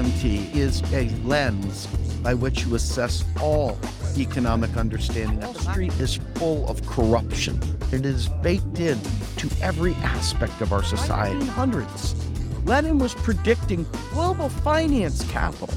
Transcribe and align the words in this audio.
Is 0.00 0.80
a 0.94 1.10
lens 1.26 1.86
by 2.22 2.32
which 2.32 2.64
you 2.64 2.74
assess 2.74 3.22
all 3.38 3.78
economic 4.16 4.78
understanding. 4.78 5.40
Wall 5.40 5.52
Street 5.52 5.92
is 6.00 6.18
full 6.36 6.66
of 6.68 6.84
corruption. 6.86 7.60
It 7.92 8.06
is 8.06 8.28
baked 8.42 8.80
in 8.80 8.98
to 9.36 9.50
every 9.60 9.92
aspect 9.96 10.62
of 10.62 10.72
our 10.72 10.82
society. 10.82 11.38
1900s, 11.40 12.66
Lenin 12.66 12.98
was 12.98 13.14
predicting 13.14 13.86
global 14.14 14.48
finance 14.48 15.30
capital 15.30 15.68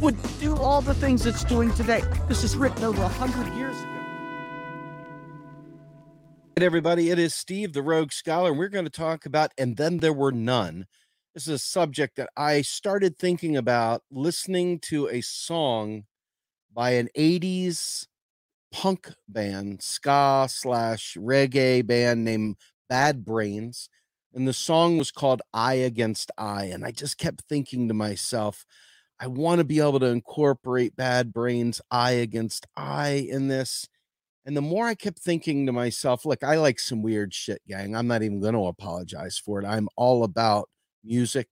would 0.00 0.16
do 0.40 0.56
all 0.56 0.80
the 0.80 0.94
things 0.94 1.24
it's 1.24 1.44
doing 1.44 1.72
today. 1.74 2.02
This 2.26 2.42
is 2.42 2.56
written 2.56 2.82
over 2.82 3.02
100 3.02 3.56
years 3.56 3.80
ago. 3.80 3.88
Hey, 6.56 6.66
everybody, 6.66 7.10
it 7.10 7.20
is 7.20 7.32
Steve, 7.32 7.74
the 7.74 7.82
Rogue 7.82 8.10
Scholar, 8.10 8.50
and 8.50 8.58
we're 8.58 8.70
going 8.70 8.86
to 8.86 8.90
talk 8.90 9.24
about 9.24 9.52
And 9.56 9.76
Then 9.76 9.98
There 9.98 10.12
Were 10.12 10.32
None. 10.32 10.86
This 11.38 11.46
is 11.46 11.54
a 11.54 11.58
subject 11.58 12.16
that 12.16 12.30
I 12.36 12.62
started 12.62 13.16
thinking 13.16 13.56
about 13.56 14.02
listening 14.10 14.80
to 14.80 15.06
a 15.06 15.20
song 15.20 16.02
by 16.74 16.94
an 16.94 17.10
80s 17.16 18.08
punk 18.72 19.14
band, 19.28 19.80
ska 19.80 20.48
slash 20.50 21.16
reggae 21.16 21.86
band 21.86 22.24
named 22.24 22.56
Bad 22.88 23.24
Brains. 23.24 23.88
And 24.34 24.48
the 24.48 24.52
song 24.52 24.98
was 24.98 25.12
called 25.12 25.40
I 25.54 25.74
Against 25.74 26.32
I. 26.36 26.64
And 26.64 26.84
I 26.84 26.90
just 26.90 27.18
kept 27.18 27.44
thinking 27.48 27.86
to 27.86 27.94
myself, 27.94 28.66
I 29.20 29.28
want 29.28 29.60
to 29.60 29.64
be 29.64 29.78
able 29.78 30.00
to 30.00 30.06
incorporate 30.06 30.96
Bad 30.96 31.32
Brains' 31.32 31.80
I 31.88 32.10
Against 32.14 32.66
I 32.76 33.28
in 33.30 33.46
this 33.46 33.86
and 34.44 34.56
the 34.56 34.62
more 34.62 34.86
I 34.86 34.94
kept 34.94 35.18
thinking 35.18 35.66
to 35.66 35.72
myself, 35.72 36.24
look, 36.24 36.42
I 36.42 36.56
like 36.56 36.80
some 36.80 37.02
weird 37.02 37.34
shit, 37.34 37.60
gang. 37.68 37.94
I'm 37.94 38.06
not 38.06 38.22
even 38.22 38.40
going 38.40 38.54
to 38.54 38.64
apologize 38.64 39.36
for 39.36 39.60
it. 39.60 39.66
I'm 39.66 39.90
all 39.94 40.24
about 40.24 40.70
music 41.04 41.48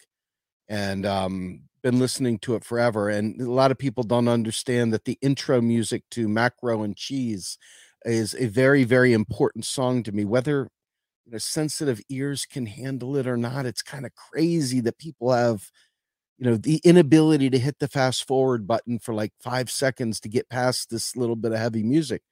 and 0.69 1.07
um 1.07 1.61
been 1.83 1.99
listening 2.01 2.39
to 2.41 2.55
it 2.57 2.65
forever 2.65 3.09
and 3.11 3.41
a 3.41 3.51
lot 3.51 3.71
of 3.71 3.79
people 3.79 4.03
don't 4.05 4.29
understand 4.29 4.93
that 4.93 5.05
the 5.05 5.19
intro 5.23 5.61
music 5.61 6.03
to 6.11 6.29
Macro 6.29 6.83
N 6.83 6.95
Cheese 6.97 7.59
is 8.05 8.35
a 8.39 8.47
very 8.49 8.85
very 8.85 9.13
important 9.13 9.65
song 9.65 10.03
to 10.05 10.13
me 10.13 10.25
whether 10.25 10.69
you 11.27 11.33
know 11.33 11.39
sensitive 11.39 12.01
ears 12.11 12.47
can 12.47 12.67
handle 12.67 13.17
it 13.17 13.27
or 13.27 13.37
not 13.37 13.67
it's 13.67 13.83
kind 13.83 14.07
of 14.07 14.13
crazy 14.15 14.81
that 14.81 14.99
people 14.99 15.33
have 15.33 15.71
you 16.39 16.47
know 16.51 16.57
the 16.57 16.81
inability 16.85 17.51
to 17.51 17.59
hit 17.59 17.79
the 17.79 17.89
fast 17.89 18.27
forward 18.27 18.67
button 18.67 18.99
for 18.99 19.15
like 19.15 19.33
5 19.43 19.71
seconds 19.71 20.21
to 20.21 20.29
get 20.29 20.49
past 20.51 20.91
this 20.91 21.17
little 21.17 21.37
bit 21.37 21.53
of 21.53 21.59
heavy 21.59 21.83
music. 21.83 22.23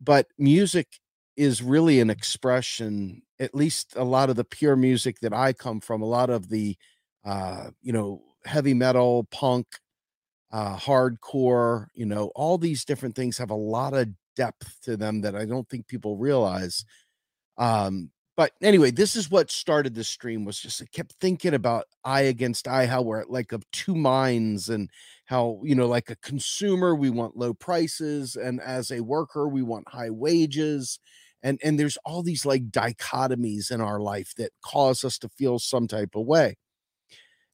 But 0.00 0.28
music 0.38 0.88
is 1.36 1.62
really 1.62 2.00
an 2.00 2.10
expression 2.10 3.22
at 3.40 3.54
least 3.54 3.94
a 3.96 4.04
lot 4.04 4.30
of 4.30 4.36
the 4.36 4.44
pure 4.44 4.76
music 4.76 5.18
that 5.20 5.32
i 5.32 5.52
come 5.52 5.80
from 5.80 6.02
a 6.02 6.06
lot 6.06 6.30
of 6.30 6.48
the 6.48 6.76
uh 7.24 7.70
you 7.82 7.92
know 7.92 8.22
heavy 8.44 8.74
metal 8.74 9.24
punk 9.30 9.66
uh 10.52 10.76
hardcore 10.76 11.86
you 11.94 12.06
know 12.06 12.30
all 12.34 12.58
these 12.58 12.84
different 12.84 13.14
things 13.14 13.38
have 13.38 13.50
a 13.50 13.54
lot 13.54 13.94
of 13.94 14.08
depth 14.36 14.78
to 14.82 14.96
them 14.96 15.20
that 15.20 15.34
i 15.34 15.44
don't 15.44 15.68
think 15.68 15.86
people 15.86 16.16
realize 16.16 16.84
um 17.58 18.10
but 18.36 18.52
anyway 18.62 18.90
this 18.90 19.16
is 19.16 19.30
what 19.30 19.50
started 19.50 19.94
the 19.94 20.04
stream 20.04 20.44
was 20.44 20.58
just 20.58 20.82
i 20.82 20.86
kept 20.92 21.12
thinking 21.20 21.54
about 21.54 21.84
i 22.04 22.22
against 22.22 22.66
i 22.68 22.86
how 22.86 23.00
we're 23.00 23.24
like 23.26 23.52
of 23.52 23.68
two 23.70 23.94
minds 23.94 24.68
and 24.68 24.90
how 25.26 25.60
you 25.62 25.74
know 25.74 25.86
like 25.86 26.10
a 26.10 26.16
consumer 26.16 26.94
we 26.94 27.10
want 27.10 27.36
low 27.36 27.54
prices 27.54 28.36
and 28.36 28.60
as 28.60 28.90
a 28.90 29.00
worker 29.00 29.48
we 29.48 29.62
want 29.62 29.88
high 29.88 30.10
wages 30.10 30.98
and 31.44 31.60
and 31.62 31.78
there's 31.78 31.98
all 32.04 32.22
these 32.24 32.44
like 32.44 32.70
dichotomies 32.70 33.70
in 33.70 33.80
our 33.80 34.00
life 34.00 34.34
that 34.36 34.50
cause 34.64 35.04
us 35.04 35.18
to 35.18 35.28
feel 35.28 35.60
some 35.60 35.86
type 35.86 36.16
of 36.16 36.26
way. 36.26 36.56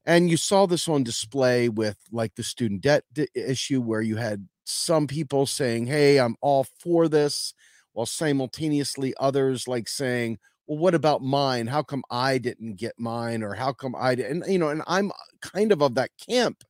And 0.07 0.31
you 0.31 0.39
saw 0.39 0.65
this 0.67 0.89
on 0.89 1.05
display 1.05 1.69
with 1.69 1.99
like 2.11 2.35
the 2.37 2.43
student 2.43 2.81
debt 2.81 3.05
issue 3.35 3.83
where 3.83 4.01
you 4.01 4.17
had 4.17 4.49
some 4.65 5.07
people 5.09 5.47
saying 5.47 5.87
hey 5.87 6.21
i'm 6.21 6.37
all 6.41 6.65
for 6.79 7.09
this 7.09 7.53
while 7.93 8.07
simultaneously 8.07 9.13
others 9.19 9.67
like 9.67 9.89
saying 9.89 10.39
well 10.69 10.79
what 10.79 10.95
about 10.95 11.23
mine? 11.23 11.67
How 11.67 11.83
come 11.83 12.05
i 12.11 12.39
didn't 12.39 12.77
get 12.77 12.95
mine? 12.97 13.43
or 13.43 13.55
how 13.55 13.73
come 13.73 13.97
i 13.99 14.15
didn't 14.15 14.49
you 14.49 14.59
know 14.59 14.69
and 14.69 14.83
i'm 14.87 15.11
uh, 15.11 15.15
kind 15.43 15.73
of 15.73 15.83
of 15.83 15.97
that 15.97 16.11
camp 16.29 16.63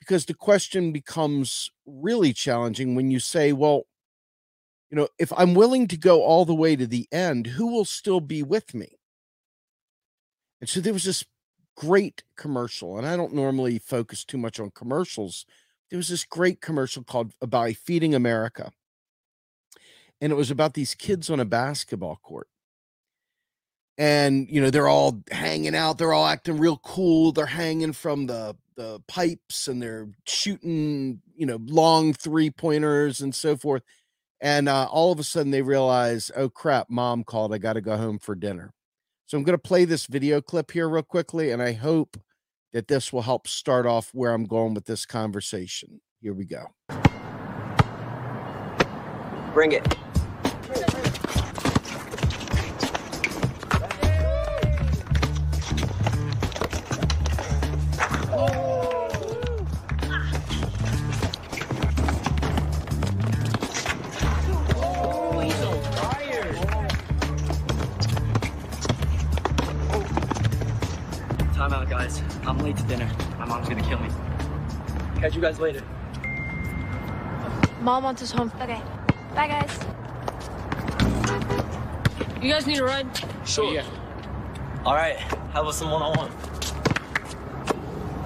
because 0.00 0.24
the 0.24 0.34
question 0.34 0.90
becomes 0.90 1.70
really 1.86 2.32
challenging 2.32 2.96
when 2.96 3.10
you 3.10 3.20
say, 3.20 3.52
well, 3.52 3.84
you 4.90 4.96
know, 4.96 5.08
if 5.18 5.32
I'm 5.36 5.54
willing 5.54 5.86
to 5.88 5.96
go 5.96 6.22
all 6.22 6.44
the 6.44 6.54
way 6.54 6.76
to 6.76 6.86
the 6.86 7.06
end, 7.12 7.46
who 7.46 7.68
will 7.68 7.84
still 7.84 8.20
be 8.20 8.42
with 8.42 8.74
me? 8.74 8.98
And 10.60 10.68
so 10.68 10.80
there 10.80 10.92
was 10.92 11.04
this 11.04 11.24
great 11.76 12.24
commercial, 12.36 12.98
and 12.98 13.06
I 13.06 13.16
don't 13.16 13.34
normally 13.34 13.78
focus 13.78 14.24
too 14.24 14.38
much 14.38 14.58
on 14.60 14.70
commercials. 14.72 15.46
There 15.90 15.96
was 15.96 16.08
this 16.08 16.24
great 16.24 16.60
commercial 16.60 17.02
called 17.02 17.32
about 17.40 17.74
Feeding 17.76 18.14
America. 18.14 18.72
And 20.20 20.32
it 20.32 20.36
was 20.36 20.50
about 20.50 20.74
these 20.74 20.94
kids 20.94 21.30
on 21.30 21.40
a 21.40 21.46
basketball 21.46 22.16
court 22.22 22.48
and 24.00 24.48
you 24.50 24.62
know 24.62 24.70
they're 24.70 24.88
all 24.88 25.22
hanging 25.30 25.74
out 25.74 25.98
they're 25.98 26.14
all 26.14 26.26
acting 26.26 26.58
real 26.58 26.78
cool 26.78 27.32
they're 27.32 27.44
hanging 27.44 27.92
from 27.92 28.26
the 28.26 28.56
the 28.74 28.98
pipes 29.06 29.68
and 29.68 29.82
they're 29.82 30.08
shooting 30.26 31.20
you 31.36 31.44
know 31.44 31.58
long 31.66 32.14
three 32.14 32.50
pointers 32.50 33.20
and 33.20 33.34
so 33.34 33.56
forth 33.58 33.82
and 34.40 34.68
uh, 34.68 34.86
all 34.90 35.12
of 35.12 35.18
a 35.18 35.24
sudden 35.24 35.50
they 35.50 35.62
realize 35.62 36.30
oh 36.36 36.48
crap 36.48 36.88
mom 36.88 37.24
called 37.24 37.52
i 37.54 37.58
got 37.58 37.74
to 37.74 37.80
go 37.80 37.96
home 37.96 38.18
for 38.18 38.34
dinner. 38.34 38.72
So 39.26 39.36
i'm 39.36 39.44
going 39.44 39.58
to 39.58 39.58
play 39.58 39.84
this 39.84 40.06
video 40.06 40.40
clip 40.40 40.70
here 40.70 40.88
real 40.88 41.02
quickly 41.02 41.50
and 41.50 41.62
i 41.62 41.72
hope 41.72 42.16
that 42.72 42.88
this 42.88 43.12
will 43.12 43.22
help 43.22 43.48
start 43.48 43.86
off 43.86 44.10
where 44.12 44.32
i'm 44.32 44.44
going 44.44 44.74
with 44.74 44.86
this 44.86 45.06
conversation. 45.06 46.00
Here 46.20 46.34
we 46.34 46.44
go. 46.44 46.66
Bring 49.52 49.72
it 49.72 49.96
late 72.70 72.76
to 72.76 72.82
dinner. 72.84 73.10
My 73.38 73.44
mom's 73.44 73.68
gonna 73.68 73.82
kill 73.82 73.98
me. 73.98 74.08
Catch 75.20 75.34
you 75.34 75.40
guys 75.40 75.58
later. 75.58 75.82
Mom 77.80 78.04
wants 78.04 78.22
us 78.22 78.30
home. 78.30 78.52
Okay. 78.60 78.80
Bye, 79.34 79.48
guys. 79.48 79.78
You 82.40 82.50
guys 82.50 82.66
need 82.66 82.78
a 82.78 82.84
ride? 82.84 83.06
Sure. 83.44 83.72
Yeah. 83.72 83.84
All 84.84 84.94
right. 84.94 85.18
How 85.52 85.62
about 85.62 85.74
some 85.74 85.90
one-on-one? 85.90 86.30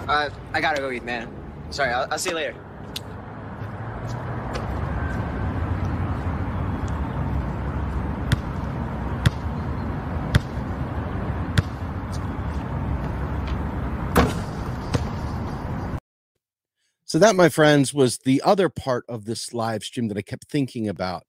Uh, 0.08 0.30
I 0.52 0.60
gotta 0.60 0.80
go 0.80 0.90
eat, 0.90 1.04
man. 1.04 1.28
Sorry, 1.70 1.90
I'll, 1.90 2.06
I'll 2.10 2.18
see 2.18 2.30
you 2.30 2.36
later. 2.36 2.54
So 17.14 17.20
that, 17.20 17.36
my 17.36 17.48
friends, 17.48 17.94
was 17.94 18.18
the 18.18 18.42
other 18.44 18.68
part 18.68 19.04
of 19.08 19.24
this 19.24 19.54
live 19.54 19.84
stream 19.84 20.08
that 20.08 20.18
I 20.18 20.22
kept 20.22 20.50
thinking 20.50 20.88
about. 20.88 21.22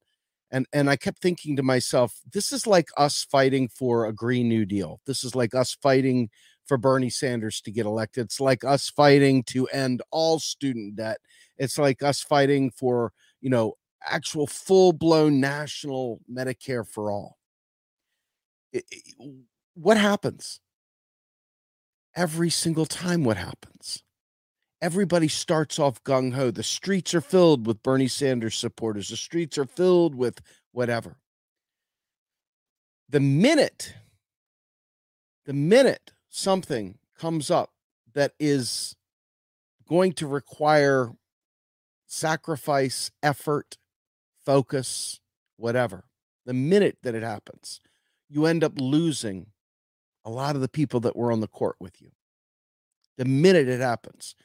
And 0.50 0.66
and 0.74 0.90
I 0.90 0.96
kept 0.96 1.20
thinking 1.22 1.56
to 1.58 1.62
myself, 1.62 2.22
this 2.34 2.52
is 2.52 2.66
like 2.66 2.88
us 2.98 3.24
fighting 3.24 3.68
for 3.68 4.08
a 4.08 4.12
Green 4.12 4.50
New 4.50 4.66
Deal. 4.66 5.00
This 5.06 5.24
is 5.24 5.36
like 5.36 5.54
us 5.54 5.78
fighting 5.80 6.32
for 6.66 6.80
Bernie 6.80 7.12
Sanders 7.12 7.62
to 7.62 7.72
get 7.72 7.86
elected. 7.86 8.26
It's 8.26 8.40
like 8.40 8.64
us 8.64 8.90
fighting 8.90 9.44
to 9.44 9.68
end 9.68 10.02
all 10.10 10.40
student 10.40 10.96
debt. 10.96 11.20
It's 11.60 11.78
like 11.78 12.02
us 12.02 12.20
fighting 12.20 12.72
for, 12.72 13.14
you 13.40 13.52
know, 13.52 13.76
actual 14.04 14.48
full-blown 14.48 15.40
national 15.40 16.20
Medicare 16.28 16.88
for 16.88 17.12
all. 17.12 17.38
It, 18.74 18.86
it, 18.90 19.36
what 19.76 19.98
happens? 19.98 20.62
Every 22.16 22.50
single 22.50 22.88
time 22.88 23.24
what 23.24 23.38
happens? 23.38 24.02
Everybody 24.86 25.28
starts 25.28 25.80
off 25.80 26.04
gung 26.04 26.32
ho. 26.32 26.52
The 26.52 26.62
streets 26.62 27.16
are 27.16 27.22
filled 27.22 27.66
with 27.66 27.82
Bernie 27.82 28.08
Sanders 28.08 28.56
supporters, 28.56 29.10
the 29.10 29.18
streets 29.18 29.58
are 29.58 29.66
filled 29.66 30.14
with 30.14 30.42
whatever. 30.74 31.18
The 33.10 33.20
minute, 33.20 33.96
the 35.48 35.54
minute 35.54 36.12
something 36.30 37.00
comes 37.18 37.50
up 37.50 37.72
that 38.14 38.34
is 38.40 38.96
going 39.90 40.14
to 40.14 40.28
require 40.28 41.10
sacrifice, 42.06 43.10
effort, 43.24 43.80
focus, 44.46 45.20
whatever, 45.58 46.06
the 46.46 46.54
minute 46.54 47.00
that 47.02 47.16
it 47.16 47.24
happens, 47.24 47.82
you 48.30 48.46
end 48.46 48.64
up 48.64 48.74
losing 48.80 49.48
a 50.24 50.30
lot 50.30 50.54
of 50.54 50.62
the 50.62 50.70
people 50.70 51.00
that 51.00 51.16
were 51.16 51.32
on 51.32 51.40
the 51.40 51.48
court 51.48 51.76
with 51.80 52.00
you. 52.04 52.12
The 53.18 53.26
minute 53.26 53.68
it 53.68 53.80
happens 53.80 54.36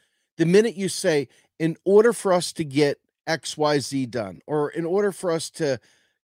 The 0.41 0.47
minute 0.47 0.75
you 0.75 0.89
say, 0.89 1.29
in 1.59 1.77
order 1.85 2.15
for 2.15 2.33
us 2.33 2.51
to 2.55 2.65
get 2.65 2.99
XYZ 3.29 4.09
done, 4.11 4.41
or 4.47 4.71
in 4.71 4.87
order 4.87 5.13
for 5.13 5.31
us 5.31 5.51
to 5.51 5.79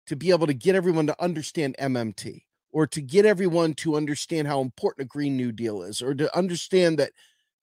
to 0.07 0.17
be 0.17 0.31
able 0.31 0.47
to 0.47 0.55
get 0.55 0.75
everyone 0.75 1.07
to 1.09 1.23
understand 1.23 1.77
MMT, 1.79 2.45
or 2.73 2.87
to 2.87 3.03
get 3.03 3.27
everyone 3.27 3.75
to 3.75 3.95
understand 3.95 4.49
how 4.49 4.63
important 4.63 5.05
a 5.05 5.09
Green 5.09 5.37
New 5.37 5.53
Deal 5.53 5.83
is, 5.83 6.01
or 6.01 6.15
to 6.15 6.35
understand 6.35 6.99
that 6.99 7.13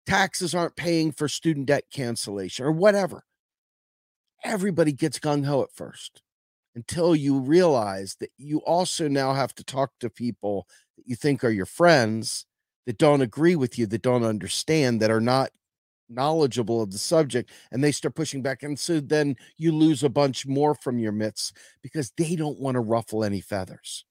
taxes 0.05 0.53
aren't 0.53 0.75
paying 0.75 1.11
for 1.11 1.27
student 1.27 1.65
debt 1.65 1.85
cancellation, 1.91 2.67
or 2.67 2.71
whatever. 2.71 3.23
Everybody 4.43 4.91
gets 4.91 5.17
gung 5.17 5.45
ho 5.45 5.63
at 5.63 5.71
first 5.71 6.21
until 6.75 7.15
you 7.15 7.39
realize 7.39 8.17
that 8.19 8.29
you 8.37 8.59
also 8.59 9.07
now 9.07 9.33
have 9.33 9.55
to 9.55 9.63
talk 9.63 9.93
to 10.01 10.07
people 10.07 10.67
that 10.97 11.07
you 11.07 11.15
think 11.15 11.43
are 11.43 11.49
your 11.49 11.65
friends 11.65 12.45
that 12.85 12.99
don't 12.99 13.21
agree 13.21 13.55
with 13.55 13.79
you, 13.79 13.87
that 13.87 14.03
don't 14.03 14.23
understand, 14.23 15.01
that 15.01 15.09
are 15.09 15.19
not 15.19 15.49
knowledgeable 16.09 16.81
of 16.81 16.91
the 16.91 16.97
subject, 16.97 17.51
and 17.71 17.83
they 17.83 17.91
start 17.91 18.15
pushing 18.15 18.41
back. 18.41 18.63
And 18.63 18.77
so 18.77 18.99
then 18.99 19.35
you 19.57 19.71
lose 19.71 20.03
a 20.03 20.09
bunch 20.09 20.45
more 20.45 20.75
from 20.75 20.99
your 20.99 21.11
midst 21.11 21.57
because 21.81 22.11
they 22.17 22.35
don't 22.35 22.59
want 22.59 22.75
to 22.75 22.81
ruffle 22.81 23.23
any 23.23 23.41
feathers. 23.41 24.05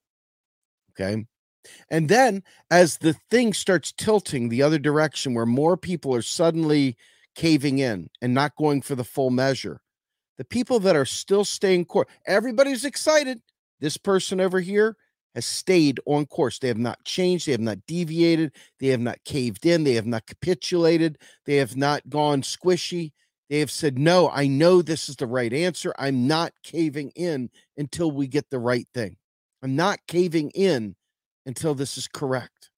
Okay. 0.91 1.25
And 1.91 2.09
then 2.09 2.43
as 2.71 2.99
the 2.99 3.15
thing 3.31 3.53
starts 3.53 3.93
tilting 3.93 4.49
the 4.49 4.63
other 4.63 4.79
direction, 4.79 5.35
where 5.35 5.47
more 5.47 5.77
people 5.77 6.15
are 6.15 6.23
suddenly 6.23 6.97
caving 7.35 7.79
in 7.79 8.11
and 8.21 8.35
not 8.35 8.57
going 8.57 8.83
for 8.83 8.95
the 8.95 9.05
full 9.05 9.31
measure, 9.31 9.81
the 10.39 10.45
people 10.45 10.81
that 10.81 10.97
are 10.97 11.05
still 11.05 11.45
staying 11.45 11.85
course, 11.85 12.09
everybody's 12.27 12.85
excited. 12.85 13.41
This 13.81 13.97
person 13.97 14.41
over 14.41 14.61
here 14.61 14.97
has 15.35 15.47
stayed 15.47 16.01
on 16.07 16.27
course. 16.27 16.59
They 16.59 16.69
have 16.69 16.79
not 16.79 17.05
changed. 17.05 17.47
They 17.47 17.53
have 17.53 17.61
not 17.61 17.87
deviated. 17.87 18.53
They 18.81 18.89
have 18.89 19.01
not 19.01 19.25
caved 19.25 19.65
in. 19.67 19.85
They 19.85 19.95
have 19.95 20.07
not 20.07 20.27
capitulated. 20.27 21.19
They 21.47 21.57
have 21.57 21.77
not 21.77 22.09
gone 22.09 22.43
squishy. 22.43 23.13
They 23.49 23.59
have 23.59 23.71
said, 23.71 23.99
No, 23.99 24.31
I 24.31 24.47
know 24.47 24.83
this 24.83 25.09
is 25.09 25.17
the 25.17 25.27
right 25.27 25.53
answer. 25.53 25.93
I'm 25.99 26.27
not 26.27 26.53
caving 26.63 27.13
in 27.15 27.51
until 27.77 28.11
we 28.11 28.27
get 28.27 28.49
the 28.51 28.59
right 28.59 28.87
thing. 28.95 29.17
I'm 29.63 29.77
not 29.77 30.01
caving 30.09 30.51
in 30.55 30.97
until 31.47 31.75
this 31.75 31.99
is 31.99 32.09
correct. 32.09 32.71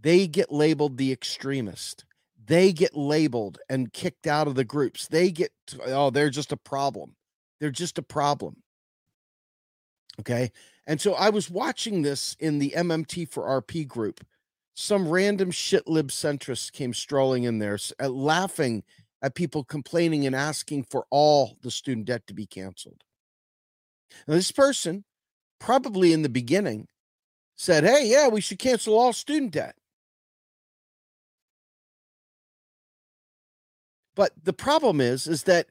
They 0.00 0.26
get 0.26 0.50
labeled 0.50 0.96
the 0.96 1.12
extremist. 1.12 2.04
They 2.46 2.72
get 2.72 2.96
labeled 2.96 3.58
and 3.68 3.92
kicked 3.92 4.26
out 4.26 4.48
of 4.48 4.54
the 4.54 4.64
groups. 4.64 5.06
They 5.06 5.30
get, 5.30 5.52
oh, 5.86 6.10
they're 6.10 6.30
just 6.30 6.52
a 6.52 6.56
problem. 6.56 7.14
They're 7.60 7.70
just 7.70 7.98
a 7.98 8.02
problem. 8.02 8.59
Okay. 10.20 10.52
And 10.86 11.00
so 11.00 11.14
I 11.14 11.30
was 11.30 11.50
watching 11.50 12.02
this 12.02 12.36
in 12.38 12.58
the 12.58 12.74
MMT 12.76 13.28
for 13.28 13.62
RP 13.62 13.88
group. 13.88 14.24
Some 14.74 15.08
random 15.08 15.50
shit 15.50 15.88
lib 15.88 16.08
centrists 16.08 16.70
came 16.70 16.92
strolling 16.92 17.44
in 17.44 17.58
there, 17.58 17.78
uh, 17.98 18.08
laughing 18.08 18.84
at 19.22 19.34
people 19.34 19.64
complaining 19.64 20.26
and 20.26 20.36
asking 20.36 20.84
for 20.84 21.06
all 21.10 21.56
the 21.62 21.70
student 21.70 22.06
debt 22.06 22.26
to 22.26 22.34
be 22.34 22.46
canceled. 22.46 23.02
Now, 24.26 24.34
this 24.34 24.52
person, 24.52 25.04
probably 25.58 26.12
in 26.12 26.22
the 26.22 26.28
beginning, 26.28 26.88
said, 27.56 27.84
Hey, 27.84 28.06
yeah, 28.06 28.28
we 28.28 28.40
should 28.40 28.58
cancel 28.58 28.98
all 28.98 29.12
student 29.12 29.52
debt. 29.52 29.76
But 34.14 34.32
the 34.42 34.52
problem 34.52 35.00
is, 35.00 35.26
is 35.26 35.44
that 35.44 35.66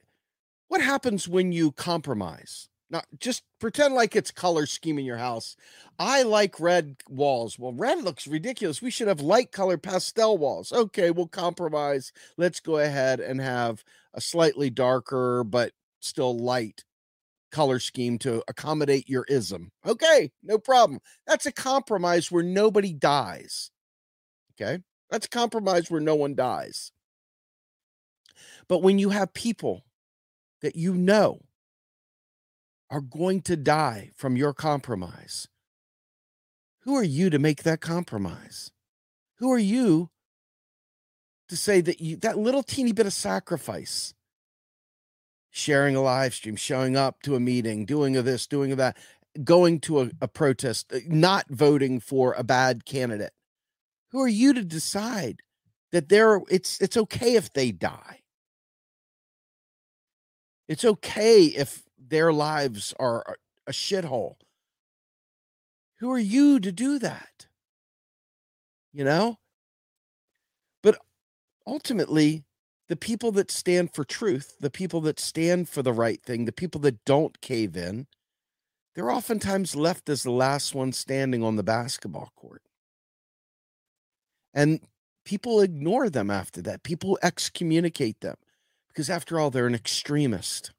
what 0.68 0.80
happens 0.80 1.28
when 1.28 1.52
you 1.52 1.72
compromise? 1.72 2.69
Now, 2.90 3.02
just 3.20 3.44
pretend 3.60 3.94
like 3.94 4.16
it's 4.16 4.32
color 4.32 4.66
scheme 4.66 4.98
in 4.98 5.04
your 5.04 5.16
house. 5.16 5.56
I 5.98 6.22
like 6.22 6.58
red 6.58 6.96
walls. 7.08 7.56
Well, 7.56 7.72
red 7.72 8.02
looks 8.02 8.26
ridiculous. 8.26 8.82
We 8.82 8.90
should 8.90 9.06
have 9.06 9.20
light 9.20 9.52
color 9.52 9.78
pastel 9.78 10.36
walls. 10.36 10.72
Okay, 10.72 11.12
we'll 11.12 11.28
compromise. 11.28 12.12
Let's 12.36 12.58
go 12.58 12.78
ahead 12.78 13.20
and 13.20 13.40
have 13.40 13.84
a 14.12 14.20
slightly 14.20 14.70
darker 14.70 15.44
but 15.44 15.72
still 16.00 16.36
light 16.36 16.84
color 17.52 17.78
scheme 17.78 18.18
to 18.18 18.42
accommodate 18.48 19.08
your 19.08 19.24
ism. 19.28 19.70
Okay, 19.86 20.32
no 20.42 20.58
problem. 20.58 21.00
That's 21.26 21.46
a 21.46 21.52
compromise 21.52 22.30
where 22.30 22.42
nobody 22.42 22.92
dies. 22.92 23.70
Okay, 24.54 24.82
that's 25.10 25.26
a 25.26 25.30
compromise 25.30 25.90
where 25.90 26.00
no 26.00 26.16
one 26.16 26.34
dies. 26.34 26.90
But 28.68 28.82
when 28.82 28.98
you 28.98 29.10
have 29.10 29.32
people 29.32 29.84
that 30.60 30.76
you 30.76 30.94
know 30.94 31.40
are 32.90 33.00
going 33.00 33.40
to 33.42 33.56
die 33.56 34.10
from 34.16 34.36
your 34.36 34.52
compromise. 34.52 35.48
Who 36.80 36.96
are 36.96 37.04
you 37.04 37.30
to 37.30 37.38
make 37.38 37.62
that 37.62 37.80
compromise? 37.80 38.72
Who 39.38 39.50
are 39.52 39.58
you 39.58 40.10
to 41.48 41.56
say 41.56 41.80
that 41.80 42.00
you 42.00 42.16
that 42.16 42.38
little 42.38 42.62
teeny 42.62 42.92
bit 42.92 43.06
of 43.06 43.12
sacrifice, 43.12 44.14
sharing 45.50 45.96
a 45.96 46.02
live 46.02 46.34
stream, 46.34 46.56
showing 46.56 46.96
up 46.96 47.22
to 47.22 47.34
a 47.34 47.40
meeting, 47.40 47.84
doing 47.84 48.16
a 48.16 48.22
this, 48.22 48.46
doing 48.46 48.72
a 48.72 48.76
that, 48.76 48.96
going 49.44 49.80
to 49.80 50.00
a, 50.00 50.10
a 50.20 50.28
protest, 50.28 50.92
uh, 50.92 50.98
not 51.06 51.46
voting 51.50 52.00
for 52.00 52.34
a 52.34 52.44
bad 52.44 52.84
candidate? 52.84 53.32
Who 54.10 54.20
are 54.20 54.28
you 54.28 54.52
to 54.54 54.64
decide 54.64 55.40
that 55.92 56.08
they're 56.08 56.40
it's 56.50 56.80
it's 56.80 56.96
okay 56.96 57.34
if 57.34 57.52
they 57.52 57.72
die? 57.72 58.20
It's 60.68 60.84
okay 60.84 61.44
if 61.46 61.82
their 62.10 62.32
lives 62.32 62.92
are 63.00 63.36
a 63.66 63.72
shithole. 63.72 64.34
Who 65.98 66.10
are 66.10 66.18
you 66.18 66.60
to 66.60 66.72
do 66.72 66.98
that? 66.98 67.46
You 68.92 69.04
know? 69.04 69.38
But 70.82 70.98
ultimately, 71.66 72.44
the 72.88 72.96
people 72.96 73.32
that 73.32 73.50
stand 73.50 73.94
for 73.94 74.04
truth, 74.04 74.56
the 74.60 74.70
people 74.70 75.00
that 75.02 75.20
stand 75.20 75.68
for 75.68 75.82
the 75.82 75.92
right 75.92 76.20
thing, 76.22 76.44
the 76.44 76.52
people 76.52 76.80
that 76.82 77.04
don't 77.04 77.40
cave 77.40 77.76
in, 77.76 78.06
they're 78.94 79.10
oftentimes 79.10 79.76
left 79.76 80.08
as 80.08 80.24
the 80.24 80.32
last 80.32 80.74
one 80.74 80.92
standing 80.92 81.44
on 81.44 81.56
the 81.56 81.62
basketball 81.62 82.32
court. 82.34 82.62
And 84.52 84.80
people 85.24 85.60
ignore 85.60 86.10
them 86.10 86.30
after 86.30 86.60
that. 86.62 86.82
People 86.82 87.16
excommunicate 87.22 88.20
them 88.20 88.34
because, 88.88 89.08
after 89.08 89.38
all, 89.38 89.50
they're 89.50 89.68
an 89.68 89.74
extremist. 89.76 90.72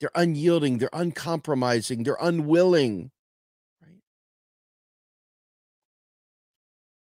They're 0.00 0.10
unyielding, 0.14 0.78
they're 0.78 0.88
uncompromising, 0.92 2.02
they're 2.02 2.16
unwilling. 2.20 3.10
Right? 3.82 4.00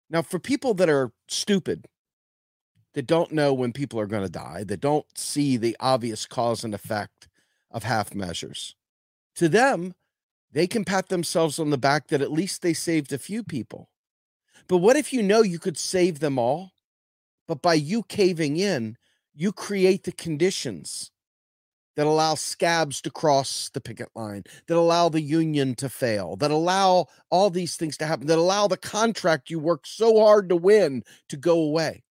Now, 0.08 0.22
for 0.22 0.38
people 0.38 0.72
that 0.74 0.88
are 0.88 1.12
stupid, 1.28 1.86
that 2.94 3.06
don't 3.06 3.32
know 3.32 3.52
when 3.52 3.74
people 3.74 4.00
are 4.00 4.06
going 4.06 4.22
to 4.22 4.30
die, 4.30 4.64
that 4.64 4.80
don't 4.80 5.06
see 5.14 5.58
the 5.58 5.76
obvious 5.78 6.24
cause 6.24 6.64
and 6.64 6.74
effect 6.74 7.28
of 7.70 7.82
half 7.82 8.14
measures, 8.14 8.74
to 9.34 9.50
them, 9.50 9.94
they 10.50 10.66
can 10.66 10.82
pat 10.82 11.10
themselves 11.10 11.58
on 11.58 11.68
the 11.68 11.76
back 11.76 12.08
that 12.08 12.22
at 12.22 12.32
least 12.32 12.62
they 12.62 12.72
saved 12.72 13.12
a 13.12 13.18
few 13.18 13.44
people. 13.44 13.90
But 14.68 14.78
what 14.78 14.96
if 14.96 15.12
you 15.12 15.22
know 15.22 15.42
you 15.42 15.58
could 15.58 15.76
save 15.76 16.20
them 16.20 16.38
all? 16.38 16.72
But 17.46 17.60
by 17.60 17.74
you 17.74 18.02
caving 18.02 18.56
in, 18.56 18.96
you 19.34 19.52
create 19.52 20.04
the 20.04 20.12
conditions 20.12 21.10
that 21.96 22.06
allow 22.06 22.34
scabs 22.34 23.00
to 23.00 23.10
cross 23.10 23.70
the 23.72 23.80
picket 23.80 24.08
line, 24.14 24.44
that 24.68 24.76
allow 24.76 25.08
the 25.08 25.20
union 25.20 25.74
to 25.76 25.88
fail, 25.88 26.36
that 26.36 26.50
allow 26.50 27.06
all 27.30 27.50
these 27.50 27.76
things 27.76 27.96
to 27.96 28.06
happen, 28.06 28.26
that 28.26 28.38
allow 28.38 28.68
the 28.68 28.76
contract 28.76 29.50
you 29.50 29.58
worked 29.58 29.88
so 29.88 30.20
hard 30.20 30.48
to 30.50 30.56
win 30.56 31.02
to 31.28 31.36
go 31.36 31.58
away. 31.58 32.04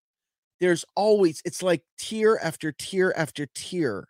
There's 0.59 0.85
always, 0.95 1.41
it's 1.45 1.61
like 1.61 1.83
tier 1.97 2.39
after 2.41 2.71
tier 2.71 3.13
after 3.15 3.45
tier. 3.45 4.07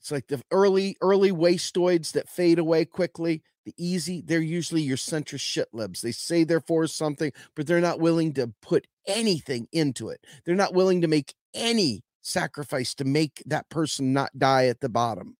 It's 0.00 0.10
like 0.10 0.26
the 0.28 0.42
early, 0.50 0.96
early 1.00 1.30
wastoids 1.30 2.12
that 2.12 2.28
fade 2.28 2.58
away 2.58 2.84
quickly. 2.84 3.42
The 3.64 3.74
easy, 3.76 4.22
they're 4.22 4.40
usually 4.40 4.82
your 4.82 4.96
centrist 4.96 5.40
shit 5.40 5.68
libs. 5.72 6.00
They 6.00 6.10
say 6.10 6.42
they're 6.42 6.60
for 6.60 6.86
something, 6.88 7.30
but 7.54 7.66
they're 7.66 7.80
not 7.80 8.00
willing 8.00 8.32
to 8.34 8.52
put 8.62 8.88
anything 9.06 9.68
into 9.70 10.08
it. 10.08 10.24
They're 10.44 10.56
not 10.56 10.74
willing 10.74 11.02
to 11.02 11.08
make 11.08 11.34
any 11.54 12.02
sacrifice 12.22 12.94
to 12.94 13.04
make 13.04 13.42
that 13.46 13.68
person 13.68 14.12
not 14.12 14.38
die 14.38 14.66
at 14.66 14.80
the 14.80 14.88
bottom. 14.88 15.36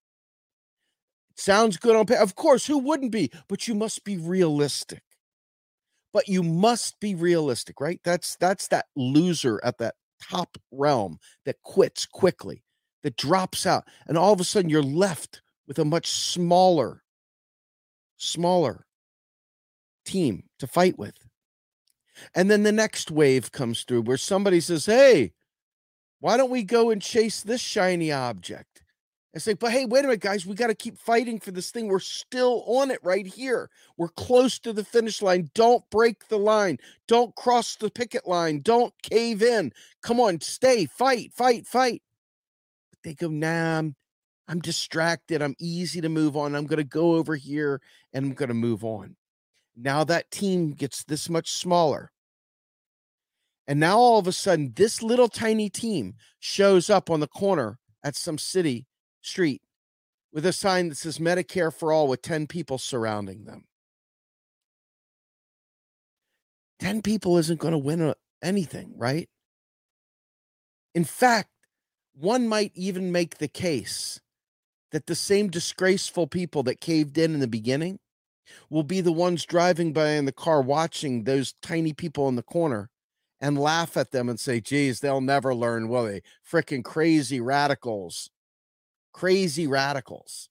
sounds 1.35 1.77
good 1.77 1.95
on 1.95 2.05
paper. 2.05 2.21
Of 2.21 2.35
course, 2.35 2.67
who 2.67 2.77
wouldn't 2.77 3.11
be? 3.11 3.31
But 3.47 3.67
you 3.67 3.73
must 3.73 4.03
be 4.03 4.17
realistic. 4.17 5.01
But 6.11 6.27
you 6.27 6.43
must 6.43 6.99
be 6.99 7.15
realistic, 7.15 7.81
right? 7.81 7.99
That's 8.03 8.35
that's 8.35 8.67
that 8.67 8.85
loser 8.95 9.59
at 9.63 9.79
that 9.79 9.95
top 10.21 10.57
realm 10.71 11.17
that 11.45 11.61
quits 11.63 12.05
quickly, 12.05 12.63
that 13.01 13.17
drops 13.17 13.65
out, 13.65 13.85
and 14.07 14.17
all 14.17 14.31
of 14.31 14.39
a 14.39 14.43
sudden 14.43 14.69
you're 14.69 14.83
left 14.83 15.41
with 15.67 15.79
a 15.79 15.85
much 15.85 16.07
smaller, 16.11 17.03
smaller 18.17 18.85
team 20.05 20.43
to 20.59 20.67
fight 20.67 20.99
with. 20.99 21.15
And 22.35 22.51
then 22.51 22.63
the 22.63 22.71
next 22.71 23.09
wave 23.09 23.51
comes 23.51 23.83
through 23.83 24.03
where 24.03 24.17
somebody 24.17 24.59
says, 24.59 24.85
Hey, 24.85 25.33
why 26.23 26.37
don't 26.37 26.49
we 26.49 26.63
go 26.63 26.89
and 26.89 27.01
chase 27.01 27.41
this 27.41 27.59
shiny 27.59 28.09
object? 28.09 28.81
It's 29.33 29.43
say, 29.43 29.55
but 29.55 29.73
hey, 29.73 29.85
wait 29.85 30.05
a 30.05 30.07
minute, 30.07 30.21
guys, 30.21 30.45
we 30.45 30.55
got 30.55 30.67
to 30.67 30.73
keep 30.73 30.97
fighting 30.97 31.37
for 31.37 31.51
this 31.51 31.69
thing. 31.69 31.89
We're 31.89 31.99
still 31.99 32.63
on 32.65 32.91
it 32.91 32.99
right 33.03 33.27
here. 33.27 33.69
We're 33.97 34.07
close 34.07 34.57
to 34.59 34.71
the 34.71 34.85
finish 34.85 35.21
line. 35.21 35.49
Don't 35.53 35.83
break 35.89 36.29
the 36.29 36.39
line. 36.39 36.77
Don't 37.09 37.35
cross 37.35 37.75
the 37.75 37.89
picket 37.89 38.25
line. 38.25 38.61
Don't 38.61 38.93
cave 39.01 39.43
in. 39.43 39.73
Come 40.01 40.21
on, 40.21 40.39
stay, 40.39 40.85
fight, 40.85 41.33
fight, 41.33 41.67
fight. 41.67 42.01
But 42.91 42.99
they 43.03 43.15
go, 43.15 43.27
nah, 43.27 43.79
I'm, 43.79 43.95
I'm 44.47 44.61
distracted. 44.61 45.41
I'm 45.41 45.55
easy 45.59 45.99
to 45.99 46.07
move 46.07 46.37
on. 46.37 46.55
I'm 46.55 46.67
going 46.67 46.77
to 46.77 46.85
go 46.85 47.15
over 47.15 47.35
here 47.35 47.81
and 48.13 48.27
I'm 48.27 48.33
going 48.33 48.47
to 48.47 48.53
move 48.53 48.85
on. 48.85 49.17
Now 49.75 50.05
that 50.05 50.31
team 50.31 50.71
gets 50.71 51.03
this 51.03 51.29
much 51.29 51.51
smaller. 51.51 52.12
And 53.67 53.79
now 53.79 53.97
all 53.97 54.19
of 54.19 54.27
a 54.27 54.31
sudden, 54.31 54.73
this 54.75 55.01
little 55.01 55.29
tiny 55.29 55.69
team 55.69 56.15
shows 56.39 56.89
up 56.89 57.09
on 57.09 57.21
the 57.21 57.27
corner 57.27 57.79
at 58.03 58.15
some 58.15 58.37
city 58.37 58.85
street 59.21 59.61
with 60.33 60.45
a 60.45 60.51
sign 60.51 60.89
that 60.89 60.97
says 60.97 61.19
Medicare 61.19 61.73
for 61.73 61.91
all 61.91 62.07
with 62.07 62.21
10 62.21 62.47
people 62.47 62.77
surrounding 62.77 63.45
them. 63.45 63.65
10 66.79 67.01
people 67.01 67.37
isn't 67.37 67.59
going 67.59 67.71
to 67.71 67.77
win 67.77 68.13
anything, 68.41 68.93
right? 68.97 69.29
In 70.93 71.05
fact, 71.05 71.49
one 72.13 72.47
might 72.47 72.71
even 72.75 73.11
make 73.11 73.37
the 73.37 73.47
case 73.47 74.19
that 74.91 75.07
the 75.07 75.15
same 75.15 75.49
disgraceful 75.49 76.27
people 76.27 76.61
that 76.63 76.81
caved 76.81 77.17
in 77.17 77.33
in 77.33 77.39
the 77.39 77.47
beginning 77.47 77.99
will 78.69 78.83
be 78.83 79.01
the 79.01 79.11
ones 79.11 79.45
driving 79.45 79.93
by 79.93 80.09
in 80.09 80.25
the 80.25 80.31
car 80.31 80.61
watching 80.61 81.23
those 81.23 81.53
tiny 81.61 81.93
people 81.93 82.27
in 82.27 82.35
the 82.35 82.43
corner 82.43 82.89
and 83.43 83.59
laugh 83.59 83.95
at 83.95 84.11
them 84.11 84.27
and 84.27 84.39
say, 84.39 84.59
geez, 84.59 85.01
they'll 85.01 85.21
never 85.21 85.53
learn, 85.53 85.87
will 85.87 86.05
they? 86.05 86.21
Freaking 86.49 86.83
crazy 86.83 87.39
radicals 87.39 88.31
crazy 89.13 89.67
radicals. 89.67 90.49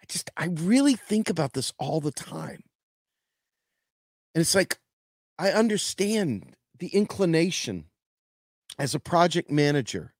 I 0.00 0.04
just, 0.08 0.30
I 0.36 0.46
really 0.46 0.94
think 0.94 1.28
about 1.28 1.52
this 1.52 1.72
all 1.78 2.00
the 2.00 2.12
time. 2.12 2.62
And 4.34 4.40
it's 4.40 4.54
like, 4.54 4.78
I 5.38 5.50
understand 5.50 6.54
the 6.78 6.88
inclination 6.88 7.86
as 8.78 8.94
a 8.94 9.00
project 9.00 9.50
manager 9.50 10.14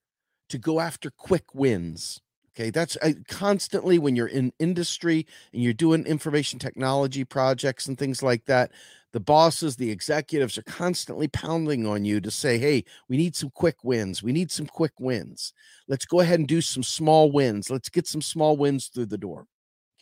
to 0.49 0.59
go 0.59 0.81
after 0.81 1.11
quick 1.11 1.55
wins. 1.55 2.21
Okay, 2.56 2.70
that's 2.70 2.96
uh, 3.02 3.12
constantly 3.28 3.98
when 3.98 4.16
you're 4.16 4.26
in 4.28 4.50
industry 4.58 5.26
and 5.52 5.62
you're 5.62 5.75
doing 5.75 6.06
information 6.06 6.58
technology 6.58 7.22
projects 7.22 7.86
and 7.86 7.98
things 7.98 8.22
like 8.22 8.46
that 8.46 8.72
the 9.12 9.20
bosses, 9.20 9.76
the 9.76 9.90
executives 9.90 10.58
are 10.58 10.62
constantly 10.62 11.26
pounding 11.28 11.86
on 11.86 12.04
you 12.04 12.20
to 12.20 12.30
say, 12.30 12.58
hey, 12.58 12.84
we 13.08 13.16
need 13.16 13.34
some 13.34 13.48
quick 13.54 13.76
wins. 13.82 14.22
We 14.22 14.30
need 14.30 14.50
some 14.50 14.66
quick 14.66 14.92
wins. 15.00 15.54
Let's 15.88 16.04
go 16.04 16.20
ahead 16.20 16.38
and 16.38 16.46
do 16.46 16.60
some 16.60 16.82
small 16.82 17.32
wins. 17.32 17.70
Let's 17.70 17.88
get 17.88 18.06
some 18.06 18.20
small 18.20 18.58
wins 18.58 18.88
through 18.88 19.06
the 19.06 19.16
door. 19.16 19.46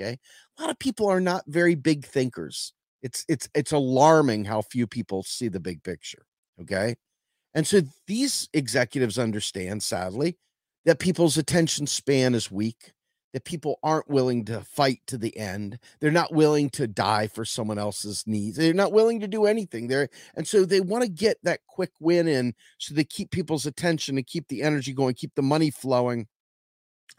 Okay. 0.01 0.19
A 0.59 0.63
lot 0.63 0.71
of 0.71 0.79
people 0.81 1.07
are 1.09 1.21
not 1.21 1.45
very 1.47 1.77
big 1.77 2.05
thinkers. 2.05 2.73
It's 3.03 3.25
it's 3.29 3.49
it's 3.55 3.71
alarming 3.73 4.47
how 4.47 4.63
few 4.63 4.87
people 4.89 5.23
see 5.23 5.47
the 5.47 5.61
big 5.61 5.85
picture. 5.85 6.25
Okay. 6.63 6.97
And 7.55 7.67
so 7.67 7.83
these 8.07 8.49
executives 8.55 9.19
understand, 9.19 9.83
sadly, 9.83 10.39
that 10.85 10.99
people's 10.99 11.37
attention 11.37 11.87
span 11.87 12.35
is 12.35 12.51
weak 12.51 12.93
that 13.35 13.45
people 13.45 13.81
aren't 13.83 14.09
willing 14.09 14.45
to 14.45 14.61
fight 14.61 15.01
to 15.09 15.19
the 15.19 15.37
end. 15.37 15.77
They're 16.01 16.13
not 16.13 16.33
willing 16.33 16.71
to 16.71 16.87
die 16.87 17.27
for 17.27 17.45
someone 17.45 17.81
else's 17.81 18.23
needs. 18.29 18.57
They're 18.57 18.73
not 18.73 18.93
willing 18.93 19.19
to 19.21 19.27
do 19.27 19.45
anything 19.45 19.89
there. 19.89 20.09
And 20.37 20.47
so 20.47 20.65
they 20.65 20.81
want 20.81 21.03
to 21.03 21.11
get 21.11 21.39
that 21.43 21.59
quick 21.67 21.91
win 21.99 22.29
in 22.29 22.55
so 22.79 22.95
they 22.95 23.03
keep 23.03 23.33
people's 23.33 23.67
attention 23.67 24.17
and 24.17 24.27
keep 24.27 24.47
the 24.47 24.63
energy 24.63 24.93
going, 24.93 25.15
keep 25.15 25.35
the 25.35 25.43
money 25.43 25.73
flowing 25.73 26.29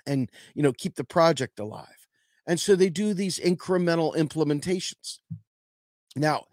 and, 0.07 0.31
you 0.53 0.63
know, 0.63 0.72
keep 0.72 0.95
the 0.95 1.03
project 1.03 1.60
alive. 1.60 2.07
And 2.48 2.62
so 2.62 2.77
they 2.77 2.89
do 2.89 3.13
these 3.13 3.38
incremental 3.38 4.15
implementations. 4.15 5.19
Now, 6.15 6.45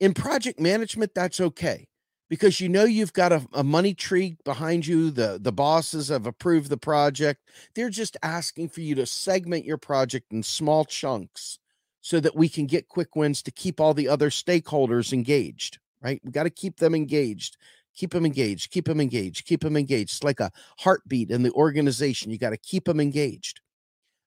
in 0.00 0.12
project 0.12 0.58
management, 0.58 1.14
that's 1.14 1.40
okay 1.40 1.86
because 2.28 2.60
you 2.60 2.68
know 2.68 2.84
you've 2.84 3.12
got 3.12 3.32
a, 3.32 3.46
a, 3.52 3.62
money 3.62 3.94
tree 3.94 4.36
behind 4.44 4.86
you 4.86 5.10
the 5.10 5.38
the 5.40 5.52
bosses 5.52 6.08
have 6.08 6.26
approved 6.26 6.70
the 6.70 6.76
project. 6.76 7.48
They're 7.74 7.90
just 7.90 8.16
asking 8.22 8.70
for 8.70 8.80
you 8.80 8.94
to 8.96 9.06
segment 9.06 9.64
your 9.64 9.78
project 9.78 10.32
in 10.32 10.42
small 10.42 10.84
chunks 10.84 11.58
so 12.00 12.20
that 12.20 12.36
we 12.36 12.48
can 12.48 12.66
get 12.66 12.88
quick 12.88 13.16
wins 13.16 13.42
to 13.42 13.50
keep 13.50 13.80
all 13.80 13.94
the 13.94 14.08
other 14.08 14.30
stakeholders 14.30 15.12
engaged 15.12 15.78
right? 16.04 16.20
We 16.22 16.30
got 16.30 16.44
to 16.44 16.50
keep 16.50 16.76
them 16.76 16.94
engaged 16.94 17.56
keep 17.96 18.10
them 18.10 18.26
engaged 18.26 18.72
keep 18.72 18.86
them 18.86 19.00
engaged 19.00 19.46
keep 19.46 19.62
them 19.62 19.76
engaged. 19.76 20.10
It's 20.10 20.24
like 20.24 20.40
a 20.40 20.52
heartbeat 20.78 21.30
in 21.30 21.42
the 21.42 21.52
organization. 21.52 22.30
You 22.30 22.38
got 22.38 22.50
to 22.50 22.56
keep 22.58 22.84
them 22.84 23.00
engaged. 23.00 23.60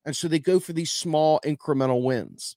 And 0.04 0.16
so 0.16 0.28
they 0.28 0.40
go 0.40 0.60
for 0.60 0.74
these 0.74 0.90
small 0.90 1.40
incremental 1.46 2.02
wins. 2.02 2.56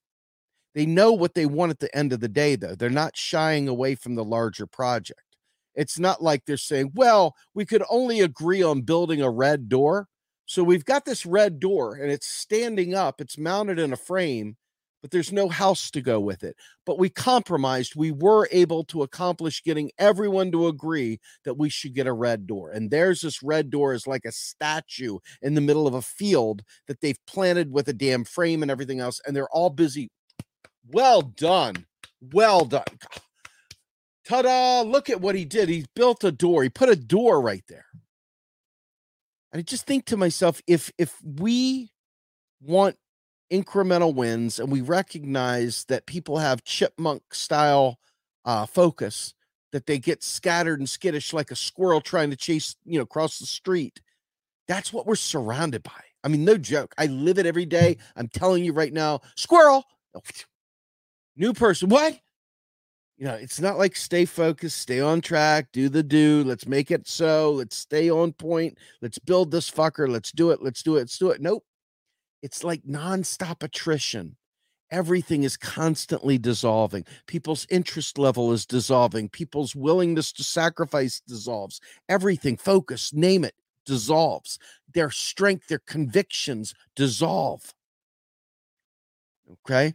They 0.75 0.87
know 0.87 1.13
what 1.13 1.35
they 1.35 1.47
want 1.47 1.71
at 1.71 1.81
the 1.81 1.95
end 1.97 2.13
of 2.13 2.21
the 2.21 2.29
day 2.29 2.57
though. 2.57 2.75
They're 2.75 2.91
not 2.91 3.17
shying 3.17 3.69
away 3.69 3.95
from 3.95 4.15
the 4.15 4.25
larger 4.25 4.67
project 4.67 5.30
it's 5.75 5.99
not 5.99 6.23
like 6.23 6.45
they're 6.45 6.57
saying, 6.57 6.93
well, 6.95 7.35
we 7.55 7.65
could 7.65 7.83
only 7.91 8.21
agree 8.21 8.62
on 8.62 8.83
building 8.83 9.23
a 9.23 9.31
red 9.31 9.69
door. 9.69 10.09
So 10.47 10.65
we've 10.65 10.85
got 10.85 11.05
this 11.05 11.25
red 11.25 11.61
door 11.61 11.95
and 11.95 12.11
it's 12.11 12.27
standing 12.27 12.95
up, 12.95 13.21
it's 13.21 13.39
mounted 13.39 13.79
in 13.79 13.93
a 13.93 13.97
frame, 13.97 14.57
but 15.00 15.11
there's 15.11 15.33
no 15.33 15.49
house 15.49 15.91
to 15.93 16.00
go 16.00 16.19
with 16.19 16.43
it. 16.43 16.57
But 16.85 16.99
we 16.99 17.09
compromised. 17.09 17.95
We 17.95 18.11
were 18.11 18.49
able 18.50 18.85
to 18.87 19.03
accomplish 19.03 19.62
getting 19.62 19.93
everyone 19.97 20.50
to 20.53 20.67
agree 20.67 21.21
that 21.45 21.57
we 21.57 21.69
should 21.69 21.95
get 21.95 22.09
a 22.09 22.12
red 22.12 22.47
door. 22.47 22.71
And 22.71 22.91
there's 22.91 23.21
this 23.21 23.43
red 23.43 23.71
door 23.71 23.95
is 23.95 24.07
like 24.07 24.25
a 24.25 24.33
statue 24.33 25.19
in 25.41 25.55
the 25.55 25.61
middle 25.61 25.87
of 25.87 25.95
a 25.95 26.03
field 26.03 26.62
that 26.89 27.00
they've 27.00 27.25
planted 27.27 27.71
with 27.71 27.89
a 27.89 27.93
damn 27.93 28.25
frame 28.25 28.62
and 28.62 28.71
everything 28.71 29.00
else. 29.00 29.21
And 29.25 29.35
they're 29.35 29.49
all 29.50 29.71
busy. 29.71 30.11
Well 30.89 31.23
done. 31.23 31.87
Well 32.21 32.65
done 32.65 32.85
ta-da 34.31 34.83
look 34.83 35.11
at 35.11 35.21
what 35.21 35.35
he 35.35 35.45
did. 35.45 35.69
He 35.69 35.87
built 35.95 36.23
a 36.25 36.33
door. 36.33 36.63
He 36.63 36.69
put 36.69 36.89
a 36.89 36.97
door 36.97 37.41
right 37.41 37.65
there. 37.69 37.87
And 39.53 39.59
i 39.59 39.63
just 39.63 39.87
think 39.87 40.05
to 40.07 40.17
myself 40.17 40.63
if 40.69 40.93
if 40.97 41.17
we 41.25 41.91
want 42.63 42.97
incremental 43.53 44.15
wins 44.15 44.61
and 44.61 44.71
we 44.71 44.81
recognize 44.81 45.85
that 45.87 46.07
people 46.07 46.39
have 46.39 46.63
chipmunk 46.63 47.35
style 47.35 47.99
uh 48.45 48.65
focus 48.65 49.35
that 49.73 49.87
they 49.87 49.99
get 49.99 50.23
scattered 50.23 50.79
and 50.79 50.89
skittish 50.89 51.33
like 51.33 51.51
a 51.51 51.57
squirrel 51.57 52.01
trying 52.01 52.31
to 52.31 52.37
chase 52.37 52.77
you 52.85 52.97
know 52.97 53.03
across 53.03 53.41
the 53.41 53.47
street 53.47 54.01
that's 54.69 54.93
what 54.93 55.05
we're 55.05 55.17
surrounded 55.17 55.83
by. 55.83 56.01
I 56.23 56.29
mean 56.29 56.45
no 56.45 56.57
joke. 56.57 56.95
I 56.97 57.07
live 57.07 57.41
it 57.41 57.47
every 57.47 57.67
day. 57.67 57.97
I'm 58.15 58.29
telling 58.29 58.65
you 58.65 58.73
right 58.73 58.93
now 58.93 59.23
squirrel! 59.35 59.85
New 61.37 61.53
person. 61.53 61.89
What 61.89 62.21
you 63.21 63.27
know, 63.27 63.35
it's 63.35 63.61
not 63.61 63.77
like 63.77 63.97
stay 63.97 64.25
focused, 64.25 64.79
stay 64.79 64.99
on 65.00 65.21
track, 65.21 65.69
do 65.73 65.91
the 65.91 66.03
do, 66.03 66.43
let's 66.47 66.67
make 66.67 66.91
it 66.91 67.07
so, 67.07 67.53
let's 67.53 67.77
stay 67.77 68.11
on 68.11 68.33
point, 68.33 68.79
let's 69.03 69.19
build 69.19 69.50
this 69.50 69.71
fucker, 69.71 70.09
let's 70.09 70.33
do 70.33 70.50
it, 70.53 70.62
let's 70.62 70.83
do 70.83 70.97
it, 70.97 71.00
let's 71.00 71.19
do 71.19 71.29
it. 71.29 71.43
Nope. 71.43 71.62
It's 72.43 72.65
like 72.65 72.83
nonstop 72.85 73.62
attrition. 73.62 74.37
Everything 74.91 75.45
is 75.45 75.59
constantly 75.59 76.39
dissolving. 76.39 77.05
People's 77.27 77.67
interest 77.69 78.17
level 78.17 78.53
is 78.53 78.65
dissolving. 78.65 79.29
People's 79.29 79.77
willingness 79.77 80.33
to 80.33 80.43
sacrifice 80.43 81.21
dissolves. 81.21 81.79
Everything, 82.09 82.57
focus, 82.57 83.12
name 83.12 83.45
it, 83.45 83.55
dissolves. 83.85 84.59
Their 84.95 85.11
strength, 85.11 85.69
their 85.69 85.83
convictions 85.87 86.73
dissolve. 86.97 87.75
Okay. 89.53 89.93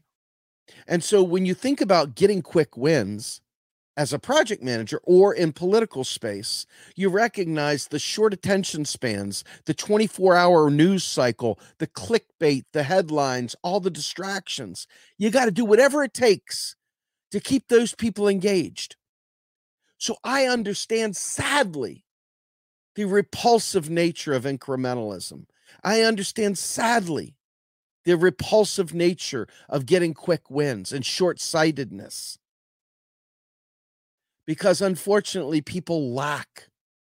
And 0.88 1.04
so 1.04 1.24
when 1.24 1.46
you 1.46 1.54
think 1.54 1.82
about 1.82 2.16
getting 2.16 2.42
quick 2.42 2.78
wins 2.78 3.42
as 3.98 4.12
a 4.12 4.20
project 4.20 4.62
manager 4.62 5.00
or 5.04 5.34
in 5.34 5.54
political 5.54 6.04
space, 6.04 6.66
you 6.96 7.10
recognize 7.10 7.88
the 7.88 8.00
short 8.00 8.34
attention 8.34 8.84
spans, 8.86 9.44
the 9.66 9.74
24 9.74 10.36
hour 10.36 10.70
news 10.70 11.04
cycle, 11.04 11.60
the 11.78 11.88
clickbait, 11.88 12.66
the 12.74 12.84
headlines, 12.84 13.56
all 13.64 13.80
the 13.80 13.90
distractions. 13.90 14.88
You 15.18 15.30
got 15.30 15.46
to 15.46 15.52
do 15.52 15.66
whatever 15.66 16.04
it 16.04 16.14
takes 16.14 16.76
to 17.32 17.40
keep 17.40 17.68
those 17.68 17.96
people 17.96 18.28
engaged. 18.28 18.96
So 19.98 20.18
I 20.24 20.46
understand, 20.46 21.16
sadly, 21.16 22.06
the 22.96 23.06
repulsive 23.06 23.90
nature 23.90 24.34
of 24.34 24.44
incrementalism. 24.44 25.46
I 25.84 26.02
understand, 26.02 26.58
sadly, 26.58 27.36
the 28.06 28.16
repulsive 28.16 28.94
nature 28.94 29.48
of 29.68 29.86
getting 29.86 30.14
quick 30.14 30.50
wins 30.50 30.94
and 30.94 31.06
short 31.06 31.40
sightedness. 31.40 32.38
Because 34.46 34.82
unfortunately, 34.82 35.62
people 35.62 36.14
lack 36.14 36.70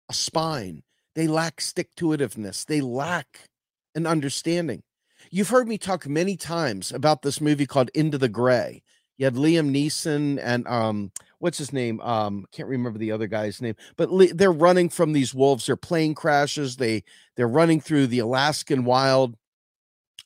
a 0.08 0.14
spine, 0.14 0.84
they 1.14 1.26
lack 1.26 1.60
stick 1.60 1.88
to 1.96 2.06
itiveness, 2.06 2.64
they 2.64 2.80
lack 2.80 3.48
an 3.94 4.06
understanding. 4.06 4.82
You've 5.30 5.48
heard 5.48 5.66
me 5.66 5.78
talk 5.78 6.06
many 6.06 6.36
times 6.36 6.92
about 6.92 7.22
this 7.22 7.40
movie 7.40 7.66
called 7.66 7.90
Into 7.94 8.18
the 8.18 8.28
Gray. 8.28 8.82
You 9.16 9.24
had 9.24 9.34
Liam 9.34 9.70
Neeson 9.70 10.40
and 10.42 10.66
um, 10.66 11.12
what's 11.38 11.58
his 11.58 11.72
name? 11.72 12.00
Um, 12.00 12.46
can't 12.52 12.68
remember 12.68 12.98
the 12.98 13.12
other 13.12 13.26
guy's 13.26 13.60
name, 13.60 13.76
but 13.96 14.10
Le- 14.10 14.34
they're 14.34 14.52
running 14.52 14.88
from 14.88 15.12
these 15.12 15.34
wolves. 15.34 15.66
Their 15.66 15.76
plane 15.76 16.14
crashes. 16.14 16.76
They 16.76 17.04
they're 17.36 17.48
running 17.48 17.80
through 17.80 18.08
the 18.08 18.18
Alaskan 18.20 18.84
wild, 18.84 19.36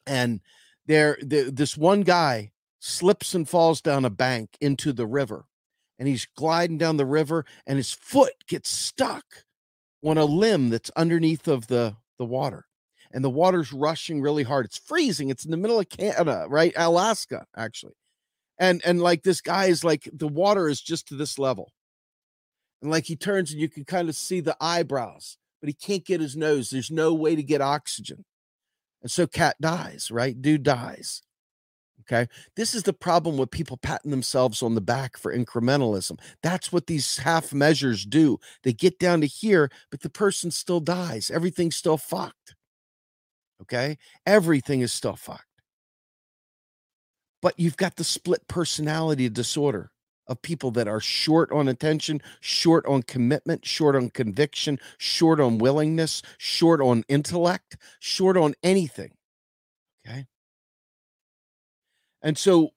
and 0.06 0.40
they're, 0.88 1.18
they 1.22 1.44
this 1.44 1.76
one 1.76 2.00
guy 2.00 2.50
slips 2.80 3.34
and 3.34 3.48
falls 3.48 3.80
down 3.80 4.04
a 4.04 4.10
bank 4.10 4.56
into 4.60 4.92
the 4.92 5.06
river, 5.06 5.44
and 5.98 6.08
he's 6.08 6.26
gliding 6.36 6.78
down 6.78 6.96
the 6.96 7.06
river, 7.06 7.44
and 7.66 7.76
his 7.76 7.92
foot 7.92 8.34
gets 8.48 8.70
stuck 8.70 9.24
on 10.04 10.18
a 10.18 10.24
limb 10.24 10.70
that's 10.70 10.90
underneath 10.96 11.46
of 11.46 11.68
the 11.68 11.96
the 12.18 12.24
water 12.24 12.64
and 13.12 13.24
the 13.24 13.30
water's 13.30 13.72
rushing 13.72 14.20
really 14.20 14.42
hard. 14.42 14.66
It's 14.66 14.78
freezing. 14.78 15.30
It's 15.30 15.44
in 15.44 15.50
the 15.50 15.56
middle 15.56 15.80
of 15.80 15.88
canada 15.88 16.46
right? 16.48 16.72
Alaska 16.76 17.46
actually. 17.56 17.94
And 18.58 18.82
and 18.84 19.00
like 19.00 19.22
this 19.22 19.40
guy 19.40 19.66
is 19.66 19.84
like 19.84 20.08
the 20.12 20.28
water 20.28 20.68
is 20.68 20.80
just 20.80 21.08
to 21.08 21.14
this 21.14 21.38
level. 21.38 21.72
And 22.82 22.90
like 22.90 23.04
he 23.04 23.16
turns 23.16 23.52
and 23.52 23.60
you 23.60 23.68
can 23.68 23.84
kind 23.84 24.08
of 24.08 24.16
see 24.16 24.40
the 24.40 24.56
eyebrows 24.60 25.36
but 25.60 25.68
he 25.68 25.74
can't 25.74 26.04
get 26.04 26.20
his 26.20 26.36
nose. 26.36 26.70
There's 26.70 26.90
no 26.90 27.12
way 27.12 27.34
to 27.34 27.42
get 27.42 27.60
oxygen 27.60 28.24
and 29.02 29.10
so 29.10 29.26
cat 29.26 29.56
dies 29.60 30.10
right? 30.10 30.40
Dude 30.40 30.62
dies 30.62 31.22
okay? 32.02 32.26
This 32.56 32.74
is 32.74 32.84
the 32.84 32.92
problem 32.92 33.36
with 33.36 33.50
people 33.50 33.76
patting 33.76 34.10
themselves 34.10 34.62
on 34.62 34.74
the 34.74 34.80
back 34.80 35.18
for 35.18 35.36
incrementalism. 35.36 36.18
That's 36.42 36.72
what 36.72 36.86
these 36.86 37.18
half 37.18 37.52
measures 37.52 38.06
do. 38.06 38.38
They 38.62 38.72
get 38.72 38.98
down 38.98 39.20
to 39.20 39.26
here 39.26 39.70
but 39.90 40.00
the 40.00 40.10
person 40.10 40.50
still 40.50 40.80
dies. 40.80 41.30
Everything's 41.30 41.76
still 41.76 41.98
fucked 41.98 42.54
okay? 43.62 43.98
Everything 44.26 44.80
is 44.80 44.92
still 44.92 45.16
fucked. 45.16 45.44
But 47.40 47.54
you've 47.58 47.76
got 47.76 47.96
the 47.96 48.04
split 48.04 48.46
personality 48.48 49.28
disorder 49.28 49.90
of 50.28 50.42
people 50.42 50.70
that 50.72 50.86
are 50.86 51.00
short 51.00 51.50
on 51.50 51.68
attention, 51.68 52.20
short 52.40 52.84
on 52.86 53.02
commitment, 53.02 53.64
short 53.64 53.96
on 53.96 54.10
conviction, 54.10 54.78
short 54.98 55.40
on 55.40 55.58
willingness, 55.58 56.22
short 56.36 56.80
on 56.80 57.04
intellect, 57.08 57.76
short 57.98 58.36
on 58.36 58.54
anything. 58.62 59.12
Okay. 60.06 60.26
And 62.22 62.36
so 62.36 62.70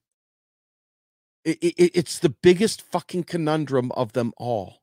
it, 1.43 1.57
it, 1.61 1.91
it's 1.93 2.19
the 2.19 2.29
biggest 2.29 2.81
fucking 2.81 3.23
conundrum 3.23 3.91
of 3.93 4.13
them 4.13 4.33
all 4.37 4.81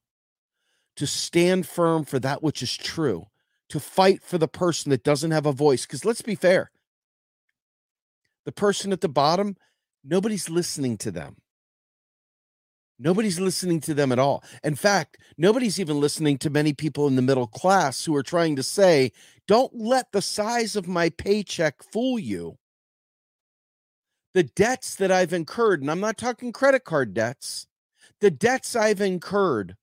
to 0.96 1.06
stand 1.06 1.66
firm 1.66 2.04
for 2.04 2.18
that 2.18 2.42
which 2.42 2.62
is 2.62 2.76
true, 2.76 3.28
to 3.68 3.78
fight 3.78 4.22
for 4.22 4.36
the 4.36 4.48
person 4.48 4.90
that 4.90 5.04
doesn't 5.04 5.30
have 5.30 5.46
a 5.46 5.52
voice. 5.52 5.86
Because 5.86 6.04
let's 6.04 6.22
be 6.22 6.34
fair, 6.34 6.70
the 8.44 8.52
person 8.52 8.92
at 8.92 9.00
the 9.00 9.08
bottom, 9.08 9.56
nobody's 10.02 10.50
listening 10.50 10.96
to 10.98 11.10
them. 11.10 11.36
Nobody's 12.98 13.38
listening 13.38 13.80
to 13.82 13.94
them 13.94 14.10
at 14.10 14.18
all. 14.18 14.42
In 14.64 14.74
fact, 14.74 15.18
nobody's 15.36 15.78
even 15.78 16.00
listening 16.00 16.36
to 16.38 16.50
many 16.50 16.72
people 16.72 17.06
in 17.06 17.14
the 17.14 17.22
middle 17.22 17.46
class 17.46 18.04
who 18.04 18.14
are 18.16 18.24
trying 18.24 18.56
to 18.56 18.62
say, 18.62 19.12
don't 19.46 19.72
let 19.74 20.10
the 20.12 20.20
size 20.20 20.74
of 20.74 20.88
my 20.88 21.08
paycheck 21.08 21.82
fool 21.82 22.18
you. 22.18 22.58
The 24.34 24.42
debts 24.42 24.96
that 24.96 25.10
I've 25.10 25.32
incurred, 25.32 25.80
and 25.80 25.90
I'm 25.90 26.00
not 26.00 26.18
talking 26.18 26.52
credit 26.52 26.84
card 26.84 27.14
debts, 27.14 27.66
the 28.20 28.30
debts 28.30 28.76
I've 28.76 29.00
incurred 29.00 29.76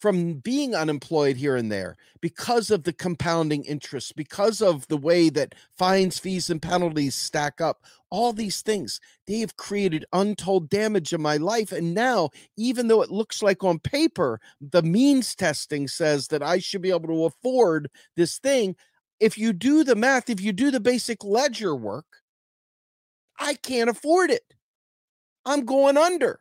from 0.00 0.34
being 0.34 0.74
unemployed 0.74 1.36
here 1.36 1.56
and 1.56 1.70
there 1.70 1.96
because 2.20 2.70
of 2.70 2.84
the 2.84 2.92
compounding 2.92 3.64
interest, 3.64 4.16
because 4.16 4.62
of 4.62 4.88
the 4.88 4.96
way 4.96 5.28
that 5.28 5.54
fines, 5.76 6.18
fees, 6.18 6.48
and 6.48 6.62
penalties 6.62 7.14
stack 7.14 7.60
up, 7.60 7.84
all 8.10 8.32
these 8.32 8.62
things, 8.62 8.98
they 9.26 9.38
have 9.40 9.56
created 9.56 10.06
untold 10.12 10.70
damage 10.70 11.12
in 11.12 11.20
my 11.20 11.36
life. 11.36 11.70
And 11.70 11.94
now, 11.94 12.30
even 12.56 12.88
though 12.88 13.02
it 13.02 13.10
looks 13.10 13.42
like 13.42 13.62
on 13.62 13.78
paper, 13.78 14.40
the 14.60 14.82
means 14.82 15.34
testing 15.34 15.86
says 15.86 16.28
that 16.28 16.42
I 16.42 16.58
should 16.58 16.82
be 16.82 16.90
able 16.90 17.08
to 17.08 17.26
afford 17.26 17.90
this 18.16 18.38
thing. 18.38 18.76
If 19.20 19.36
you 19.36 19.52
do 19.52 19.84
the 19.84 19.94
math, 19.94 20.30
if 20.30 20.40
you 20.40 20.52
do 20.52 20.70
the 20.70 20.80
basic 20.80 21.22
ledger 21.22 21.76
work, 21.76 22.06
I 23.38 23.54
can't 23.54 23.90
afford 23.90 24.30
it. 24.30 24.54
I'm 25.44 25.64
going 25.64 25.98
under. 25.98 26.40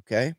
Okay. 0.00 0.34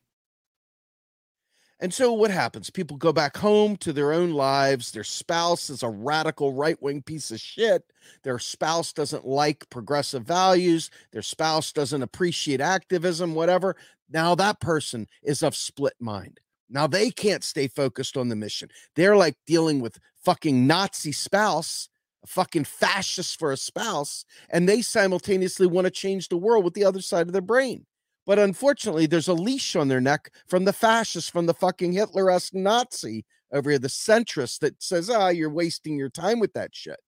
And 1.79 1.93
so 1.93 2.11
what 2.11 2.31
happens? 2.31 2.71
People 2.71 2.97
go 2.97 3.13
back 3.13 3.37
home 3.37 3.77
to 3.77 3.93
their 3.93 4.11
own 4.11 4.31
lives. 4.31 4.91
Their 4.91 5.03
spouse 5.03 5.69
is 5.69 5.83
a 5.83 5.89
radical 5.89 6.53
right 6.53 6.81
wing 6.81 7.03
piece 7.03 7.29
of 7.29 7.39
shit. 7.39 7.83
Their 8.23 8.39
spouse 8.39 8.93
doesn't 8.93 9.27
like 9.27 9.69
progressive 9.69 10.23
values. 10.23 10.89
Their 11.11 11.21
spouse 11.21 11.71
doesn't 11.71 12.01
appreciate 12.01 12.61
activism, 12.61 13.35
whatever. 13.35 13.75
Now 14.09 14.33
that 14.35 14.59
person 14.59 15.07
is 15.21 15.43
of 15.43 15.55
split 15.55 15.93
mind. 15.99 16.39
Now 16.69 16.87
they 16.87 17.11
can't 17.11 17.43
stay 17.43 17.67
focused 17.67 18.17
on 18.17 18.29
the 18.29 18.35
mission. 18.35 18.69
They're 18.95 19.15
like 19.15 19.35
dealing 19.45 19.79
with 19.79 19.99
fucking 20.25 20.65
Nazi 20.65 21.11
spouse, 21.11 21.89
a 22.23 22.27
fucking 22.27 22.65
fascist 22.65 23.37
for 23.37 23.51
a 23.51 23.57
spouse, 23.57 24.25
and 24.49 24.67
they 24.67 24.81
simultaneously 24.81 25.67
want 25.67 25.85
to 25.85 25.91
change 25.91 26.27
the 26.27 26.37
world 26.37 26.65
with 26.65 26.73
the 26.73 26.85
other 26.85 27.01
side 27.01 27.27
of 27.27 27.33
their 27.33 27.41
brain. 27.41 27.85
But 28.27 28.39
unfortunately, 28.39 29.05
there's 29.05 29.29
a 29.29 29.33
leash 29.33 29.77
on 29.77 29.87
their 29.87 30.01
neck 30.01 30.31
from 30.47 30.65
the 30.65 30.73
fascists, 30.73 31.29
from 31.29 31.45
the 31.45 31.53
fucking 31.53 31.93
Hitler 31.93 32.29
esque 32.29 32.53
Nazi 32.53 33.25
over 33.53 33.69
here, 33.69 33.79
the 33.79 33.87
centrist 33.87 34.59
that 34.59 34.83
says, 34.83 35.09
ah, 35.09 35.27
oh, 35.27 35.29
you're 35.29 35.49
wasting 35.49 35.97
your 35.97 36.09
time 36.09 36.41
with 36.41 36.51
that 36.53 36.75
shit. 36.75 36.99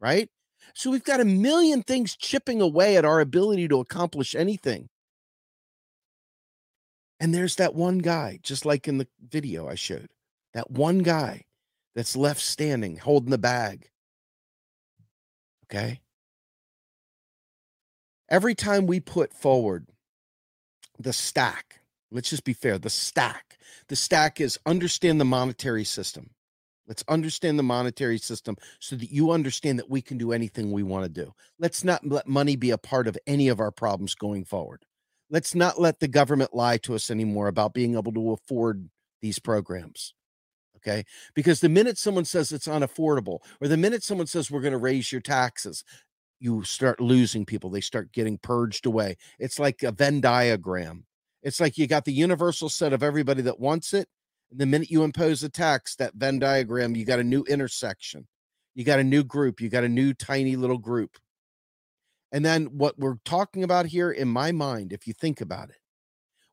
Right? 0.00 0.28
So 0.74 0.90
we've 0.90 1.04
got 1.04 1.20
a 1.20 1.24
million 1.24 1.84
things 1.84 2.16
chipping 2.16 2.60
away 2.60 2.96
at 2.96 3.04
our 3.04 3.20
ability 3.20 3.68
to 3.68 3.78
accomplish 3.78 4.34
anything. 4.34 4.88
And 7.20 7.32
there's 7.32 7.54
that 7.56 7.74
one 7.74 7.98
guy, 7.98 8.40
just 8.42 8.66
like 8.66 8.88
in 8.88 8.98
the 8.98 9.06
video 9.28 9.68
I 9.68 9.76
showed, 9.76 10.08
that 10.52 10.70
one 10.70 10.98
guy 10.98 11.44
that's 11.94 12.16
left 12.16 12.40
standing 12.40 12.96
holding 12.96 13.30
the 13.30 13.38
bag. 13.38 13.88
Okay. 15.66 16.00
Every 18.28 18.56
time 18.56 18.86
we 18.86 18.98
put 18.98 19.32
forward 19.32 19.86
the 21.02 21.12
stack. 21.12 21.80
Let's 22.10 22.30
just 22.30 22.44
be 22.44 22.52
fair. 22.52 22.78
The 22.78 22.90
stack. 22.90 23.58
The 23.88 23.96
stack 23.96 24.40
is 24.40 24.58
understand 24.66 25.20
the 25.20 25.24
monetary 25.24 25.84
system. 25.84 26.30
Let's 26.86 27.04
understand 27.08 27.58
the 27.58 27.62
monetary 27.62 28.18
system 28.18 28.56
so 28.80 28.96
that 28.96 29.12
you 29.12 29.30
understand 29.30 29.78
that 29.78 29.88
we 29.88 30.02
can 30.02 30.18
do 30.18 30.32
anything 30.32 30.72
we 30.72 30.82
want 30.82 31.04
to 31.04 31.24
do. 31.24 31.32
Let's 31.58 31.84
not 31.84 32.04
let 32.04 32.26
money 32.26 32.56
be 32.56 32.70
a 32.70 32.78
part 32.78 33.06
of 33.06 33.16
any 33.28 33.48
of 33.48 33.60
our 33.60 33.70
problems 33.70 34.16
going 34.16 34.44
forward. 34.44 34.84
Let's 35.30 35.54
not 35.54 35.80
let 35.80 36.00
the 36.00 36.08
government 36.08 36.52
lie 36.52 36.78
to 36.78 36.96
us 36.96 37.08
anymore 37.10 37.46
about 37.46 37.74
being 37.74 37.94
able 37.94 38.12
to 38.12 38.32
afford 38.32 38.90
these 39.22 39.38
programs. 39.38 40.14
Okay. 40.76 41.04
Because 41.34 41.60
the 41.60 41.68
minute 41.68 41.98
someone 41.98 42.24
says 42.24 42.50
it's 42.50 42.66
unaffordable, 42.66 43.38
or 43.60 43.68
the 43.68 43.76
minute 43.76 44.02
someone 44.02 44.26
says 44.26 44.50
we're 44.50 44.60
going 44.60 44.72
to 44.72 44.78
raise 44.78 45.12
your 45.12 45.20
taxes, 45.20 45.84
you 46.40 46.64
start 46.64 47.00
losing 47.00 47.44
people. 47.44 47.70
They 47.70 47.82
start 47.82 48.12
getting 48.12 48.38
purged 48.38 48.86
away. 48.86 49.16
It's 49.38 49.58
like 49.58 49.82
a 49.82 49.92
Venn 49.92 50.20
diagram. 50.20 51.04
It's 51.42 51.60
like 51.60 51.78
you 51.78 51.86
got 51.86 52.04
the 52.04 52.12
universal 52.12 52.68
set 52.68 52.92
of 52.92 53.02
everybody 53.02 53.42
that 53.42 53.60
wants 53.60 53.94
it. 53.94 54.08
And 54.50 54.58
the 54.58 54.66
minute 54.66 54.90
you 54.90 55.04
impose 55.04 55.42
a 55.42 55.48
tax, 55.48 55.94
that 55.96 56.14
Venn 56.14 56.38
diagram, 56.38 56.96
you 56.96 57.04
got 57.04 57.20
a 57.20 57.24
new 57.24 57.44
intersection. 57.44 58.26
You 58.74 58.84
got 58.84 58.98
a 58.98 59.04
new 59.04 59.22
group. 59.22 59.60
You 59.60 59.68
got 59.68 59.84
a 59.84 59.88
new 59.88 60.14
tiny 60.14 60.56
little 60.56 60.78
group. 60.78 61.18
And 62.32 62.44
then 62.44 62.66
what 62.66 62.98
we're 62.98 63.18
talking 63.24 63.64
about 63.64 63.86
here, 63.86 64.10
in 64.10 64.28
my 64.28 64.52
mind, 64.52 64.92
if 64.92 65.06
you 65.06 65.12
think 65.12 65.40
about 65.40 65.70
it, 65.70 65.76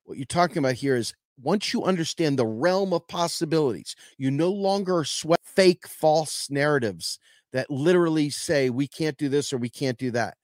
what 0.03 0.17
you're 0.17 0.25
talking 0.25 0.57
about 0.57 0.75
here 0.75 0.95
is 0.95 1.13
once 1.39 1.71
you 1.71 1.83
understand 1.83 2.37
the 2.37 2.47
realm 2.47 2.93
of 2.93 3.07
possibilities, 3.07 3.95
you 4.17 4.31
no 4.31 4.49
longer 4.49 5.03
sweat 5.03 5.39
fake 5.43 5.87
false 5.87 6.49
narratives 6.49 7.19
that 7.53 7.69
literally 7.69 8.29
say 8.29 8.69
we 8.69 8.87
can't 8.87 9.17
do 9.17 9.29
this 9.29 9.53
or 9.53 9.57
we 9.57 9.69
can't 9.69 9.97
do 9.97 10.11
that. 10.11 10.35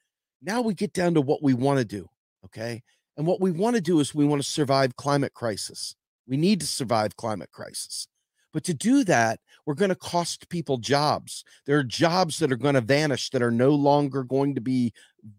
Now 0.41 0.61
we 0.61 0.73
get 0.73 0.93
down 0.93 1.13
to 1.15 1.21
what 1.21 1.43
we 1.43 1.53
want 1.53 1.79
to 1.79 1.85
do. 1.85 2.07
Okay. 2.45 2.83
And 3.17 3.27
what 3.27 3.41
we 3.41 3.51
want 3.51 3.75
to 3.75 3.81
do 3.81 3.99
is 3.99 4.13
we 4.13 4.25
want 4.25 4.41
to 4.41 4.47
survive 4.47 4.95
climate 4.95 5.33
crisis. 5.33 5.95
We 6.27 6.37
need 6.37 6.61
to 6.61 6.67
survive 6.67 7.15
climate 7.15 7.51
crisis. 7.51 8.07
But 8.53 8.63
to 8.65 8.73
do 8.73 9.03
that, 9.05 9.39
we're 9.65 9.73
going 9.73 9.89
to 9.89 9.95
cost 9.95 10.47
people 10.49 10.77
jobs. 10.77 11.43
There 11.65 11.77
are 11.77 11.83
jobs 11.83 12.37
that 12.37 12.51
are 12.51 12.57
going 12.57 12.75
to 12.75 12.81
vanish 12.81 13.31
that 13.31 13.41
are 13.41 13.51
no 13.51 13.71
longer 13.71 14.23
going 14.23 14.53
to 14.55 14.61
be 14.61 14.93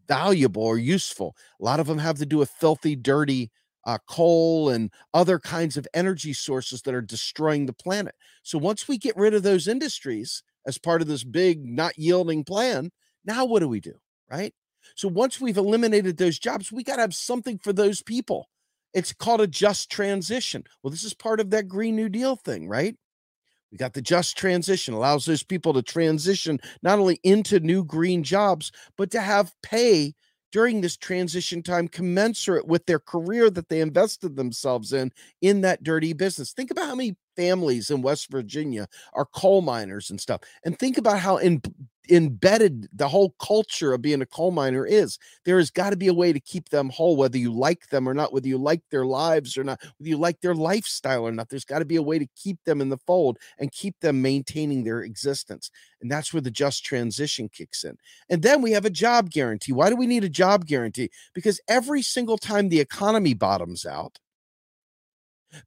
valuable 0.09 0.63
or 0.65 0.79
useful. 0.79 1.37
A 1.61 1.65
lot 1.65 1.81
of 1.81 1.87
them 1.87 1.99
have 1.99 2.19
to 2.19 2.27
do 2.27 2.39
with 2.39 2.51
filthy, 2.51 2.97
dirty 2.97 3.51
uh, 3.87 3.99
coal 4.09 4.71
and 4.71 4.91
other 5.13 5.39
kinds 5.39 5.77
of 5.77 5.87
energy 5.95 6.33
sources 6.33 6.83
that 6.83 6.95
are 6.95 7.03
destroying 7.03 7.67
the 7.67 7.73
planet. 7.73 8.15
So 8.43 8.59
once 8.59 8.89
we 8.89 8.99
get 8.99 9.17
rid 9.17 9.35
of 9.35 9.43
those 9.43 9.69
industries, 9.69 10.43
as 10.67 10.79
part 10.79 11.03
of 11.03 11.09
this 11.09 11.25
big 11.25 11.65
not 11.65 11.99
yielding 11.99 12.45
plan. 12.45 12.91
Now, 13.25 13.45
what 13.45 13.61
do 13.61 13.69
we 13.69 13.81
do? 13.81 13.95
Right. 14.31 14.55
So 14.97 15.09
once 15.09 15.41
we've 15.41 15.57
eliminated 15.57 16.17
those 16.17 16.39
jobs, 16.39 16.71
we 16.71 16.83
got 16.85 16.97
to 16.97 17.03
have 17.03 17.15
something 17.15 17.59
for 17.59 17.73
those 17.73 18.03
people. 18.03 18.49
It's 18.93 19.13
called 19.13 19.41
a 19.41 19.47
just 19.47 19.91
transition. 19.91 20.65
Well, 20.83 20.91
this 20.91 21.05
is 21.05 21.15
part 21.15 21.41
of 21.41 21.51
that 21.51 21.69
Green 21.69 21.97
New 21.97 22.09
Deal 22.09 22.37
thing, 22.37 22.69
right? 22.69 22.97
We 23.73 23.79
got 23.79 23.93
the 23.93 24.03
just 24.03 24.39
transition, 24.39 24.95
allows 24.95 25.25
those 25.25 25.43
people 25.43 25.73
to 25.73 25.83
transition 25.83 26.61
not 26.83 27.01
only 27.01 27.19
into 27.25 27.59
new 27.59 27.85
green 27.85 28.23
jobs, 28.23 28.71
but 28.97 29.11
to 29.11 29.21
have 29.21 29.53
pay 29.63 30.15
during 30.53 30.81
this 30.81 30.97
transition 30.97 31.61
time 31.61 31.89
commensurate 31.89 32.69
with 32.69 32.87
their 32.87 33.01
career 33.01 33.51
that 33.51 33.69
they 33.69 33.81
invested 33.81 34.37
themselves 34.37 34.93
in 34.93 35.11
in 35.41 35.63
that 35.63 35.83
dirty 35.83 36.13
business. 36.13 36.53
Think 36.53 36.71
about 36.71 36.87
how 36.87 36.95
many 36.95 37.17
families 37.37 37.91
in 37.91 38.03
West 38.03 38.31
Virginia 38.31 38.89
are 39.13 39.27
coal 39.27 39.63
miners 39.63 40.11
and 40.11 40.21
stuff. 40.21 40.41
And 40.65 40.79
think 40.79 40.99
about 40.99 41.19
how 41.19 41.37
in, 41.39 41.63
embedded 42.11 42.89
the 42.93 43.09
whole 43.09 43.35
culture 43.41 43.95
of 43.95 44.03
being 44.03 44.21
a 44.21 44.27
coal 44.27 44.51
miner 44.51 44.87
is. 44.87 45.19
There 45.45 45.59
has 45.59 45.71
got 45.71 45.91
to 45.91 45.97
be 45.97 46.09
a 46.09 46.15
way 46.15 46.33
to 46.33 46.41
keep 46.41 46.69
them 46.69 46.91
whole, 46.91 47.17
whether 47.17 47.39
you 47.39 47.53
like 47.53 47.89
them 47.89 48.09
or 48.09 48.15
not, 48.15 48.33
whether 48.33 48.49
you 48.49 48.59
like 48.59 48.83
their 48.91 49.07
lives 49.07 49.57
or 49.57 49.65
not, 49.65 49.81
whether 49.99 50.09
you 50.09 50.19
like 50.19 50.41
their 50.41 50.55
lifestyle 50.55 51.27
or 51.27 51.33
not. 51.33 51.49
There's 51.49 51.65
got 51.65 51.79
to 51.79 51.85
be 51.85 51.97
a 51.97 52.03
way 52.03 52.19
to 52.19 52.27
keep 52.37 52.63
them 52.65 52.81
in 52.81 52.89
the 52.89 52.99
fold 53.07 53.39
and 53.59 53.73
keep 53.73 53.99
them 54.01 54.21
maintaining 54.21 54.85
their 54.85 55.01
existence. 55.01 55.71
And 56.01 56.11
that's 56.11 56.33
where 56.33 56.43
the 56.43 56.51
just 56.51 56.85
transition 56.85 57.49
kicks 57.49 57.85
in. 57.85 57.97
And 58.29 58.43
then 58.43 58.61
we 58.61 58.73
have 58.73 58.85
a 58.85 58.91
job 58.91 59.31
guarantee. 59.31 59.73
Why 59.73 59.89
do 59.89 59.97
we 59.97 60.07
need 60.07 60.25
a 60.25 60.29
job 60.29 60.67
guarantee? 60.67 61.11
Because 61.35 61.61
every 61.69 62.03
single 62.03 62.39
time 62.39 62.69
the 62.69 62.81
economy 62.81 63.35
bottoms 63.35 63.87
out, 63.87 64.19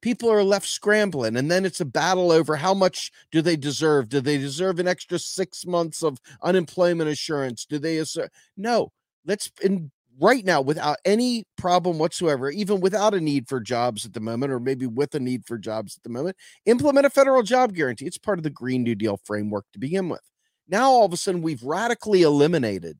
people 0.01 0.31
are 0.31 0.43
left 0.43 0.67
scrambling 0.67 1.35
and 1.35 1.49
then 1.49 1.65
it's 1.65 1.81
a 1.81 1.85
battle 1.85 2.31
over 2.31 2.55
how 2.55 2.73
much 2.73 3.11
do 3.31 3.41
they 3.41 3.55
deserve? 3.55 4.09
Do 4.09 4.21
they 4.21 4.37
deserve 4.37 4.79
an 4.79 4.87
extra 4.87 5.19
six 5.19 5.65
months 5.65 6.03
of 6.03 6.19
unemployment 6.41 7.09
insurance 7.09 7.65
do 7.65 7.79
they 7.79 7.97
assert 7.97 8.31
no 8.55 8.91
let's 9.25 9.51
in 9.61 9.91
right 10.19 10.45
now 10.45 10.61
without 10.61 10.97
any 11.05 11.43
problem 11.57 11.99
whatsoever 11.99 12.49
even 12.49 12.79
without 12.79 13.13
a 13.13 13.21
need 13.21 13.47
for 13.47 13.59
jobs 13.59 14.05
at 14.05 14.13
the 14.13 14.19
moment 14.19 14.51
or 14.51 14.59
maybe 14.59 14.87
with 14.87 15.13
a 15.13 15.19
need 15.19 15.45
for 15.45 15.57
jobs 15.57 15.95
at 15.95 16.03
the 16.03 16.09
moment 16.09 16.35
implement 16.65 17.05
a 17.05 17.09
federal 17.09 17.43
job 17.43 17.73
guarantee. 17.73 18.05
It's 18.05 18.17
part 18.17 18.39
of 18.39 18.43
the 18.43 18.49
green 18.49 18.83
new 18.83 18.95
deal 18.95 19.19
framework 19.23 19.65
to 19.73 19.79
begin 19.79 20.09
with. 20.09 20.21
Now 20.67 20.89
all 20.89 21.05
of 21.05 21.13
a 21.13 21.17
sudden 21.17 21.41
we've 21.41 21.63
radically 21.63 22.23
eliminated 22.23 22.97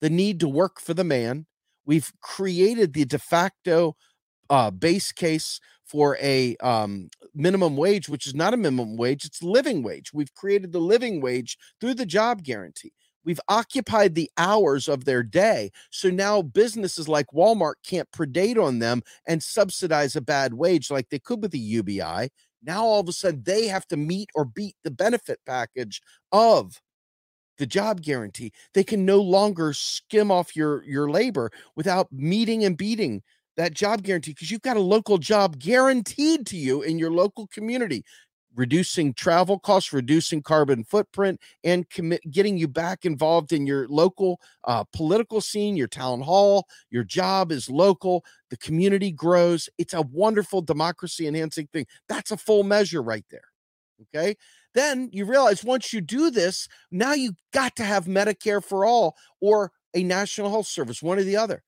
the 0.00 0.10
need 0.10 0.40
to 0.40 0.48
work 0.48 0.80
for 0.80 0.94
the 0.94 1.04
man. 1.04 1.46
We've 1.84 2.10
created 2.20 2.94
the 2.94 3.04
de 3.04 3.18
facto 3.18 3.96
uh, 4.48 4.70
base 4.70 5.12
case 5.12 5.60
for 5.86 6.16
a 6.20 6.56
um, 6.56 7.08
minimum 7.34 7.76
wage, 7.76 8.08
which 8.08 8.26
is 8.26 8.34
not 8.34 8.54
a 8.54 8.56
minimum 8.56 8.96
wage, 8.96 9.24
it's 9.24 9.42
living 9.42 9.82
wage. 9.82 10.12
We've 10.12 10.32
created 10.34 10.72
the 10.72 10.80
living 10.80 11.20
wage 11.20 11.58
through 11.80 11.94
the 11.94 12.06
job 12.06 12.42
guarantee. 12.42 12.92
We've 13.24 13.40
occupied 13.48 14.14
the 14.14 14.30
hours 14.36 14.88
of 14.88 15.04
their 15.04 15.22
day. 15.22 15.70
So 15.90 16.10
now 16.10 16.42
businesses 16.42 17.08
like 17.08 17.26
Walmart 17.34 17.74
can't 17.86 18.10
predate 18.10 18.62
on 18.62 18.78
them 18.78 19.02
and 19.26 19.42
subsidize 19.42 20.14
a 20.14 20.20
bad 20.20 20.54
wage 20.54 20.90
like 20.90 21.08
they 21.08 21.18
could 21.18 21.42
with 21.42 21.52
the 21.52 21.58
UBI. 21.58 22.30
Now 22.62 22.84
all 22.84 23.00
of 23.00 23.08
a 23.08 23.12
sudden 23.12 23.42
they 23.44 23.66
have 23.66 23.86
to 23.88 23.96
meet 23.96 24.30
or 24.34 24.44
beat 24.44 24.76
the 24.84 24.90
benefit 24.90 25.40
package 25.46 26.00
of 26.32 26.80
the 27.58 27.66
job 27.66 28.02
guarantee. 28.02 28.52
They 28.72 28.84
can 28.84 29.04
no 29.04 29.20
longer 29.20 29.72
skim 29.72 30.30
off 30.30 30.56
your 30.56 30.82
your 30.84 31.08
labor 31.10 31.50
without 31.76 32.12
meeting 32.12 32.64
and 32.64 32.76
beating 32.76 33.22
that 33.56 33.74
job 33.74 34.02
guarantee 34.02 34.32
because 34.32 34.50
you've 34.50 34.62
got 34.62 34.76
a 34.76 34.80
local 34.80 35.18
job 35.18 35.58
guaranteed 35.58 36.46
to 36.46 36.56
you 36.56 36.82
in 36.82 36.98
your 36.98 37.10
local 37.10 37.46
community 37.48 38.04
reducing 38.56 39.12
travel 39.12 39.58
costs 39.58 39.92
reducing 39.92 40.40
carbon 40.40 40.84
footprint 40.84 41.40
and 41.64 41.90
commit 41.90 42.20
getting 42.30 42.56
you 42.56 42.68
back 42.68 43.04
involved 43.04 43.52
in 43.52 43.66
your 43.66 43.88
local 43.88 44.40
uh, 44.64 44.84
political 44.92 45.40
scene 45.40 45.76
your 45.76 45.88
town 45.88 46.20
hall 46.20 46.66
your 46.90 47.04
job 47.04 47.50
is 47.50 47.68
local 47.68 48.24
the 48.50 48.56
community 48.58 49.10
grows 49.10 49.68
it's 49.78 49.94
a 49.94 50.02
wonderful 50.02 50.62
democracy 50.62 51.26
enhancing 51.26 51.66
thing 51.72 51.86
that's 52.08 52.30
a 52.30 52.36
full 52.36 52.62
measure 52.62 53.02
right 53.02 53.24
there 53.30 53.48
okay? 54.02 54.36
Then 54.74 55.08
you 55.12 55.24
realize 55.24 55.64
once 55.64 55.92
you 55.92 56.00
do 56.00 56.30
this 56.30 56.68
now 56.90 57.12
you 57.12 57.32
got 57.52 57.76
to 57.76 57.84
have 57.84 58.06
medicare 58.06 58.62
for 58.62 58.84
all 58.84 59.16
or 59.40 59.72
a 59.94 60.02
national 60.02 60.50
health 60.50 60.66
service 60.66 61.02
one 61.02 61.18
or 61.18 61.22
the 61.22 61.36
other 61.36 61.62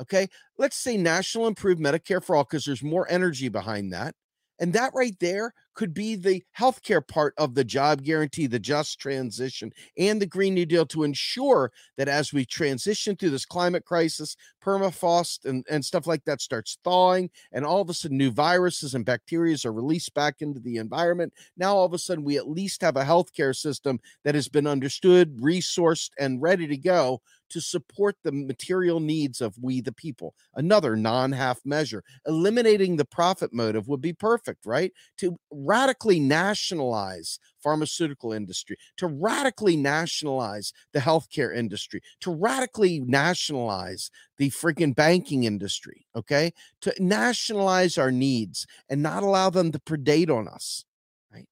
Okay. 0.00 0.28
Let's 0.58 0.76
say 0.76 0.96
National 0.96 1.46
Improved 1.46 1.80
Medicare 1.80 2.22
for 2.22 2.36
All, 2.36 2.44
because 2.44 2.64
there's 2.64 2.82
more 2.82 3.06
energy 3.10 3.48
behind 3.48 3.92
that. 3.92 4.14
And 4.58 4.72
that 4.74 4.92
right 4.94 5.16
there 5.18 5.54
could 5.74 5.92
be 5.92 6.14
the 6.14 6.44
healthcare 6.56 7.04
part 7.04 7.34
of 7.36 7.54
the 7.54 7.64
job 7.64 8.02
guarantee, 8.02 8.46
the 8.46 8.60
just 8.60 9.00
transition, 9.00 9.72
and 9.98 10.22
the 10.22 10.26
Green 10.26 10.54
New 10.54 10.66
Deal 10.66 10.86
to 10.86 11.02
ensure 11.02 11.72
that 11.96 12.06
as 12.06 12.32
we 12.32 12.44
transition 12.44 13.16
through 13.16 13.30
this 13.30 13.46
climate 13.46 13.84
crisis, 13.84 14.36
permafrost 14.64 15.46
and, 15.46 15.66
and 15.68 15.84
stuff 15.84 16.06
like 16.06 16.24
that 16.26 16.40
starts 16.40 16.78
thawing, 16.84 17.28
and 17.50 17.64
all 17.64 17.80
of 17.80 17.90
a 17.90 17.94
sudden 17.94 18.16
new 18.16 18.30
viruses 18.30 18.94
and 18.94 19.04
bacteria 19.04 19.56
are 19.64 19.72
released 19.72 20.14
back 20.14 20.36
into 20.40 20.60
the 20.60 20.76
environment. 20.76 21.32
Now, 21.56 21.74
all 21.74 21.86
of 21.86 21.94
a 21.94 21.98
sudden, 21.98 22.22
we 22.22 22.36
at 22.36 22.48
least 22.48 22.82
have 22.82 22.96
a 22.96 23.04
healthcare 23.04 23.56
system 23.56 23.98
that 24.22 24.36
has 24.36 24.48
been 24.48 24.68
understood, 24.68 25.38
resourced, 25.38 26.10
and 26.20 26.40
ready 26.40 26.68
to 26.68 26.76
go 26.76 27.20
to 27.52 27.60
support 27.60 28.16
the 28.24 28.32
material 28.32 28.98
needs 28.98 29.42
of 29.42 29.54
we 29.60 29.82
the 29.82 29.92
people. 29.92 30.34
Another 30.54 30.96
non 30.96 31.32
half 31.32 31.60
measure. 31.64 32.02
Eliminating 32.26 32.96
the 32.96 33.04
profit 33.04 33.52
motive 33.52 33.88
would 33.88 34.00
be 34.00 34.14
perfect, 34.14 34.64
right? 34.64 34.90
To 35.18 35.36
radically 35.50 36.18
nationalize 36.18 37.38
pharmaceutical 37.58 38.32
industry, 38.32 38.76
to 38.96 39.06
radically 39.06 39.76
nationalize 39.76 40.72
the 40.92 40.98
healthcare 40.98 41.54
industry, 41.54 42.00
to 42.20 42.30
radically 42.30 43.00
nationalize 43.00 44.10
the 44.38 44.50
freaking 44.50 44.94
banking 44.94 45.44
industry, 45.44 46.06
okay? 46.16 46.52
To 46.80 46.94
nationalize 46.98 47.98
our 47.98 48.10
needs 48.10 48.66
and 48.88 49.02
not 49.02 49.22
allow 49.22 49.50
them 49.50 49.72
to 49.72 49.78
predate 49.78 50.30
on 50.30 50.48
us, 50.48 50.86
right? 51.32 51.46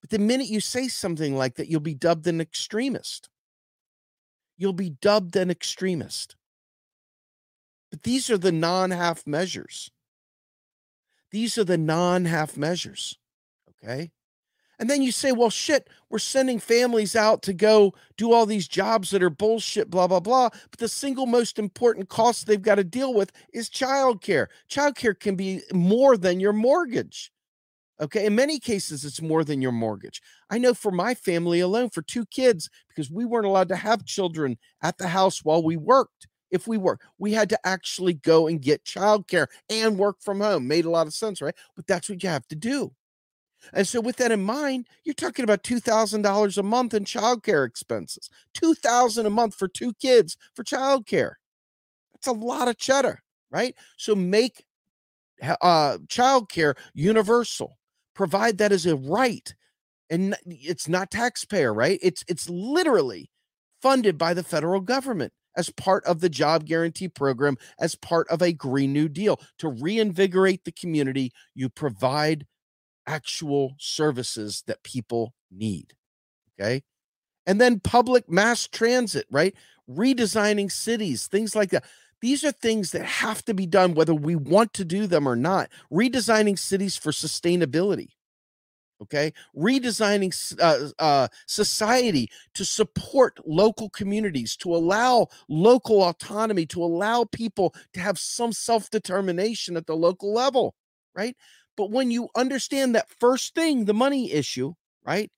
But 0.00 0.08
the 0.08 0.18
minute 0.18 0.48
you 0.48 0.60
say 0.60 0.88
something 0.88 1.36
like 1.36 1.56
that, 1.56 1.68
you'll 1.68 1.80
be 1.80 1.94
dubbed 1.94 2.26
an 2.26 2.40
extremist 2.40 3.28
you'll 4.58 4.74
be 4.74 4.90
dubbed 4.90 5.36
an 5.36 5.50
extremist. 5.50 6.36
But 7.90 8.02
these 8.02 8.28
are 8.28 8.36
the 8.36 8.52
non 8.52 8.90
half 8.90 9.26
measures. 9.26 9.90
These 11.30 11.56
are 11.56 11.64
the 11.64 11.78
non 11.78 12.26
half 12.26 12.56
measures. 12.56 13.18
Okay. 13.82 14.10
And 14.80 14.88
then 14.88 15.02
you 15.02 15.10
say, 15.10 15.32
well, 15.32 15.50
shit, 15.50 15.88
we're 16.08 16.20
sending 16.20 16.60
families 16.60 17.16
out 17.16 17.42
to 17.42 17.52
go 17.52 17.94
do 18.16 18.32
all 18.32 18.46
these 18.46 18.68
jobs 18.68 19.10
that 19.10 19.22
are 19.24 19.30
bullshit, 19.30 19.90
blah, 19.90 20.06
blah, 20.06 20.20
blah. 20.20 20.50
But 20.70 20.78
the 20.78 20.88
single 20.88 21.26
most 21.26 21.58
important 21.58 22.08
cost 22.08 22.46
they've 22.46 22.62
got 22.62 22.76
to 22.76 22.84
deal 22.84 23.12
with 23.12 23.32
is 23.52 23.68
childcare. 23.68 24.46
Childcare 24.70 25.18
can 25.18 25.34
be 25.34 25.62
more 25.72 26.16
than 26.16 26.38
your 26.38 26.52
mortgage. 26.52 27.32
Okay. 28.00 28.26
In 28.26 28.34
many 28.34 28.58
cases, 28.60 29.04
it's 29.04 29.20
more 29.20 29.42
than 29.44 29.60
your 29.60 29.72
mortgage. 29.72 30.22
I 30.50 30.58
know 30.58 30.72
for 30.74 30.92
my 30.92 31.14
family 31.14 31.60
alone, 31.60 31.90
for 31.90 32.02
two 32.02 32.26
kids, 32.26 32.70
because 32.88 33.10
we 33.10 33.24
weren't 33.24 33.46
allowed 33.46 33.68
to 33.68 33.76
have 33.76 34.04
children 34.04 34.56
at 34.82 34.98
the 34.98 35.08
house 35.08 35.44
while 35.44 35.62
we 35.62 35.76
worked. 35.76 36.28
If 36.50 36.66
we 36.66 36.78
work, 36.78 37.02
we 37.18 37.32
had 37.32 37.50
to 37.50 37.58
actually 37.66 38.14
go 38.14 38.46
and 38.46 38.62
get 38.62 38.84
childcare 38.84 39.48
and 39.68 39.98
work 39.98 40.16
from 40.20 40.40
home. 40.40 40.66
Made 40.66 40.86
a 40.86 40.90
lot 40.90 41.06
of 41.06 41.12
sense, 41.12 41.42
right? 41.42 41.54
But 41.76 41.86
that's 41.86 42.08
what 42.08 42.22
you 42.22 42.28
have 42.30 42.48
to 42.48 42.56
do. 42.56 42.92
And 43.72 43.86
so, 43.88 44.00
with 44.00 44.16
that 44.16 44.32
in 44.32 44.42
mind, 44.42 44.88
you're 45.04 45.14
talking 45.14 45.44
about 45.44 45.64
two 45.64 45.80
thousand 45.80 46.22
dollars 46.22 46.58
a 46.58 46.62
month 46.62 46.94
in 46.94 47.04
childcare 47.04 47.66
expenses. 47.66 48.30
2,000 48.54 49.26
a 49.26 49.30
month 49.30 49.54
for 49.56 49.68
two 49.68 49.94
kids 49.94 50.36
for 50.54 50.64
childcare. 50.64 51.32
That's 52.14 52.28
a 52.28 52.32
lot 52.32 52.68
of 52.68 52.78
cheddar, 52.78 53.22
right? 53.50 53.74
So 53.96 54.14
make 54.14 54.64
uh, 55.42 55.98
childcare 56.08 56.76
universal 56.94 57.78
provide 58.18 58.58
that 58.58 58.72
as 58.72 58.84
a 58.84 58.96
right 58.96 59.54
and 60.10 60.34
it's 60.44 60.88
not 60.88 61.10
taxpayer 61.10 61.72
right? 61.72 62.00
It's 62.02 62.24
it's 62.26 62.50
literally 62.50 63.30
funded 63.80 64.18
by 64.18 64.34
the 64.34 64.42
federal 64.42 64.80
government 64.80 65.32
as 65.56 65.70
part 65.70 66.04
of 66.04 66.20
the 66.20 66.28
job 66.28 66.66
guarantee 66.66 67.08
program 67.08 67.56
as 67.78 67.94
part 67.94 68.28
of 68.28 68.42
a 68.42 68.52
green 68.52 68.92
new 68.92 69.08
deal 69.08 69.40
to 69.58 69.68
reinvigorate 69.68 70.64
the 70.64 70.72
community. 70.72 71.30
You 71.54 71.68
provide 71.68 72.44
actual 73.06 73.76
services 73.78 74.64
that 74.66 74.82
people 74.82 75.32
need 75.50 75.94
okay? 76.60 76.82
And 77.46 77.60
then 77.60 77.78
public 77.78 78.28
mass 78.28 78.66
transit 78.66 79.26
right? 79.30 79.54
Redesigning 79.88 80.72
cities 80.72 81.28
things 81.28 81.54
like 81.54 81.70
that 81.70 81.84
these 82.20 82.44
are 82.44 82.52
things 82.52 82.90
that 82.92 83.04
have 83.04 83.44
to 83.44 83.54
be 83.54 83.66
done 83.66 83.94
whether 83.94 84.14
we 84.14 84.34
want 84.34 84.72
to 84.74 84.84
do 84.84 85.06
them 85.06 85.28
or 85.28 85.36
not. 85.36 85.70
Redesigning 85.92 86.58
cities 86.58 86.96
for 86.96 87.12
sustainability. 87.12 88.10
Okay. 89.00 89.32
Redesigning 89.56 90.34
uh, 90.60 90.88
uh, 90.98 91.28
society 91.46 92.30
to 92.54 92.64
support 92.64 93.38
local 93.46 93.90
communities, 93.90 94.56
to 94.56 94.74
allow 94.74 95.28
local 95.48 96.02
autonomy, 96.02 96.66
to 96.66 96.82
allow 96.82 97.24
people 97.24 97.74
to 97.92 98.00
have 98.00 98.18
some 98.18 98.52
self 98.52 98.90
determination 98.90 99.76
at 99.76 99.86
the 99.86 99.96
local 99.96 100.32
level. 100.32 100.74
Right. 101.14 101.36
But 101.76 101.90
when 101.92 102.10
you 102.10 102.28
understand 102.36 102.94
that 102.94 103.08
first 103.20 103.54
thing, 103.54 103.84
the 103.84 103.94
money 103.94 104.32
issue, 104.32 104.74
right? 105.04 105.30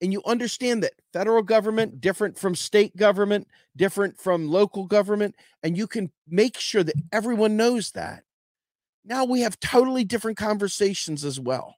And 0.00 0.12
you 0.12 0.22
understand 0.26 0.82
that 0.82 0.92
federal 1.12 1.42
government 1.42 2.00
different 2.00 2.38
from 2.38 2.54
state 2.54 2.96
government 2.96 3.46
different 3.76 4.18
from 4.18 4.48
local 4.48 4.84
government 4.86 5.34
and 5.62 5.76
you 5.76 5.86
can 5.86 6.10
make 6.28 6.58
sure 6.58 6.82
that 6.82 6.96
everyone 7.12 7.56
knows 7.56 7.92
that. 7.92 8.22
Now 9.04 9.24
we 9.24 9.40
have 9.40 9.58
totally 9.60 10.04
different 10.04 10.36
conversations 10.36 11.24
as 11.24 11.40
well. 11.40 11.76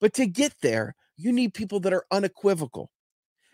But 0.00 0.14
to 0.14 0.26
get 0.26 0.54
there 0.62 0.94
you 1.16 1.32
need 1.32 1.54
people 1.54 1.80
that 1.80 1.92
are 1.92 2.04
unequivocal 2.10 2.90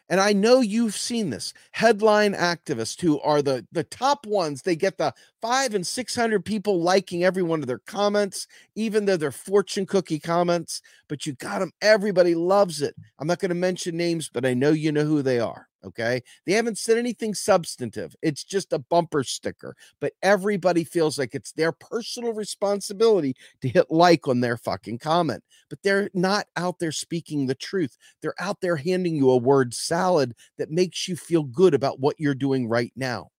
and 0.08 0.20
I 0.20 0.32
know 0.32 0.60
you've 0.60 0.96
seen 0.96 1.30
this 1.30 1.54
headline 1.72 2.34
activists 2.34 3.00
who 3.00 3.20
are 3.20 3.42
the 3.42 3.66
the 3.72 3.84
top 3.84 4.26
ones. 4.26 4.62
They 4.62 4.76
get 4.76 4.98
the 4.98 5.14
five 5.40 5.74
and 5.74 5.86
six 5.86 6.14
hundred 6.14 6.44
people 6.44 6.82
liking 6.82 7.24
every 7.24 7.42
one 7.42 7.60
of 7.60 7.66
their 7.66 7.80
comments, 7.86 8.46
even 8.74 9.04
though 9.04 9.16
they're 9.16 9.32
fortune 9.32 9.86
cookie 9.86 10.20
comments. 10.20 10.82
But 11.08 11.26
you 11.26 11.34
got 11.34 11.60
them. 11.60 11.72
Everybody 11.80 12.34
loves 12.34 12.82
it. 12.82 12.94
I'm 13.18 13.26
not 13.26 13.38
going 13.38 13.50
to 13.50 13.54
mention 13.54 13.96
names, 13.96 14.28
but 14.32 14.44
I 14.44 14.54
know 14.54 14.70
you 14.70 14.92
know 14.92 15.04
who 15.04 15.22
they 15.22 15.38
are. 15.40 15.68
Okay. 15.84 16.22
They 16.46 16.52
haven't 16.52 16.78
said 16.78 16.96
anything 16.96 17.34
substantive. 17.34 18.14
It's 18.22 18.44
just 18.44 18.72
a 18.72 18.78
bumper 18.78 19.24
sticker, 19.24 19.74
but 20.00 20.12
everybody 20.22 20.84
feels 20.84 21.18
like 21.18 21.34
it's 21.34 21.52
their 21.52 21.72
personal 21.72 22.32
responsibility 22.32 23.34
to 23.62 23.68
hit 23.68 23.86
like 23.90 24.28
on 24.28 24.40
their 24.40 24.56
fucking 24.56 24.98
comment. 24.98 25.42
But 25.68 25.82
they're 25.82 26.10
not 26.14 26.46
out 26.56 26.78
there 26.78 26.92
speaking 26.92 27.46
the 27.46 27.54
truth. 27.54 27.96
They're 28.20 28.40
out 28.40 28.60
there 28.60 28.76
handing 28.76 29.16
you 29.16 29.30
a 29.30 29.36
word 29.36 29.74
salad 29.74 30.34
that 30.58 30.70
makes 30.70 31.08
you 31.08 31.16
feel 31.16 31.42
good 31.42 31.74
about 31.74 31.98
what 31.98 32.20
you're 32.20 32.34
doing 32.34 32.68
right 32.68 32.92
now. 32.94 33.30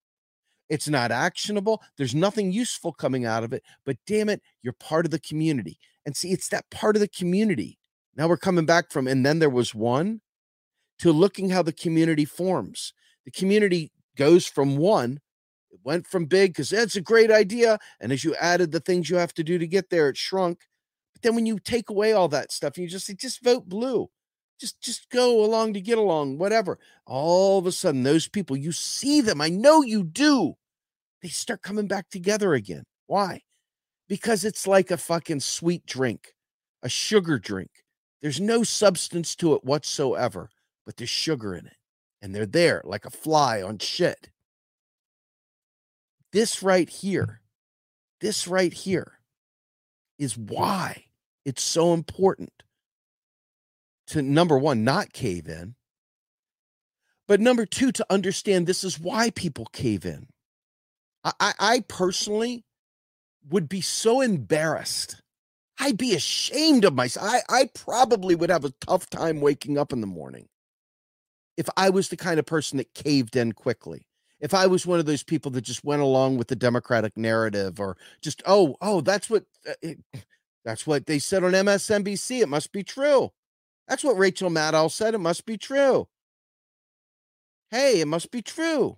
It's 0.70 0.90
not 0.90 1.12
actionable. 1.12 1.82
There's 1.98 2.16
nothing 2.16 2.52
useful 2.52 2.94
coming 2.94 3.26
out 3.26 3.44
of 3.44 3.54
it, 3.54 3.64
but 3.86 3.98
damn 4.08 4.30
it, 4.30 4.42
you're 4.62 4.74
part 4.74 5.06
of 5.06 5.12
the 5.12 5.20
community. 5.20 5.78
And 6.06 6.16
see, 6.16 6.32
it's 6.32 6.50
that 6.50 6.70
part 6.72 6.96
of 6.96 7.00
the 7.00 7.08
community. 7.08 7.78
Now 8.16 8.28
we're 8.28 8.38
coming 8.38 8.66
back 8.66 8.92
from, 8.92 9.08
and 9.08 9.26
then 9.26 9.40
there 9.40 9.50
was 9.50 9.74
one 9.74 10.22
to 11.00 11.12
looking 11.12 11.50
how 11.50 11.62
the 11.62 11.74
community 11.74 12.26
forms. 12.26 12.94
The 13.26 13.32
community 13.32 13.92
goes 14.18 14.46
from 14.46 14.78
one, 14.78 15.20
it 15.72 15.80
went 15.84 16.06
from 16.06 16.26
big 16.26 16.52
because 16.52 16.70
that's 16.70 16.96
a 16.96 17.02
great 17.02 17.32
idea. 17.32 17.80
And 18.00 18.12
as 18.12 18.24
you 18.24 18.36
added 18.36 18.72
the 18.72 18.80
things 18.80 19.10
you 19.10 19.16
have 19.16 19.34
to 19.34 19.44
do 19.44 19.58
to 19.58 19.66
get 19.66 19.90
there, 19.90 20.10
it 20.10 20.18
shrunk. 20.18 20.60
But 21.14 21.24
then 21.24 21.34
when 21.36 21.48
you 21.48 21.58
take 21.58 21.90
away 21.90 22.14
all 22.14 22.28
that 22.28 22.52
stuff, 22.52 22.78
you 22.78 22.88
just 22.88 23.08
say, 23.08 23.16
just 23.16 23.44
vote 23.44 23.68
blue. 23.68 24.10
Just 24.60 24.80
just 24.82 25.10
go 25.10 25.44
along 25.44 25.74
to 25.74 25.82
get 25.82 25.98
along, 25.98 26.38
whatever. 26.38 26.78
All 27.08 27.58
of 27.58 27.66
a 27.66 27.72
sudden, 27.72 28.04
those 28.04 28.28
people, 28.28 28.56
you 28.56 28.72
see 28.72 29.20
them. 29.20 29.42
I 29.42 29.50
know 29.50 29.82
you 29.82 30.04
do. 30.04 30.54
They 31.24 31.30
start 31.30 31.64
coming 31.64 31.88
back 31.88 32.10
together 32.10 32.54
again. 32.54 32.84
Why? 33.08 33.42
Because 34.08 34.46
it's 34.46 34.68
like 34.68 34.92
a 34.92 34.98
fucking 34.98 35.40
sweet 35.40 35.86
drink, 35.88 36.34
a 36.84 36.90
sugar 36.90 37.40
drink. 37.40 37.72
There's 38.22 38.40
no 38.40 38.64
substance 38.64 39.36
to 39.38 39.56
it 39.56 39.64
whatsoever 39.64 40.50
but 40.86 40.98
there's 40.98 41.10
sugar 41.10 41.56
in 41.56 41.66
it. 41.66 41.78
And 42.22 42.34
they're 42.34 42.46
there 42.46 42.82
like 42.86 43.06
a 43.06 43.10
fly 43.10 43.62
on 43.62 43.80
shit. 43.80 44.30
This 46.32 46.64
right 46.64 46.90
here, 46.90 47.42
this 48.22 48.48
right 48.48 48.74
here 48.74 49.20
is 50.18 50.38
why 50.38 51.06
it's 51.46 51.62
so 51.62 51.94
important 51.94 52.64
to 54.08 54.22
number 54.22 54.58
one, 54.58 54.84
not 54.84 55.14
cave 55.14 55.48
in. 55.48 55.76
But 57.28 57.40
number 57.40 57.66
two, 57.66 57.92
to 57.94 58.06
understand 58.10 58.68
this 58.68 58.84
is 58.84 59.00
why 59.00 59.30
people 59.30 59.66
cave 59.72 60.06
in. 60.06 60.28
I, 61.24 61.54
I, 61.58 61.80
personally 61.88 62.66
would 63.50 63.70
be 63.70 63.80
so 63.80 64.20
embarrassed. 64.20 65.22
I'd 65.80 65.98
be 65.98 66.16
ashamed 66.16 66.84
of 66.84 66.94
myself. 66.94 67.26
I, 67.30 67.42
I 67.48 67.70
probably 67.74 68.36
would 68.36 68.50
have 68.50 68.66
a 68.66 68.74
tough 68.82 69.10
time 69.10 69.40
waking 69.40 69.78
up 69.78 69.94
in 69.94 70.02
the 70.02 70.08
morning 70.08 70.50
if 71.58 71.68
I 71.78 71.90
was 71.90 72.10
the 72.10 72.18
kind 72.18 72.40
of 72.40 72.46
person 72.46 72.78
that 72.78 72.94
caved 72.94 73.36
in 73.36 73.52
quickly, 73.52 74.08
if 74.40 74.54
I 74.54 74.68
was 74.68 74.86
one 74.86 75.00
of 75.00 75.06
those 75.06 75.24
people 75.24 75.52
that 75.52 75.62
just 75.62 75.84
went 75.84 76.02
along 76.02 76.38
with 76.38 76.48
the 76.48 76.56
Democratic 76.56 77.16
narrative 77.16 77.80
or 77.80 77.98
just, 78.22 78.44
oh, 78.46 78.76
oh, 78.82 79.02
that's 79.02 79.30
what 79.30 79.46
uh, 79.68 79.74
it, 79.82 80.00
that's 80.66 80.88
what 80.88 81.06
they 81.06 81.20
said 81.20 81.44
on 81.44 81.52
MSNBC. 81.52 82.42
It 82.42 82.50
must 82.50 82.72
be 82.72 82.84
true. 82.84 83.32
That's 83.88 84.04
what 84.04 84.18
Rachel 84.18 84.50
Maddow 84.50 84.90
said. 84.90 85.14
It 85.14 85.20
must 85.20 85.46
be 85.46 85.58
true. 85.58 86.08
Hey, 87.70 88.02
it 88.02 88.08
must 88.08 88.32
be 88.32 88.42
true 88.42 88.98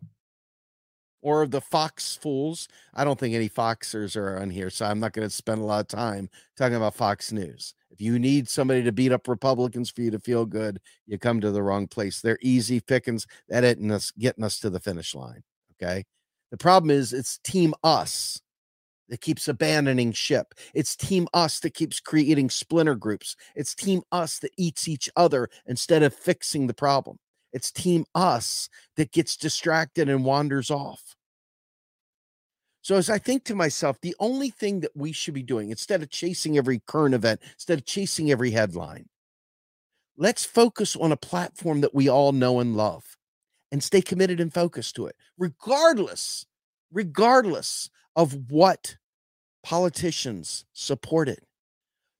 or 1.26 1.48
the 1.48 1.60
Fox 1.60 2.16
fools. 2.16 2.68
I 2.94 3.04
don't 3.04 3.20
think 3.20 3.34
any 3.34 3.50
Foxers 3.50 4.16
are 4.16 4.38
on 4.38 4.52
here, 4.52 4.70
so 4.70 4.86
I'm 4.86 5.00
not 5.00 5.14
going 5.14 5.28
to 5.28 5.34
spend 5.34 5.60
a 5.60 5.66
lot 5.66 5.80
of 5.80 5.88
time 5.88 6.30
talking 6.56 6.76
about 6.76 6.94
Fox 6.94 7.32
News. 7.32 7.74
If 7.96 8.02
you 8.02 8.20
need 8.20 8.50
somebody 8.50 8.84
to 8.84 8.92
beat 8.92 9.14
up 9.14 9.26
Republicans 9.26 9.90
for 9.90 10.02
you 10.02 10.12
to 10.12 10.20
feel 10.20 10.46
good, 10.46 10.82
you 11.08 11.18
come 11.18 11.40
to 11.40 11.52
the 11.52 11.64
wrong 11.64 11.88
place. 11.88 12.20
They're 12.20 12.38
easy 12.42 12.82
pickings 12.82 13.26
at 13.50 13.64
it 13.64 13.80
us, 13.90 14.12
getting 14.12 14.44
us 14.44 14.60
to 14.60 14.70
the 14.70 14.82
finish 14.82 15.16
line. 15.16 15.44
Okay. 15.82 16.04
The 16.52 16.58
problem 16.58 16.92
is 16.92 17.14
it's 17.14 17.38
team 17.38 17.74
us 17.86 18.42
that 19.08 19.22
keeps 19.22 19.48
abandoning 19.48 20.12
ship. 20.12 20.56
It's 20.74 20.98
team 20.98 21.30
us 21.34 21.62
that 21.62 21.74
keeps 21.74 22.02
creating 22.02 22.50
splinter 22.50 22.96
groups. 22.96 23.38
It's 23.56 23.74
team 23.74 24.02
us 24.12 24.40
that 24.40 24.52
eats 24.58 24.90
each 24.90 25.10
other 25.16 25.48
instead 25.66 26.04
of 26.04 26.14
fixing 26.14 26.68
the 26.68 26.74
problem. 26.74 27.18
It's 27.54 27.72
team 27.72 28.04
us 28.14 28.68
that 28.98 29.14
gets 29.14 29.38
distracted 29.38 30.10
and 30.10 30.26
wanders 30.26 30.70
off. 30.70 31.15
So 32.86 32.98
as 32.98 33.10
I 33.10 33.18
think 33.18 33.46
to 33.46 33.56
myself, 33.56 34.00
the 34.00 34.16
only 34.20 34.52
thing 34.52 34.82
that 34.82 34.96
we 34.96 35.12
should 35.12 35.34
be 35.34 35.42
doing 35.42 35.72
instead 35.72 36.04
of 36.04 36.12
chasing 36.12 36.56
every 36.56 36.84
current 36.86 37.16
event, 37.16 37.42
instead 37.54 37.80
of 37.80 37.86
chasing 37.86 38.30
every 38.30 38.52
headline, 38.52 39.10
let's 40.18 40.46
focus 40.46 40.96
on 40.96 41.12
a 41.12 41.18
platform 41.18 41.82
that 41.82 41.96
we 41.96 42.08
all 42.08 42.32
know 42.32 42.60
and 42.60 42.78
love 42.78 43.18
and 43.72 43.82
stay 43.82 44.04
committed 44.04 44.40
and 44.40 44.54
focused 44.54 44.96
to 44.98 45.08
it, 45.08 45.16
regardless, 45.36 46.46
regardless 46.94 47.90
of 48.16 48.52
what 48.52 48.98
politicians 49.64 50.66
support 50.72 51.28
it. 51.28 51.44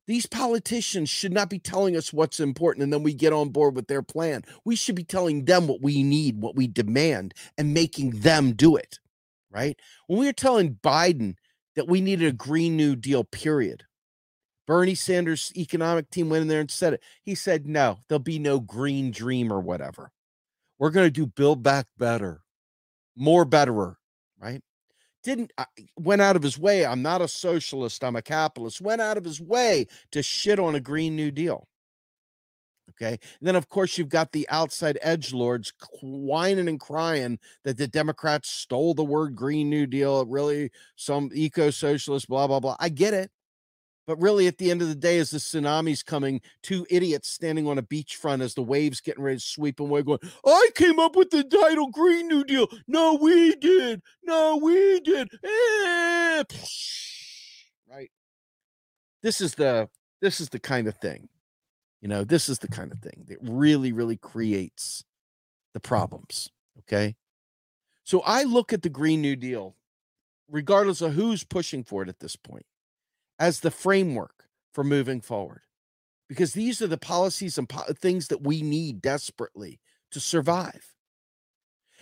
These 0.08 0.26
politicians 0.26 1.12
should 1.12 1.32
not 1.32 1.48
be 1.48 1.60
telling 1.60 1.96
us 1.96 2.12
what's 2.12 2.40
important 2.40 2.86
and 2.86 2.92
then 2.92 3.04
we 3.04 3.14
get 3.14 3.34
on 3.34 3.50
board 3.50 3.76
with 3.76 3.86
their 3.86 4.02
plan. 4.02 4.42
We 4.66 4.76
should 4.76 4.96
be 4.96 5.04
telling 5.04 5.46
them 5.46 5.68
what 5.68 5.84
we 5.84 6.02
need, 6.02 6.42
what 6.42 6.56
we 6.56 6.66
demand, 6.66 7.36
and 7.56 7.72
making 7.72 8.22
them 8.22 8.54
do 8.54 8.76
it. 8.76 8.98
Right? 9.56 9.80
When 10.08 10.20
we 10.20 10.26
were 10.26 10.34
telling 10.34 10.80
Biden 10.84 11.36
that 11.76 11.88
we 11.88 12.02
needed 12.02 12.28
a 12.28 12.34
Green 12.34 12.76
New 12.76 12.96
Deal, 12.96 13.24
period, 13.24 13.84
Bernie 14.68 14.96
Sanders' 14.96 15.52
economic 15.56 16.10
team 16.10 16.30
went 16.30 16.42
in 16.42 16.48
there 16.50 16.60
and 16.60 16.70
said 16.70 16.94
it. 16.94 17.04
He 17.24 17.36
said, 17.36 17.66
no, 17.66 18.00
there'll 18.08 18.20
be 18.20 18.40
no 18.40 18.60
green 18.60 19.12
dream 19.12 19.54
or 19.54 19.62
whatever. 19.62 20.12
We're 20.78 20.90
going 20.90 21.08
to 21.08 21.12
do 21.12 21.26
build 21.26 21.64
back 21.64 21.86
better, 21.98 22.42
more 23.16 23.46
betterer, 23.46 23.98
right? 24.38 24.62
didn't 25.26 25.52
went 25.98 26.22
out 26.22 26.36
of 26.36 26.44
his 26.44 26.58
way. 26.58 26.86
I'm 26.86 27.02
not 27.02 27.22
a 27.22 27.28
socialist. 27.28 28.04
I'm 28.04 28.16
a 28.16 28.22
capitalist. 28.22 28.80
Went 28.80 29.02
out 29.02 29.18
of 29.18 29.26
his 29.26 29.42
way 29.42 29.88
to 30.12 30.22
shit 30.22 30.60
on 30.60 30.76
a 30.76 30.80
Green 30.80 31.16
New 31.16 31.32
Deal. 31.32 31.68
Okay. 32.92 33.20
And 33.40 33.48
then, 33.48 33.56
of 33.56 33.68
course, 33.68 33.98
you've 33.98 34.10
got 34.10 34.32
the 34.32 34.48
outside 34.50 34.98
edge 35.02 35.34
lords 35.34 35.74
whining 36.02 36.68
and 36.68 36.80
crying 36.80 37.40
that 37.64 37.78
the 37.78 37.88
Democrats 37.88 38.50
stole 38.50 38.94
the 38.94 39.04
word 39.04 39.36
Green 39.36 39.70
New 39.70 39.86
Deal. 39.86 40.26
Really, 40.26 40.72
some 40.96 41.30
eco 41.34 41.72
socialist, 41.72 42.28
blah, 42.28 42.48
blah, 42.48 42.60
blah. 42.60 42.78
I 42.80 42.90
get 42.90 43.14
it. 43.14 43.32
But 44.08 44.22
really, 44.22 44.46
at 44.48 44.60
the 44.60 44.70
end 44.70 44.84
of 44.84 44.88
the 44.88 44.96
day, 44.96 45.18
as 45.18 45.32
the 45.32 45.40
tsunami's 45.40 46.04
coming, 46.04 46.42
two 46.62 46.86
idiots 46.92 47.28
standing 47.28 47.68
on 47.68 47.80
a 47.80 47.84
beachfront 47.84 48.42
as 48.42 48.54
the 48.54 48.62
waves 48.62 49.02
getting 49.02 49.24
ready 49.24 49.38
to 49.38 49.44
sweep 49.44 49.80
away, 49.80 50.04
going, 50.04 50.20
I 50.46 50.70
came 50.76 51.00
up 51.00 51.16
with 51.16 51.32
the 51.32 51.44
title 51.44 51.90
Green 51.90 52.28
New 52.28 52.44
Deal. 52.44 52.68
No, 52.88 53.16
we 53.16 53.56
did. 53.56 54.04
No, 54.24 54.58
we 54.58 55.00
did. 55.00 55.28
Eh. 55.44 56.44
Right. 57.90 58.12
This 59.24 59.42
is 59.42 59.56
the 59.56 59.90
this 60.22 60.40
is 60.40 60.50
the 60.50 60.60
kind 60.60 60.88
of 60.88 60.96
thing. 60.98 61.30
You 62.06 62.10
know, 62.10 62.24
this 62.24 62.50
is 62.50 62.60
the 62.60 62.68
kind 62.68 62.92
of 62.92 63.00
thing 63.00 63.26
that 63.30 63.40
really, 63.42 63.92
really 63.92 64.16
creates 64.16 65.04
the 65.74 65.80
problems. 65.80 66.52
Okay. 66.82 67.16
So 68.04 68.22
I 68.24 68.44
look 68.44 68.72
at 68.72 68.84
the 68.84 68.90
Green 68.90 69.22
New 69.22 69.36
Deal, 69.36 69.76
regardless 70.48 71.02
of 71.02 71.14
who's 71.14 71.44
pushing 71.44 71.84
for 71.84 72.04
it 72.04 72.10
at 72.10 72.20
this 72.20 72.36
point 72.36 72.68
as 73.40 73.62
the 73.62 73.72
framework 73.72 74.46
for 74.72 74.84
moving 74.84 75.20
forward 75.20 75.62
because 76.30 76.54
these 76.54 76.80
are 76.80 76.86
the 76.86 77.00
policies 77.00 77.58
and 77.58 77.68
po- 77.68 77.92
things 77.94 78.28
that 78.28 78.44
we 78.44 78.62
need 78.62 79.02
desperately 79.02 79.80
to 80.12 80.20
survive. 80.20 80.94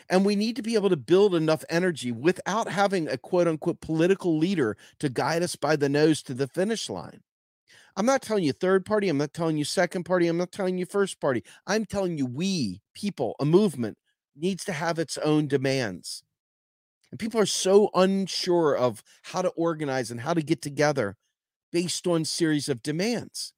And 0.10 0.26
we 0.26 0.36
need 0.36 0.58
to 0.58 0.62
be 0.62 0.76
able 0.76 0.90
to 0.90 0.98
build 0.98 1.34
enough 1.34 1.64
energy 1.70 2.12
without 2.12 2.68
having 2.68 3.08
a 3.08 3.18
quote 3.18 3.48
unquote 3.48 3.80
political 3.80 4.38
leader 4.38 4.76
to 5.00 5.08
guide 5.08 5.44
us 5.44 5.56
by 5.56 5.78
the 5.78 5.88
nose 5.88 6.22
to 6.24 6.34
the 6.34 6.48
finish 6.48 6.90
line. 6.90 7.22
I'm 7.96 8.06
not 8.06 8.22
telling 8.22 8.44
you 8.44 8.54
third 8.54 8.86
party. 8.86 9.10
I'm 9.10 9.18
not 9.18 9.34
telling 9.34 9.58
you 9.58 9.66
second 9.66 10.04
party. 10.04 10.28
I'm 10.28 10.38
not 10.38 10.52
telling 10.52 10.78
you 10.78 10.86
first 10.86 11.20
party. 11.20 11.44
I'm 11.68 11.86
telling 11.86 12.18
you, 12.18 12.26
we 12.26 12.82
people, 12.96 13.36
a 13.40 13.46
movement 13.46 13.98
needs 14.36 14.66
to 14.66 14.74
have 14.74 14.98
its 14.98 15.18
own 15.20 15.48
demands. 15.48 16.24
And 17.12 17.20
people 17.20 17.40
are 17.40 17.46
so 17.46 17.92
unsure 17.94 18.76
of 18.76 19.04
how 19.24 19.44
to 19.44 19.50
organize 19.50 20.10
and 20.10 20.22
how 20.22 20.34
to 20.34 20.42
get 20.42 20.64
together 20.64 21.16
based 21.72 22.08
on 22.08 22.26
series 22.26 22.70
of 22.70 22.82
demands. 22.82 23.54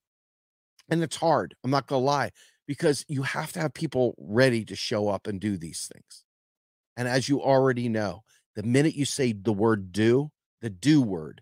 And 0.89 1.01
it's 1.01 1.15
hard. 1.15 1.55
I'm 1.63 1.71
not 1.71 1.87
going 1.87 2.01
to 2.01 2.05
lie 2.05 2.31
because 2.67 3.05
you 3.07 3.23
have 3.23 3.53
to 3.53 3.59
have 3.61 3.73
people 3.73 4.15
ready 4.17 4.65
to 4.65 4.75
show 4.75 5.07
up 5.07 5.27
and 5.27 5.39
do 5.39 5.57
these 5.57 5.89
things. 5.91 6.25
And 6.97 7.07
as 7.07 7.29
you 7.29 7.41
already 7.41 7.87
know, 7.87 8.23
the 8.55 8.63
minute 8.63 8.95
you 8.95 9.05
say 9.05 9.33
the 9.33 9.53
word 9.53 9.91
do, 9.91 10.31
the 10.61 10.69
do 10.69 11.01
word, 11.01 11.41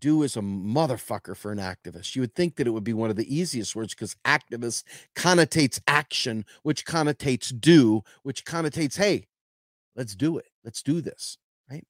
do 0.00 0.22
is 0.22 0.36
a 0.36 0.40
motherfucker 0.40 1.36
for 1.36 1.52
an 1.52 1.58
activist. 1.58 2.16
You 2.16 2.22
would 2.22 2.34
think 2.34 2.56
that 2.56 2.66
it 2.66 2.70
would 2.70 2.84
be 2.84 2.92
one 2.92 3.10
of 3.10 3.16
the 3.16 3.34
easiest 3.34 3.76
words 3.76 3.94
because 3.94 4.16
activist 4.24 4.84
connotates 5.14 5.80
action, 5.86 6.44
which 6.62 6.84
connotates 6.84 7.58
do, 7.58 8.02
which 8.22 8.44
connotates, 8.44 8.96
hey, 8.96 9.26
let's 9.94 10.14
do 10.14 10.38
it. 10.38 10.46
Let's 10.64 10.82
do 10.82 11.00
this. 11.00 11.38
Right. 11.70 11.86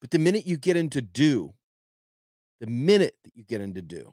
But 0.00 0.10
the 0.10 0.18
minute 0.18 0.46
you 0.46 0.56
get 0.56 0.76
into 0.76 1.00
do, 1.00 1.54
the 2.60 2.66
minute 2.66 3.16
that 3.24 3.36
you 3.36 3.44
get 3.44 3.60
into 3.60 3.82
do, 3.82 4.12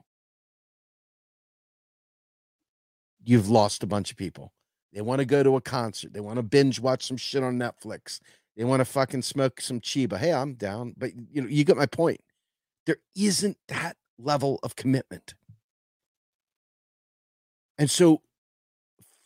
you've 3.23 3.49
lost 3.49 3.83
a 3.83 3.87
bunch 3.87 4.11
of 4.11 4.17
people. 4.17 4.53
They 4.93 5.01
want 5.01 5.19
to 5.19 5.25
go 5.25 5.43
to 5.43 5.57
a 5.57 5.61
concert. 5.61 6.13
They 6.13 6.21
want 6.21 6.37
to 6.37 6.43
binge 6.43 6.79
watch 6.79 7.05
some 7.05 7.17
shit 7.17 7.43
on 7.43 7.57
Netflix. 7.57 8.21
They 8.55 8.63
want 8.63 8.79
to 8.79 8.85
fucking 8.85 9.23
smoke 9.23 9.59
some 9.59 9.81
Chiba. 9.81 10.17
Hey, 10.17 10.31
I'm 10.31 10.53
down. 10.53 10.93
But 10.97 11.11
you 11.31 11.41
know, 11.41 11.47
you 11.49 11.65
get 11.65 11.75
my 11.75 11.85
point. 11.85 12.21
There 12.85 12.97
isn't 13.15 13.57
that 13.67 13.97
level 14.17 14.59
of 14.63 14.75
commitment. 14.75 15.33
And 17.77 17.89
so 17.89 18.21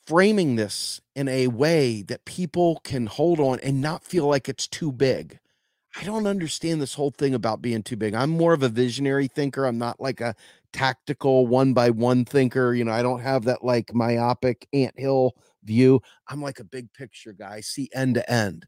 framing 0.08 0.56
this 0.56 1.02
in 1.16 1.28
a 1.28 1.48
way 1.48 2.02
that 2.02 2.26
people 2.26 2.82
can 2.84 3.06
hold 3.06 3.40
on 3.40 3.60
and 3.60 3.82
not 3.82 4.04
feel 4.04 4.28
like 4.28 4.50
it's 4.50 4.68
too 4.68 4.92
big. 4.92 5.40
I 5.96 6.04
don't 6.04 6.28
understand 6.28 6.82
this 6.82 6.94
whole 6.94 7.12
thing 7.12 7.34
about 7.34 7.62
being 7.62 7.84
too 7.84 7.96
big. 7.96 8.14
I'm 8.14 8.30
more 8.30 8.54
of 8.54 8.64
a 8.64 8.70
visionary 8.70 9.28
thinker. 9.28 9.66
I'm 9.66 9.78
not 9.78 10.00
like 10.00 10.22
a 10.22 10.36
tactical 10.72 11.48
one 11.48 11.74
by 11.74 11.90
one 11.90 12.26
thinker. 12.26 12.74
You 12.74 12.86
know, 12.86 12.92
I 12.92 13.02
don't 13.02 13.22
have 13.22 13.44
that 13.46 13.64
like 13.64 13.94
myopic 13.94 14.68
ant 14.74 14.98
hill 14.98 15.36
view. 15.64 16.02
I'm 16.28 16.42
like 16.42 16.60
a 16.60 16.64
big 16.64 16.92
picture 16.94 17.34
guy, 17.34 17.56
I 17.56 17.62
see 17.62 17.90
end 17.94 18.16
to 18.16 18.32
end. 18.32 18.66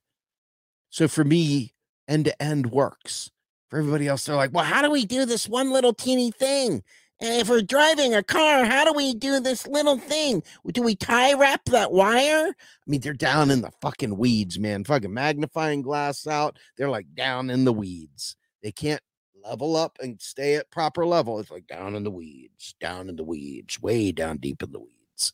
So 0.90 1.08
for 1.08 1.24
me, 1.24 1.74
end 2.08 2.26
to 2.26 2.42
end 2.42 2.72
works. 2.72 3.32
For 3.72 3.80
everybody 3.80 4.10
else, 4.10 4.26
they're 4.26 4.36
like, 4.36 4.54
well, 4.54 4.66
how 4.66 4.82
do 4.82 4.92
we 4.92 5.06
do 5.06 5.26
this 5.26 5.48
one 5.48 5.72
little 5.72 5.94
teeny 5.94 6.30
thing? 6.30 6.84
And 7.22 7.40
if 7.40 7.48
we're 7.48 7.62
driving 7.62 8.14
a 8.14 8.22
car, 8.22 8.66
how 8.66 8.84
do 8.84 8.92
we 8.92 9.14
do 9.14 9.40
this 9.40 9.66
little 9.66 9.98
thing? 9.98 10.44
Do 10.74 10.84
we 10.84 10.94
tie 10.94 11.34
wrap 11.34 11.64
that 11.66 11.94
wire? 11.94 12.50
I 12.50 12.86
mean, 12.86 13.00
they're 13.00 13.14
down 13.14 13.50
in 13.50 13.62
the 13.62 13.72
fucking 13.80 14.18
weeds, 14.18 14.60
man. 14.60 14.84
Fucking 14.84 15.14
magnifying 15.14 15.84
glass 15.84 16.28
out. 16.28 16.60
They're 16.78 16.90
like 16.90 17.16
down 17.16 17.50
in 17.50 17.64
the 17.64 17.72
weeds. 17.72 18.36
They 18.62 18.74
can't 18.74 19.02
level 19.42 19.78
up 19.78 19.98
and 20.02 20.22
stay 20.22 20.56
at 20.56 20.70
proper 20.70 21.06
level. 21.06 21.40
It's 21.40 21.50
like 21.50 21.68
down 21.68 21.96
in 21.96 22.04
the 22.04 22.12
weeds, 22.12 22.76
down 22.82 23.08
in 23.08 23.16
the 23.16 23.24
weeds, 23.24 23.82
way 23.82 24.12
down 24.12 24.36
deep 24.38 24.62
in 24.62 24.74
the 24.74 24.82
weeds. 24.82 25.32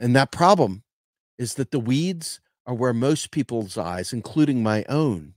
And 0.00 0.16
that 0.16 0.32
problem 0.32 0.82
is 1.38 1.54
that 1.54 1.70
the 1.70 1.78
weeds 1.78 2.40
are 2.66 2.74
where 2.74 2.92
most 2.92 3.30
people's 3.30 3.78
eyes, 3.78 4.12
including 4.12 4.64
my 4.64 4.84
own, 4.88 5.34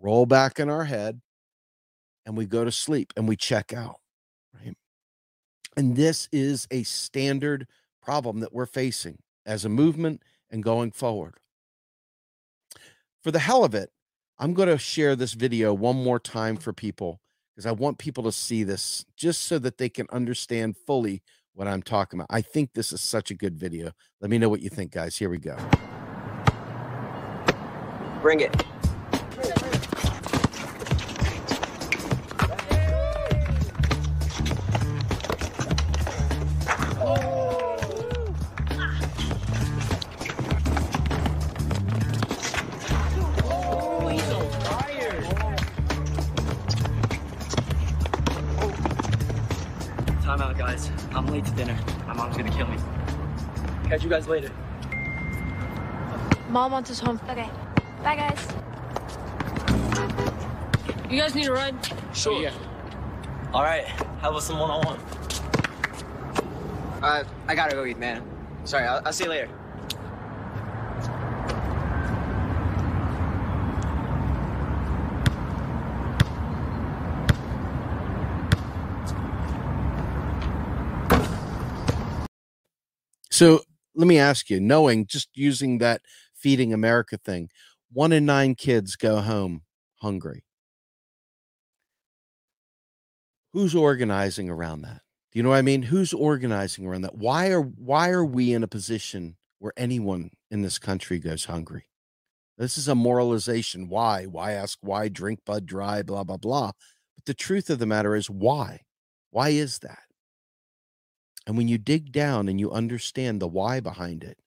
roll 0.00 0.26
back 0.26 0.58
in 0.58 0.68
our 0.68 0.84
head 0.84 1.20
and 2.26 2.36
we 2.36 2.46
go 2.46 2.64
to 2.64 2.72
sleep 2.72 3.12
and 3.16 3.28
we 3.28 3.36
check 3.36 3.72
out. 3.72 4.00
Right. 4.54 4.76
And 5.76 5.96
this 5.96 6.28
is 6.32 6.66
a 6.70 6.82
standard 6.82 7.66
problem 8.02 8.40
that 8.40 8.52
we're 8.52 8.66
facing 8.66 9.18
as 9.46 9.64
a 9.64 9.68
movement 9.68 10.22
and 10.50 10.62
going 10.62 10.90
forward. 10.90 11.34
For 13.22 13.30
the 13.30 13.38
hell 13.38 13.64
of 13.64 13.74
it, 13.74 13.90
I'm 14.38 14.54
going 14.54 14.68
to 14.68 14.78
share 14.78 15.14
this 15.14 15.34
video 15.34 15.74
one 15.74 16.02
more 16.02 16.18
time 16.18 16.56
for 16.56 16.72
people 16.72 17.20
because 17.54 17.66
I 17.66 17.72
want 17.72 17.98
people 17.98 18.24
to 18.24 18.32
see 18.32 18.64
this 18.64 19.04
just 19.16 19.42
so 19.42 19.58
that 19.58 19.76
they 19.76 19.90
can 19.90 20.06
understand 20.10 20.76
fully 20.86 21.22
what 21.52 21.68
I'm 21.68 21.82
talking 21.82 22.18
about. 22.18 22.34
I 22.34 22.40
think 22.40 22.72
this 22.72 22.92
is 22.92 23.02
such 23.02 23.30
a 23.30 23.34
good 23.34 23.58
video. 23.58 23.92
Let 24.20 24.30
me 24.30 24.38
know 24.38 24.48
what 24.48 24.62
you 24.62 24.70
think, 24.70 24.92
guys. 24.92 25.16
Here 25.16 25.28
we 25.28 25.38
go. 25.38 25.56
Bring 28.22 28.40
it. 28.40 28.64
Guys. 50.70 50.90
I'm 51.12 51.26
late 51.26 51.44
to 51.46 51.50
dinner. 51.52 51.76
My 52.06 52.14
mom's 52.14 52.36
gonna 52.36 52.50
kill 52.50 52.68
me. 52.68 52.76
Catch 53.88 54.04
you 54.04 54.08
guys 54.08 54.28
later. 54.28 54.50
Mom 56.48 56.70
wants 56.72 56.90
us 56.90 57.00
home. 57.00 57.20
Okay. 57.28 57.48
Bye, 58.04 58.16
guys. 58.16 58.46
You 61.10 61.20
guys 61.20 61.34
need 61.34 61.48
a 61.48 61.52
ride? 61.52 61.74
Sure. 62.14 62.40
yeah. 62.40 62.52
All 63.52 63.62
right. 63.62 63.84
How 64.20 64.30
about 64.30 64.42
some 64.44 64.60
one-on-one? 64.60 64.98
Uh, 67.02 67.24
I 67.48 67.54
gotta 67.54 67.74
go 67.74 67.84
eat, 67.84 67.98
man. 67.98 68.22
Sorry, 68.64 68.84
I'll, 68.84 69.02
I'll 69.04 69.12
see 69.12 69.24
you 69.24 69.30
later. 69.30 69.48
So 83.40 83.62
let 83.94 84.06
me 84.06 84.18
ask 84.18 84.50
you, 84.50 84.60
knowing 84.60 85.06
just 85.06 85.30
using 85.32 85.78
that 85.78 86.02
feeding 86.34 86.74
America 86.74 87.16
thing, 87.16 87.48
one 87.90 88.12
in 88.12 88.26
nine 88.26 88.54
kids 88.54 88.96
go 88.96 89.22
home 89.22 89.62
hungry. 90.02 90.44
Who's 93.54 93.74
organizing 93.74 94.50
around 94.50 94.82
that? 94.82 95.00
Do 95.32 95.38
you 95.38 95.42
know 95.42 95.48
what 95.48 95.56
I 95.56 95.62
mean? 95.62 95.84
Who's 95.84 96.12
organizing 96.12 96.84
around 96.84 97.00
that? 97.00 97.14
Why 97.14 97.48
are 97.48 97.62
why 97.62 98.10
are 98.10 98.26
we 98.26 98.52
in 98.52 98.62
a 98.62 98.68
position 98.68 99.38
where 99.58 99.72
anyone 99.74 100.32
in 100.50 100.60
this 100.60 100.78
country 100.78 101.18
goes 101.18 101.46
hungry? 101.46 101.86
This 102.58 102.76
is 102.76 102.88
a 102.88 102.94
moralization. 102.94 103.88
Why? 103.88 104.26
Why 104.26 104.52
ask 104.52 104.76
why 104.82 105.08
drink 105.08 105.46
Bud 105.46 105.64
Dry, 105.64 106.02
blah, 106.02 106.24
blah, 106.24 106.36
blah. 106.36 106.72
But 107.16 107.24
the 107.24 107.32
truth 107.32 107.70
of 107.70 107.78
the 107.78 107.86
matter 107.86 108.14
is 108.14 108.28
why? 108.28 108.82
Why 109.30 109.48
is 109.48 109.78
that? 109.78 110.09
And 111.50 111.56
when 111.56 111.66
you 111.66 111.78
dig 111.78 112.12
down 112.12 112.48
and 112.48 112.60
you 112.60 112.70
understand 112.70 113.42
the 113.42 113.48
why 113.48 113.80
behind 113.80 114.22
it, 114.22 114.38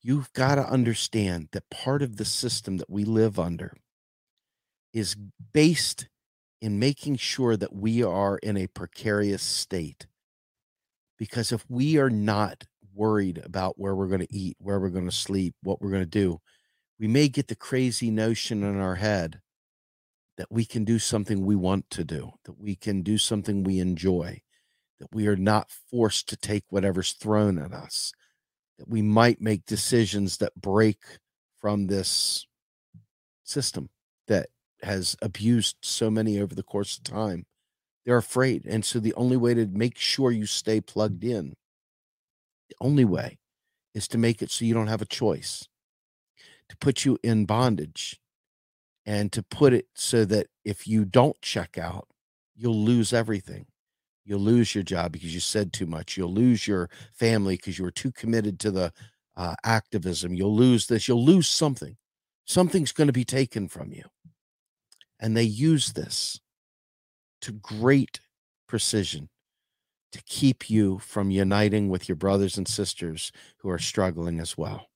you've 0.00 0.32
got 0.32 0.54
to 0.54 0.66
understand 0.66 1.50
that 1.52 1.68
part 1.68 2.00
of 2.00 2.16
the 2.16 2.24
system 2.24 2.78
that 2.78 2.88
we 2.88 3.04
live 3.04 3.38
under 3.38 3.74
is 4.94 5.16
based 5.52 6.08
in 6.62 6.78
making 6.78 7.16
sure 7.16 7.58
that 7.58 7.74
we 7.74 8.02
are 8.02 8.38
in 8.38 8.56
a 8.56 8.68
precarious 8.68 9.42
state. 9.42 10.06
Because 11.18 11.52
if 11.52 11.66
we 11.68 11.98
are 11.98 12.08
not 12.08 12.64
worried 12.94 13.42
about 13.44 13.78
where 13.78 13.94
we're 13.94 14.08
going 14.08 14.26
to 14.26 14.34
eat, 14.34 14.56
where 14.58 14.80
we're 14.80 14.88
going 14.88 15.04
to 15.04 15.14
sleep, 15.14 15.54
what 15.62 15.82
we're 15.82 15.90
going 15.90 16.00
to 16.00 16.06
do, 16.06 16.40
we 16.98 17.06
may 17.06 17.28
get 17.28 17.48
the 17.48 17.54
crazy 17.54 18.10
notion 18.10 18.62
in 18.62 18.80
our 18.80 18.94
head 18.94 19.42
that 20.38 20.50
we 20.50 20.64
can 20.64 20.84
do 20.84 20.98
something 20.98 21.44
we 21.44 21.54
want 21.54 21.90
to 21.90 22.02
do, 22.02 22.30
that 22.46 22.58
we 22.58 22.76
can 22.76 23.02
do 23.02 23.18
something 23.18 23.62
we 23.62 23.78
enjoy, 23.78 24.40
that 25.00 25.08
we 25.12 25.26
are 25.26 25.36
not 25.36 25.70
forced 25.90 26.28
to 26.28 26.36
take 26.36 26.64
whatever's 26.70 27.12
thrown 27.12 27.58
at 27.58 27.72
us, 27.72 28.12
that 28.78 28.88
we 28.88 29.02
might 29.02 29.40
make 29.40 29.66
decisions 29.66 30.38
that 30.38 30.54
break 30.54 30.98
from 31.60 31.86
this 31.86 32.46
system 33.44 33.88
that 34.28 34.48
has 34.82 35.16
abused 35.22 35.76
so 35.82 36.10
many 36.10 36.40
over 36.40 36.54
the 36.54 36.62
course 36.62 36.96
of 36.96 37.04
time. 37.04 37.46
They're 38.04 38.16
afraid. 38.16 38.66
And 38.66 38.84
so 38.84 39.00
the 39.00 39.14
only 39.14 39.36
way 39.36 39.54
to 39.54 39.66
make 39.66 39.98
sure 39.98 40.30
you 40.30 40.46
stay 40.46 40.80
plugged 40.80 41.24
in, 41.24 41.54
the 42.68 42.76
only 42.80 43.04
way 43.04 43.38
is 43.94 44.06
to 44.08 44.18
make 44.18 44.42
it 44.42 44.50
so 44.50 44.64
you 44.64 44.74
don't 44.74 44.86
have 44.86 45.02
a 45.02 45.06
choice, 45.06 45.66
to 46.68 46.76
put 46.76 47.04
you 47.04 47.18
in 47.22 47.46
bondage, 47.46 48.20
and 49.04 49.32
to 49.32 49.42
put 49.42 49.72
it 49.72 49.86
so 49.94 50.24
that 50.24 50.48
if 50.64 50.86
you 50.86 51.04
don't 51.04 51.40
check 51.40 51.78
out, 51.78 52.08
you'll 52.54 52.84
lose 52.84 53.12
everything. 53.12 53.66
You'll 54.26 54.40
lose 54.40 54.74
your 54.74 54.82
job 54.82 55.12
because 55.12 55.32
you 55.32 55.38
said 55.38 55.72
too 55.72 55.86
much. 55.86 56.16
You'll 56.16 56.34
lose 56.34 56.66
your 56.66 56.90
family 57.14 57.56
because 57.56 57.78
you 57.78 57.84
were 57.84 57.92
too 57.92 58.10
committed 58.10 58.58
to 58.60 58.72
the 58.72 58.92
uh, 59.36 59.54
activism. 59.64 60.34
You'll 60.34 60.56
lose 60.56 60.88
this. 60.88 61.06
You'll 61.06 61.24
lose 61.24 61.48
something. 61.48 61.96
Something's 62.44 62.90
going 62.90 63.06
to 63.06 63.12
be 63.12 63.24
taken 63.24 63.68
from 63.68 63.92
you. 63.92 64.02
And 65.20 65.36
they 65.36 65.44
use 65.44 65.92
this 65.92 66.40
to 67.42 67.52
great 67.52 68.20
precision 68.66 69.28
to 70.10 70.22
keep 70.24 70.68
you 70.68 70.98
from 70.98 71.30
uniting 71.30 71.88
with 71.88 72.08
your 72.08 72.16
brothers 72.16 72.58
and 72.58 72.66
sisters 72.66 73.30
who 73.58 73.70
are 73.70 73.78
struggling 73.78 74.40
as 74.40 74.58
well. 74.58 74.88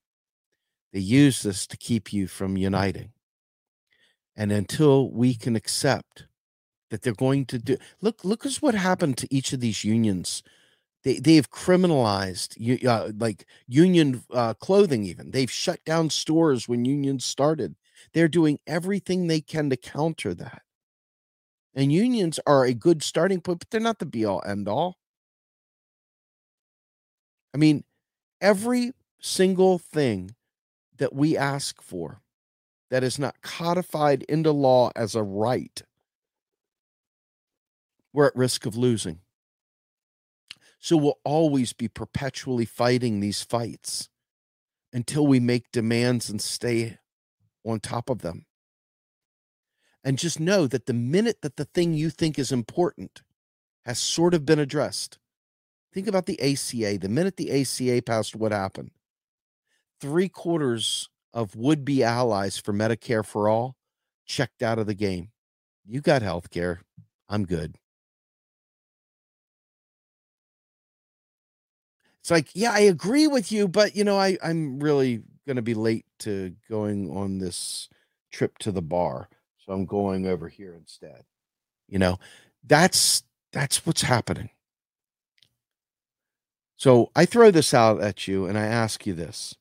They 0.93 1.01
use 1.01 1.43
this 1.43 1.68
to 1.68 1.76
keep 1.76 2.12
you 2.12 2.26
from 2.26 2.57
uniting. 2.57 3.12
And 4.37 4.51
until 4.51 5.11
we 5.11 5.35
can 5.35 5.55
accept 5.55 6.26
that 6.91 7.03
they're 7.03 7.14
going 7.14 7.47
to 7.47 7.59
do 7.59 7.76
look 8.01 8.24
look 8.24 8.47
at 8.47 8.57
what 8.57 8.74
happened 8.74 9.16
to 9.18 9.28
each 9.34 9.53
of 9.53 9.61
these 9.61 9.84
unions. 9.84 10.43
They 11.05 11.18
they've 11.20 11.51
criminalized 11.51 12.86
uh, 12.86 13.12
like 13.18 13.47
union 13.68 14.22
uh, 14.32 14.55
clothing 14.55 15.05
even. 15.05 15.30
They've 15.32 15.51
shut 15.51 15.84
down 15.84 16.11
stores 16.11 16.68
when 16.68 16.84
unions 16.84 17.24
started. 17.24 17.76
They're 18.14 18.28
doing 18.28 18.59
everything 18.66 19.26
they 19.26 19.41
can 19.41 19.70
to 19.70 19.76
counter 19.76 20.34
that. 20.34 20.62
And 21.74 21.93
unions 21.93 22.38
are 22.47 22.64
a 22.64 22.74
good 22.74 23.03
starting 23.03 23.41
point, 23.41 23.59
but 23.61 23.70
they're 23.70 23.80
not 23.80 23.99
the 23.99 24.07
be 24.07 24.24
all 24.24 24.43
end 24.47 24.68
all. 24.68 24.99
I 27.55 27.59
mean, 27.59 27.84
every 28.41 28.93
single 29.20 29.78
thing 29.78 30.34
that 30.99 31.14
we 31.14 31.36
ask 31.36 31.82
for 31.82 32.22
that 32.91 33.05
is 33.05 33.18
not 33.18 33.43
codified 33.43 34.22
into 34.24 34.53
law 34.53 34.91
as 34.97 35.14
a 35.14 35.22
right, 35.22 35.82
we're 38.13 38.27
at 38.27 38.37
risk 38.37 38.67
of 38.67 38.77
losing. 38.77 39.21
So 40.79 40.97
we'll 40.97 41.19
always 41.25 41.73
be 41.73 41.89
perpetually 41.89 42.65
fighting 42.65 43.21
these 43.21 43.43
fights 43.43 44.09
until 44.93 45.27
we 45.27 45.39
make 45.39 45.71
demands 45.71 46.31
and 46.31 46.41
stay 46.41 46.99
on 47.65 47.81
top 47.81 48.09
of 48.09 48.23
them. 48.23 48.47
And 50.03 50.19
just 50.19 50.41
know 50.41 50.67
that 50.67 50.87
the 50.87 50.95
minute 50.95 51.43
that 51.43 51.57
the 51.57 51.67
thing 51.67 51.93
you 51.93 52.09
think 52.09 52.39
is 52.39 52.51
important 52.51 53.23
has 53.85 53.99
sort 53.99 54.33
of 54.33 54.47
been 54.47 54.59
addressed, 54.59 55.19
think 55.93 56.07
about 56.07 56.25
the 56.25 56.41
ACA. 56.41 56.99
The 56.99 57.09
minute 57.09 57.37
the 57.37 57.61
ACA 57.61 58.03
passed, 58.03 58.35
what 58.35 58.53
happened? 58.53 58.93
Three 60.01 60.31
quarters 60.31 61.11
of 61.35 61.55
would 61.55 61.85
be 61.85 62.03
allies 62.03 62.57
for 62.57 62.73
Medicare 62.73 63.25
for 63.25 63.49
all 63.49 63.77
checked 64.25 64.63
out 64.63 64.79
of 64.79 64.87
the 64.87 64.95
game. 64.95 65.31
You 65.85 66.01
got 66.01 66.23
health 66.23 66.51
care. 66.51 66.81
I'm 67.29 67.45
good. 67.45 67.77
It's 72.21 72.31
like, 72.31 72.49
yeah, 72.55 72.73
I 72.73 72.81
agree 72.81 73.27
with 73.27 73.51
you, 73.51 73.66
but 73.66 73.97
you 73.97 74.05
know, 74.05 74.18
I, 74.18 74.37
I'm 74.43 74.81
really 74.81 75.23
gonna 75.47 75.62
be 75.62 75.75
late 75.75 76.07
to 76.21 76.55
going 76.68 77.11
on 77.11 77.39
this 77.39 77.89
trip 78.31 78.59
to 78.59 78.73
the 78.73 78.83
bar. 78.83 79.29
So 79.59 79.73
I'm 79.73 79.87
going 79.87 80.27
over 80.27 80.49
here 80.49 80.75
instead. 80.75 81.25
You 81.89 81.99
know, 81.99 82.18
that's 82.64 83.25
that's 83.53 83.85
what's 83.87 84.03
happening. 84.03 84.51
So 86.77 87.11
I 87.14 87.27
throw 87.27 87.51
this 87.51 87.75
out 87.75 88.01
at 88.01 88.27
you 88.27 88.47
and 88.47 88.57
I 88.57 88.64
ask 88.64 89.07
you 89.07 89.12
this. 89.12 89.55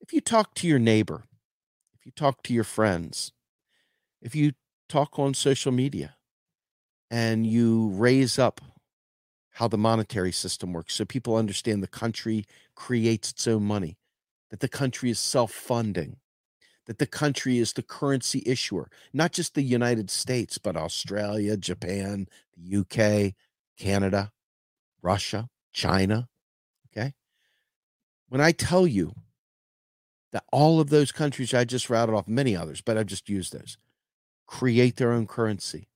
If 0.00 0.12
you 0.12 0.20
talk 0.20 0.54
to 0.54 0.66
your 0.66 0.78
neighbor, 0.78 1.24
if 1.98 2.06
you 2.06 2.12
talk 2.12 2.42
to 2.44 2.54
your 2.54 2.64
friends, 2.64 3.32
if 4.22 4.34
you 4.34 4.52
talk 4.88 5.18
on 5.18 5.34
social 5.34 5.70
media 5.70 6.16
and 7.10 7.46
you 7.46 7.88
raise 7.90 8.38
up 8.38 8.60
how 9.58 9.66
the 9.66 9.76
monetary 9.76 10.30
system 10.30 10.72
works 10.72 10.94
so 10.94 11.04
people 11.04 11.34
understand 11.34 11.82
the 11.82 11.88
country 11.88 12.44
creates 12.76 13.32
its 13.32 13.48
own 13.48 13.64
money, 13.64 13.98
that 14.50 14.60
the 14.60 14.68
country 14.68 15.10
is 15.10 15.18
self 15.18 15.50
funding, 15.50 16.14
that 16.86 16.98
the 16.98 17.06
country 17.08 17.58
is 17.58 17.72
the 17.72 17.82
currency 17.82 18.40
issuer, 18.46 18.88
not 19.12 19.32
just 19.32 19.54
the 19.54 19.62
United 19.62 20.12
States, 20.12 20.58
but 20.58 20.76
Australia, 20.76 21.56
Japan, 21.56 22.28
the 22.56 22.78
UK, 22.78 23.34
Canada, 23.76 24.30
Russia, 25.02 25.48
China. 25.72 26.28
Okay. 26.96 27.14
When 28.28 28.40
I 28.40 28.52
tell 28.52 28.86
you 28.86 29.12
that 30.30 30.44
all 30.52 30.78
of 30.78 30.88
those 30.88 31.10
countries 31.10 31.52
I 31.52 31.64
just 31.64 31.90
routed 31.90 32.14
off, 32.14 32.28
many 32.28 32.54
others, 32.54 32.80
but 32.80 32.96
I've 32.96 33.06
just 33.06 33.28
used 33.28 33.52
those, 33.52 33.76
create 34.46 34.98
their 34.98 35.10
own 35.10 35.26
currency. 35.26 35.88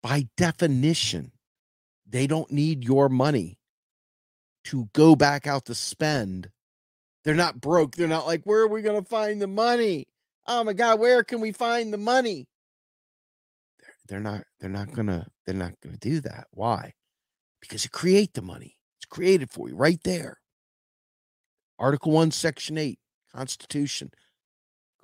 By 0.00 0.28
definition, 0.36 1.32
they 2.10 2.26
don't 2.26 2.50
need 2.50 2.84
your 2.84 3.08
money 3.08 3.58
to 4.64 4.88
go 4.92 5.16
back 5.16 5.46
out 5.46 5.66
to 5.66 5.74
spend. 5.74 6.50
They're 7.24 7.34
not 7.34 7.60
broke. 7.60 7.96
They're 7.96 8.08
not 8.08 8.26
like, 8.26 8.42
where 8.44 8.60
are 8.60 8.68
we 8.68 8.82
going 8.82 9.02
to 9.02 9.08
find 9.08 9.40
the 9.40 9.46
money? 9.46 10.06
Oh 10.46 10.64
my 10.64 10.72
God, 10.72 10.98
where 10.98 11.22
can 11.22 11.40
we 11.40 11.52
find 11.52 11.92
the 11.92 11.98
money? 11.98 12.48
They're, 13.78 13.94
they're 14.08 14.20
not, 14.20 14.42
they're 14.58 14.70
not 14.70 14.92
gonna, 14.92 15.26
they're 15.46 15.54
not 15.54 15.74
gonna 15.82 15.98
do 15.98 16.20
that. 16.22 16.46
Why? 16.50 16.94
Because 17.60 17.84
you 17.84 17.90
create 17.90 18.34
the 18.34 18.42
money. 18.42 18.76
It's 18.98 19.06
created 19.06 19.50
for 19.50 19.68
you 19.68 19.76
right 19.76 20.02
there. 20.02 20.38
Article 21.78 22.12
1, 22.12 22.30
Section 22.32 22.78
8, 22.78 22.98
Constitution. 23.34 24.10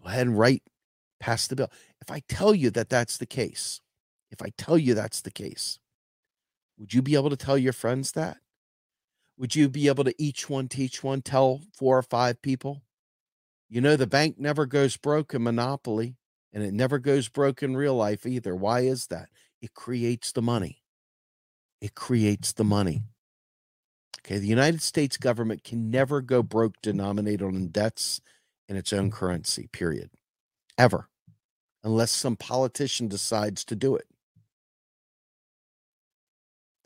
Go 0.02 0.08
ahead 0.08 0.26
and 0.26 0.38
write, 0.38 0.62
pass 1.20 1.46
the 1.46 1.56
bill. 1.56 1.70
If 2.00 2.10
I 2.10 2.22
tell 2.28 2.54
you 2.54 2.70
that 2.70 2.88
that's 2.88 3.18
the 3.18 3.26
case, 3.26 3.80
if 4.30 4.42
I 4.42 4.52
tell 4.58 4.76
you 4.76 4.94
that's 4.94 5.20
the 5.20 5.30
case, 5.30 5.78
would 6.78 6.92
you 6.92 7.02
be 7.02 7.14
able 7.14 7.30
to 7.30 7.36
tell 7.36 7.56
your 7.58 7.72
friends 7.72 8.12
that? 8.12 8.38
Would 9.38 9.54
you 9.54 9.68
be 9.68 9.88
able 9.88 10.04
to 10.04 10.14
each 10.22 10.48
one 10.48 10.68
teach 10.68 11.02
one, 11.02 11.22
tell 11.22 11.60
four 11.76 11.98
or 11.98 12.02
five 12.02 12.40
people? 12.40 12.82
You 13.68 13.80
know, 13.80 13.96
the 13.96 14.06
bank 14.06 14.38
never 14.38 14.64
goes 14.64 14.96
broke 14.96 15.34
in 15.34 15.42
Monopoly, 15.42 16.16
and 16.52 16.62
it 16.62 16.72
never 16.72 16.98
goes 16.98 17.28
broke 17.28 17.62
in 17.62 17.76
real 17.76 17.94
life 17.94 18.24
either. 18.24 18.54
Why 18.54 18.80
is 18.80 19.08
that? 19.08 19.28
It 19.60 19.74
creates 19.74 20.32
the 20.32 20.42
money. 20.42 20.82
It 21.80 21.94
creates 21.94 22.52
the 22.52 22.64
money. 22.64 23.02
Okay, 24.20 24.38
the 24.38 24.46
United 24.46 24.82
States 24.82 25.16
government 25.16 25.64
can 25.64 25.90
never 25.90 26.20
go 26.20 26.42
broke 26.42 26.80
denominated 26.82 27.42
on 27.42 27.68
debts 27.68 28.20
in 28.68 28.76
its 28.76 28.92
own 28.92 29.10
currency, 29.10 29.68
period. 29.72 30.10
Ever. 30.78 31.08
Unless 31.84 32.10
some 32.12 32.36
politician 32.36 33.06
decides 33.06 33.64
to 33.66 33.76
do 33.76 33.94
it. 33.94 34.06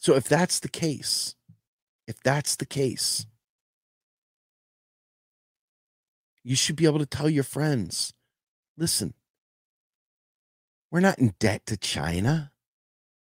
So 0.01 0.17
if 0.17 0.25
that's 0.29 0.61
the 0.61 0.71
case, 0.71 1.37
if 2.09 2.21
that's 2.23 2.57
the 2.57 2.67
case, 2.67 3.27
you 6.45 6.57
should 6.57 6.77
be 6.77 6.87
able 6.87 7.01
to 7.01 7.07
tell 7.07 7.31
your 7.31 7.45
friends 7.45 8.15
listen, 8.79 9.15
we're 10.91 11.01
not 11.01 11.19
in 11.19 11.35
debt 11.39 11.67
to 11.67 11.77
China. 11.77 12.53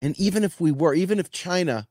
And 0.02 0.20
even 0.20 0.44
if 0.44 0.62
we 0.62 0.72
were, 0.72 0.94
even 0.94 1.20
if 1.20 1.32
China, 1.32 1.88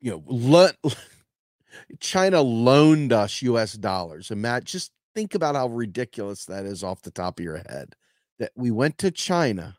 you 0.00 0.10
know, 0.12 0.24
lo- 0.26 0.70
China 2.00 2.42
loaned 2.42 3.12
us 3.12 3.42
US 3.42 3.74
dollars, 3.74 4.30
and 4.30 4.42
Matt, 4.42 4.64
just 4.64 4.92
think 5.14 5.34
about 5.34 5.54
how 5.54 5.68
ridiculous 5.68 6.46
that 6.46 6.66
is 6.66 6.84
off 6.84 7.02
the 7.02 7.10
top 7.10 7.38
of 7.38 7.44
your 7.44 7.58
head 7.58 7.94
that 8.38 8.52
we 8.56 8.70
went 8.70 8.98
to 8.98 9.10
China 9.10 9.78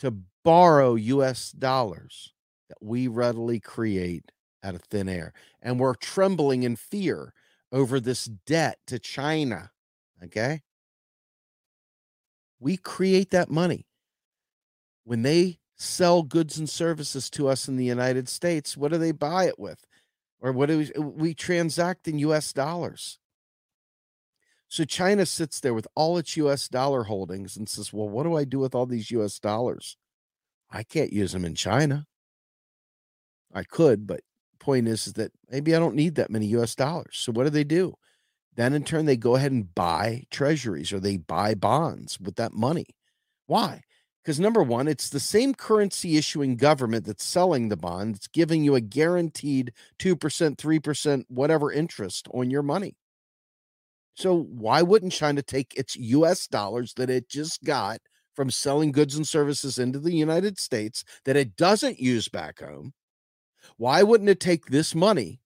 to 0.00 0.14
borrow 0.44 0.94
US 0.94 1.50
dollars 1.50 2.32
that 2.68 2.78
we 2.80 3.08
readily 3.08 3.60
create 3.60 4.30
out 4.62 4.74
of 4.74 4.82
thin 4.82 5.08
air. 5.08 5.32
And 5.60 5.78
we're 5.78 5.94
trembling 5.94 6.62
in 6.62 6.76
fear 6.76 7.32
over 7.72 8.00
this 8.00 8.24
debt 8.24 8.78
to 8.86 8.98
China. 8.98 9.70
Okay. 10.22 10.62
We 12.60 12.76
create 12.76 13.30
that 13.30 13.50
money. 13.50 13.86
When 15.04 15.22
they 15.22 15.58
sell 15.76 16.22
goods 16.22 16.56
and 16.58 16.70
services 16.70 17.28
to 17.30 17.48
us 17.48 17.68
in 17.68 17.76
the 17.76 17.84
United 17.84 18.28
States, 18.28 18.76
what 18.76 18.92
do 18.92 18.98
they 18.98 19.12
buy 19.12 19.46
it 19.46 19.58
with? 19.58 19.84
Or 20.40 20.52
what 20.52 20.68
do 20.68 20.78
we, 20.78 20.92
uh, 20.92 21.02
we 21.02 21.34
transact 21.34 22.08
in 22.08 22.18
US 22.18 22.52
dollars? 22.52 23.18
So 24.68 24.84
China 24.84 25.26
sits 25.26 25.60
there 25.60 25.74
with 25.74 25.86
all 25.94 26.16
its 26.16 26.36
US 26.36 26.68
dollar 26.68 27.04
holdings 27.04 27.56
and 27.56 27.68
says, 27.68 27.92
Well, 27.92 28.08
what 28.08 28.24
do 28.24 28.36
I 28.36 28.44
do 28.44 28.58
with 28.58 28.74
all 28.74 28.86
these 28.86 29.10
US 29.10 29.38
dollars? 29.38 29.96
I 30.74 30.82
can't 30.82 31.12
use 31.12 31.32
them 31.32 31.44
in 31.44 31.54
China. 31.54 32.06
I 33.54 33.62
could, 33.62 34.06
but 34.06 34.20
point 34.58 34.88
is, 34.88 35.06
is 35.06 35.12
that 35.14 35.30
maybe 35.48 35.74
I 35.74 35.78
don't 35.78 35.94
need 35.94 36.16
that 36.16 36.30
many 36.30 36.46
US 36.46 36.74
dollars. 36.74 37.16
So 37.16 37.32
what 37.32 37.44
do 37.44 37.50
they 37.50 37.64
do? 37.64 37.94
Then 38.56 38.74
in 38.74 38.84
turn, 38.84 39.06
they 39.06 39.16
go 39.16 39.36
ahead 39.36 39.52
and 39.52 39.72
buy 39.72 40.24
treasuries 40.30 40.92
or 40.92 40.98
they 40.98 41.16
buy 41.16 41.54
bonds 41.54 42.18
with 42.20 42.36
that 42.36 42.52
money. 42.52 42.86
Why? 43.46 43.82
Because 44.22 44.40
number 44.40 44.62
one, 44.62 44.88
it's 44.88 45.10
the 45.10 45.20
same 45.20 45.54
currency 45.54 46.16
issuing 46.16 46.56
government 46.56 47.04
that's 47.04 47.24
selling 47.24 47.68
the 47.68 47.76
bond. 47.76 48.16
It's 48.16 48.26
giving 48.26 48.64
you 48.64 48.74
a 48.74 48.80
guaranteed 48.80 49.72
2%, 49.98 50.16
3%, 50.56 51.24
whatever 51.28 51.70
interest 51.70 52.26
on 52.32 52.50
your 52.50 52.62
money. 52.62 52.96
So 54.16 54.42
why 54.42 54.82
wouldn't 54.82 55.12
China 55.12 55.42
take 55.42 55.74
its 55.76 55.94
US 55.96 56.46
dollars 56.46 56.94
that 56.94 57.10
it 57.10 57.28
just 57.28 57.62
got 57.62 57.98
from 58.34 58.50
selling 58.50 58.92
goods 58.92 59.16
and 59.16 59.26
services 59.26 59.78
into 59.78 59.98
the 59.98 60.14
United 60.14 60.58
States 60.58 61.04
that 61.24 61.36
it 61.36 61.56
doesn't 61.56 62.00
use 62.00 62.28
back 62.28 62.60
home? 62.60 62.92
Why 63.76 64.02
wouldn't 64.02 64.30
it 64.30 64.40
take 64.40 64.66
this 64.66 64.94
money 64.94 65.40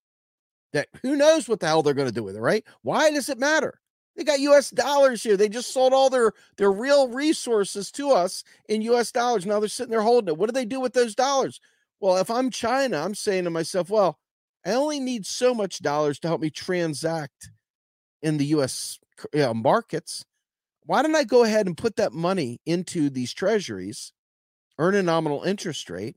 that 0.72 0.88
who 1.02 1.16
knows 1.16 1.48
what 1.48 1.60
the 1.60 1.66
hell 1.66 1.82
they're 1.82 1.94
going 1.94 2.08
to 2.08 2.14
do 2.14 2.22
with 2.22 2.36
it, 2.36 2.40
right? 2.40 2.64
Why 2.82 3.10
does 3.10 3.28
it 3.28 3.38
matter? 3.38 3.80
They 4.16 4.24
got 4.24 4.40
US 4.40 4.70
dollars 4.70 5.22
here. 5.22 5.36
They 5.36 5.48
just 5.48 5.72
sold 5.72 5.92
all 5.92 6.10
their 6.10 6.32
their 6.56 6.72
real 6.72 7.08
resources 7.08 7.92
to 7.92 8.10
us 8.10 8.42
in 8.68 8.82
US 8.82 9.12
dollars. 9.12 9.46
Now 9.46 9.60
they're 9.60 9.68
sitting 9.68 9.92
there 9.92 10.02
holding 10.02 10.34
it. 10.34 10.36
What 10.36 10.46
do 10.46 10.52
they 10.52 10.64
do 10.64 10.80
with 10.80 10.92
those 10.92 11.14
dollars? 11.14 11.60
Well, 12.00 12.16
if 12.16 12.30
I'm 12.30 12.50
China, 12.50 12.98
I'm 12.98 13.14
saying 13.14 13.44
to 13.44 13.50
myself, 13.50 13.90
well, 13.90 14.18
I 14.66 14.72
only 14.72 14.98
need 14.98 15.24
so 15.24 15.54
much 15.54 15.80
dollars 15.80 16.18
to 16.20 16.28
help 16.28 16.40
me 16.40 16.50
transact 16.50 17.50
in 18.20 18.38
the 18.38 18.46
US 18.46 18.98
you 19.32 19.40
know, 19.40 19.54
markets. 19.54 20.24
Why 20.88 21.02
don't 21.02 21.14
I 21.14 21.24
go 21.24 21.44
ahead 21.44 21.66
and 21.66 21.76
put 21.76 21.96
that 21.96 22.14
money 22.14 22.62
into 22.64 23.10
these 23.10 23.34
treasuries, 23.34 24.14
earn 24.78 24.94
a 24.94 25.02
nominal 25.02 25.42
interest 25.42 25.90
rate, 25.90 26.16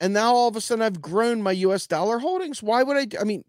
and 0.00 0.12
now 0.12 0.34
all 0.34 0.48
of 0.48 0.56
a 0.56 0.60
sudden 0.60 0.82
I've 0.82 1.00
grown 1.00 1.40
my 1.40 1.52
US 1.52 1.86
dollar 1.86 2.18
holdings. 2.18 2.60
Why 2.60 2.82
would 2.82 2.96
I? 2.96 3.20
I 3.20 3.22
mean, 3.22 3.44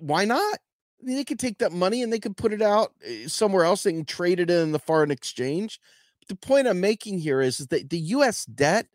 why 0.00 0.24
not? 0.24 0.58
I 1.00 1.06
mean, 1.06 1.14
they 1.14 1.22
could 1.22 1.38
take 1.38 1.58
that 1.58 1.70
money 1.70 2.02
and 2.02 2.12
they 2.12 2.18
could 2.18 2.36
put 2.36 2.52
it 2.52 2.62
out 2.62 2.94
eh, 3.04 3.28
somewhere 3.28 3.64
else. 3.64 3.84
They 3.84 3.92
can 3.92 4.04
trade 4.04 4.40
it 4.40 4.50
in 4.50 4.72
the 4.72 4.80
foreign 4.80 5.12
exchange. 5.12 5.78
But 6.18 6.26
the 6.26 6.48
point 6.48 6.66
I'm 6.66 6.80
making 6.80 7.20
here 7.20 7.40
is, 7.40 7.60
is 7.60 7.68
that 7.68 7.90
the 7.90 7.98
US 7.98 8.44
debt 8.44 8.88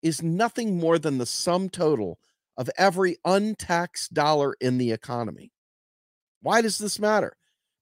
is 0.00 0.22
nothing 0.22 0.78
more 0.78 1.00
than 1.00 1.18
the 1.18 1.26
sum 1.26 1.68
total 1.68 2.20
of 2.56 2.70
every 2.78 3.16
untaxed 3.24 4.14
dollar 4.14 4.54
in 4.60 4.78
the 4.78 4.92
economy. 4.92 5.50
Why 6.40 6.62
does 6.62 6.78
this 6.78 7.00
matter? 7.00 7.36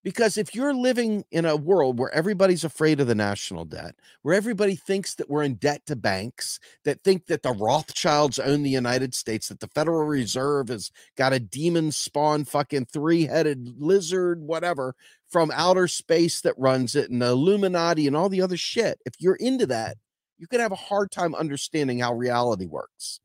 Because 0.04 0.36
if 0.36 0.54
you're 0.54 0.74
living 0.74 1.24
in 1.30 1.46
a 1.46 1.56
world 1.56 1.98
where 1.98 2.14
everybody's 2.14 2.62
afraid 2.62 3.00
of 3.00 3.06
the 3.06 3.14
national 3.14 3.64
debt, 3.64 3.94
where 4.20 4.34
everybody 4.34 4.76
thinks 4.76 5.14
that 5.14 5.30
we're 5.30 5.42
in 5.42 5.54
debt 5.54 5.86
to 5.86 5.96
banks, 5.96 6.60
that 6.84 7.02
think 7.02 7.26
that 7.26 7.42
the 7.42 7.52
Rothschilds 7.52 8.38
own 8.38 8.62
the 8.62 8.70
United 8.70 9.14
States, 9.14 9.48
that 9.48 9.60
the 9.60 9.68
Federal 9.68 10.04
Reserve 10.04 10.68
has 10.68 10.92
got 11.16 11.32
a 11.32 11.40
demon 11.40 11.90
spawn 11.90 12.44
fucking 12.44 12.84
three 12.84 13.24
headed 13.24 13.76
lizard, 13.78 14.42
whatever, 14.42 14.94
from 15.30 15.50
outer 15.54 15.88
space 15.88 16.42
that 16.42 16.54
runs 16.58 16.94
it, 16.94 17.10
and 17.10 17.22
the 17.22 17.30
Illuminati 17.30 18.06
and 18.06 18.14
all 18.14 18.28
the 18.28 18.42
other 18.42 18.58
shit, 18.58 19.00
if 19.06 19.14
you're 19.18 19.36
into 19.36 19.66
that, 19.66 19.96
you 20.36 20.46
could 20.46 20.60
have 20.60 20.72
a 20.72 20.76
hard 20.76 21.10
time 21.10 21.34
understanding 21.34 22.00
how 22.00 22.12
reality 22.12 22.66
works. 22.66 23.20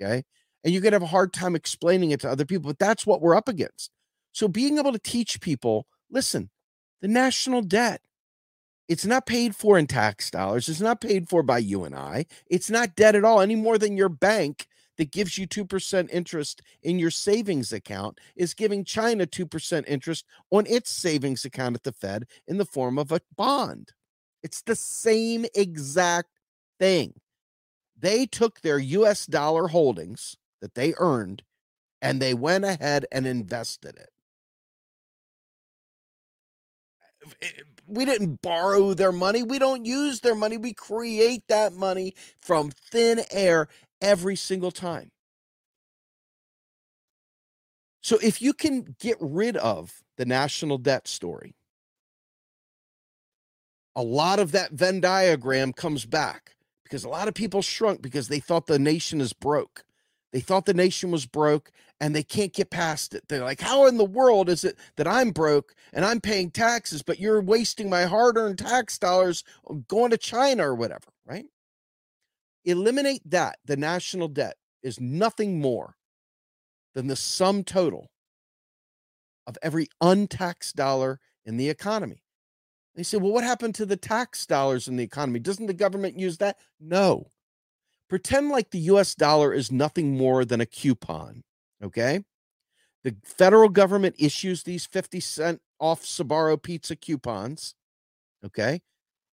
Okay. 0.00 0.22
And 0.62 0.72
you 0.72 0.80
could 0.80 0.92
have 0.92 1.02
a 1.02 1.06
hard 1.06 1.32
time 1.32 1.56
explaining 1.56 2.12
it 2.12 2.20
to 2.20 2.30
other 2.30 2.44
people, 2.44 2.70
but 2.70 2.78
that's 2.78 3.04
what 3.04 3.20
we're 3.20 3.34
up 3.34 3.48
against. 3.48 3.90
So 4.30 4.46
being 4.46 4.78
able 4.78 4.92
to 4.92 4.98
teach 5.00 5.40
people 5.40 5.86
listen, 6.12 6.50
the 7.00 7.08
national 7.08 7.62
debt, 7.62 8.00
it's 8.88 9.06
not 9.06 9.26
paid 9.26 9.56
for 9.56 9.78
in 9.78 9.86
tax 9.86 10.30
dollars. 10.30 10.68
It's 10.68 10.80
not 10.80 11.00
paid 11.00 11.28
for 11.28 11.42
by 11.42 11.58
you 11.58 11.84
and 11.84 11.94
I. 11.94 12.26
It's 12.46 12.70
not 12.70 12.94
debt 12.94 13.14
at 13.16 13.24
all, 13.24 13.40
any 13.40 13.56
more 13.56 13.78
than 13.78 13.96
your 13.96 14.08
bank 14.10 14.66
that 14.98 15.10
gives 15.10 15.38
you 15.38 15.48
2% 15.48 16.10
interest 16.10 16.60
in 16.82 16.98
your 16.98 17.10
savings 17.10 17.72
account 17.72 18.20
is 18.36 18.54
giving 18.54 18.84
China 18.84 19.26
2% 19.26 19.84
interest 19.88 20.26
on 20.50 20.66
its 20.66 20.90
savings 20.90 21.44
account 21.44 21.76
at 21.76 21.82
the 21.82 21.92
Fed 21.92 22.26
in 22.46 22.58
the 22.58 22.66
form 22.66 22.98
of 22.98 23.10
a 23.10 23.20
bond. 23.34 23.92
It's 24.42 24.62
the 24.62 24.76
same 24.76 25.46
exact 25.54 26.28
thing. 26.78 27.14
They 27.98 28.26
took 28.26 28.60
their 28.60 28.78
US 28.78 29.26
dollar 29.26 29.68
holdings 29.68 30.36
that 30.60 30.74
they 30.74 30.92
earned 30.98 31.42
and 32.02 32.20
they 32.20 32.34
went 32.34 32.64
ahead 32.64 33.06
and 33.10 33.26
invested 33.26 33.96
it. 33.96 34.10
Eh, 37.40 37.48
we 37.86 38.04
didn't 38.04 38.42
borrow 38.42 38.94
their 38.94 39.12
money. 39.12 39.42
We 39.42 39.58
don't 39.58 39.84
use 39.84 40.20
their 40.20 40.34
money. 40.34 40.56
We 40.56 40.72
create 40.72 41.44
that 41.48 41.72
money 41.72 42.14
from 42.40 42.70
thin 42.70 43.22
air 43.30 43.68
every 44.00 44.36
single 44.36 44.70
time. 44.70 45.10
So 48.02 48.18
if 48.22 48.42
you 48.42 48.52
can 48.52 48.96
get 48.98 49.16
rid 49.20 49.56
of 49.56 50.02
the 50.16 50.24
national 50.26 50.78
debt 50.78 51.06
story, 51.06 51.54
a 53.94 54.02
lot 54.02 54.38
of 54.38 54.52
that 54.52 54.72
Venn 54.72 55.00
diagram 55.00 55.72
comes 55.72 56.04
back 56.06 56.56
because 56.82 57.04
a 57.04 57.08
lot 57.08 57.28
of 57.28 57.34
people 57.34 57.62
shrunk 57.62 58.02
because 58.02 58.28
they 58.28 58.40
thought 58.40 58.66
the 58.66 58.78
nation 58.78 59.20
is 59.20 59.32
broke. 59.32 59.84
They 60.32 60.40
thought 60.40 60.64
the 60.64 60.74
nation 60.74 61.10
was 61.10 61.26
broke 61.26 61.70
and 62.00 62.16
they 62.16 62.22
can't 62.22 62.54
get 62.54 62.70
past 62.70 63.14
it. 63.14 63.28
They're 63.28 63.44
like, 63.44 63.60
how 63.60 63.86
in 63.86 63.98
the 63.98 64.04
world 64.04 64.48
is 64.48 64.64
it 64.64 64.78
that 64.96 65.06
I'm 65.06 65.30
broke 65.30 65.74
and 65.92 66.04
I'm 66.04 66.20
paying 66.20 66.50
taxes, 66.50 67.02
but 67.02 67.20
you're 67.20 67.42
wasting 67.42 67.90
my 67.90 68.04
hard 68.04 68.38
earned 68.38 68.58
tax 68.58 68.98
dollars 68.98 69.44
going 69.88 70.10
to 70.10 70.18
China 70.18 70.68
or 70.68 70.74
whatever, 70.74 71.12
right? 71.26 71.44
Eliminate 72.64 73.28
that. 73.30 73.58
The 73.66 73.76
national 73.76 74.28
debt 74.28 74.56
is 74.82 74.98
nothing 74.98 75.60
more 75.60 75.96
than 76.94 77.08
the 77.08 77.16
sum 77.16 77.62
total 77.62 78.10
of 79.46 79.58
every 79.62 79.88
untaxed 80.00 80.76
dollar 80.76 81.20
in 81.44 81.56
the 81.56 81.68
economy. 81.68 82.22
They 82.94 83.02
say, 83.02 83.16
well, 83.16 83.32
what 83.32 83.44
happened 83.44 83.74
to 83.76 83.86
the 83.86 83.96
tax 83.96 84.46
dollars 84.46 84.88
in 84.88 84.96
the 84.96 85.04
economy? 85.04 85.40
Doesn't 85.40 85.66
the 85.66 85.72
government 85.74 86.18
use 86.18 86.38
that? 86.38 86.58
No. 86.78 87.30
Pretend 88.12 88.50
like 88.50 88.72
the 88.72 88.90
US 88.90 89.14
dollar 89.14 89.54
is 89.54 89.72
nothing 89.72 90.18
more 90.18 90.44
than 90.44 90.60
a 90.60 90.66
coupon. 90.66 91.44
Okay. 91.82 92.22
The 93.04 93.16
federal 93.24 93.70
government 93.70 94.16
issues 94.18 94.64
these 94.64 94.84
50 94.84 95.18
cent 95.18 95.62
off 95.80 96.02
Sbarro 96.02 96.62
pizza 96.62 96.94
coupons. 96.94 97.74
Okay. 98.44 98.82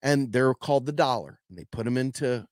And 0.02 0.30
they're 0.30 0.52
called 0.52 0.84
the 0.84 0.92
dollar. 0.92 1.40
And 1.48 1.56
they 1.56 1.64
put 1.64 1.86
them 1.86 1.96
into 1.96 2.44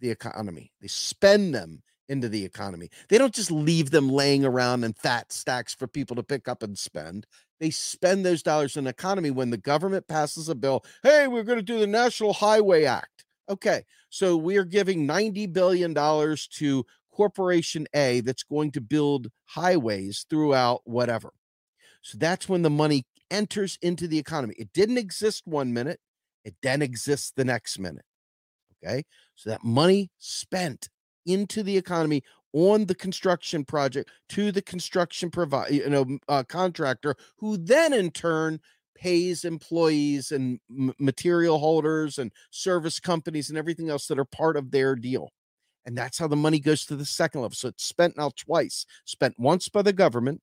the 0.00 0.08
economy. 0.08 0.72
They 0.80 0.88
spend 0.88 1.54
them 1.54 1.82
into 2.08 2.30
the 2.30 2.42
economy. 2.42 2.88
They 3.10 3.18
don't 3.18 3.34
just 3.34 3.50
leave 3.50 3.90
them 3.90 4.08
laying 4.08 4.46
around 4.46 4.82
in 4.82 4.94
fat 4.94 5.30
stacks 5.30 5.74
for 5.74 5.86
people 5.86 6.16
to 6.16 6.22
pick 6.22 6.48
up 6.48 6.62
and 6.62 6.78
spend. 6.78 7.26
They 7.60 7.68
spend 7.68 8.24
those 8.24 8.42
dollars 8.42 8.78
in 8.78 8.84
the 8.84 8.90
economy 8.90 9.30
when 9.30 9.50
the 9.50 9.58
government 9.58 10.08
passes 10.08 10.48
a 10.48 10.54
bill. 10.54 10.86
Hey, 11.02 11.28
we're 11.28 11.44
going 11.44 11.58
to 11.58 11.62
do 11.62 11.78
the 11.78 11.86
National 11.86 12.32
Highway 12.32 12.84
Act. 12.84 13.26
Okay, 13.50 13.84
so 14.10 14.36
we 14.36 14.56
are 14.56 14.64
giving 14.64 15.06
$90 15.06 15.52
billion 15.52 15.94
to 15.94 16.86
Corporation 17.12 17.86
A 17.94 18.20
that's 18.20 18.42
going 18.42 18.72
to 18.72 18.80
build 18.80 19.28
highways 19.46 20.26
throughout 20.28 20.82
whatever. 20.84 21.32
So 22.02 22.18
that's 22.18 22.48
when 22.48 22.62
the 22.62 22.70
money 22.70 23.06
enters 23.30 23.78
into 23.82 24.08
the 24.08 24.18
economy. 24.18 24.54
It 24.58 24.72
didn't 24.72 24.98
exist 24.98 25.46
one 25.46 25.72
minute, 25.72 26.00
it 26.44 26.54
then 26.62 26.82
exists 26.82 27.32
the 27.34 27.44
next 27.44 27.78
minute. 27.78 28.04
Okay, 28.82 29.04
so 29.36 29.50
that 29.50 29.62
money 29.62 30.10
spent 30.18 30.88
into 31.26 31.62
the 31.62 31.76
economy 31.76 32.22
on 32.52 32.86
the 32.86 32.94
construction 32.94 33.64
project 33.64 34.10
to 34.30 34.50
the 34.50 34.62
construction 34.62 35.30
provider, 35.30 35.72
you 35.72 35.88
know, 35.88 36.18
uh, 36.28 36.42
contractor, 36.42 37.14
who 37.38 37.56
then 37.56 37.92
in 37.92 38.10
turn 38.10 38.58
pays 39.00 39.44
employees 39.44 40.30
and 40.30 40.60
material 40.68 41.58
holders 41.58 42.18
and 42.18 42.30
service 42.50 43.00
companies 43.00 43.48
and 43.48 43.58
everything 43.58 43.88
else 43.88 44.06
that 44.06 44.18
are 44.18 44.24
part 44.26 44.56
of 44.56 44.70
their 44.70 44.94
deal. 44.94 45.30
And 45.86 45.96
that's 45.96 46.18
how 46.18 46.28
the 46.28 46.36
money 46.36 46.60
goes 46.60 46.84
to 46.86 46.96
the 46.96 47.06
second 47.06 47.40
level. 47.40 47.54
So 47.54 47.68
it's 47.68 47.84
spent 47.84 48.16
now 48.16 48.30
twice 48.36 48.84
spent 49.06 49.34
once 49.38 49.68
by 49.68 49.82
the 49.82 49.94
government, 49.94 50.42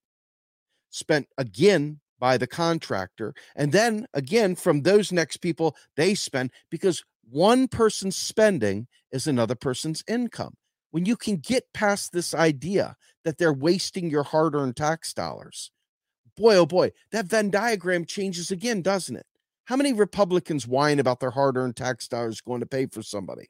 spent 0.90 1.28
again 1.38 2.00
by 2.20 2.38
the 2.38 2.48
contractor, 2.48 3.36
and 3.56 3.72
then 3.72 4.08
again 4.14 4.56
from 4.56 4.82
those 4.82 5.12
next 5.12 5.38
people, 5.38 5.76
they 5.96 6.16
spend 6.16 6.52
because 6.72 7.04
one 7.30 7.68
person's 7.68 8.16
spending 8.16 8.88
is 9.12 9.28
another 9.28 9.56
person's 9.56 10.04
income. 10.08 10.56
When 10.90 11.06
you 11.06 11.16
can 11.16 11.38
get 11.38 11.66
past 11.74 12.12
this 12.12 12.34
idea 12.34 12.96
that 13.24 13.38
they're 13.38 13.54
wasting 13.54 14.10
your 14.10 14.24
hard 14.24 14.56
earned 14.56 14.78
tax 14.78 15.14
dollars, 15.14 15.70
boy, 16.38 16.56
oh 16.56 16.66
boy, 16.66 16.92
that 17.12 17.26
Venn 17.26 17.50
diagram 17.50 18.06
changes 18.06 18.52
again, 18.52 18.82
doesn't 18.82 19.16
it? 19.16 19.26
How 19.66 19.76
many 19.76 19.92
Republicans 19.92 20.66
whine 20.66 21.00
about 21.00 21.20
their 21.20 21.32
hard 21.32 21.58
earned 21.58 21.76
tax 21.76 22.08
dollars 22.08 22.40
going 22.40 22.62
to 22.62 22.66
pay 22.66 22.86
for 22.86 23.02
somebody? 23.02 23.50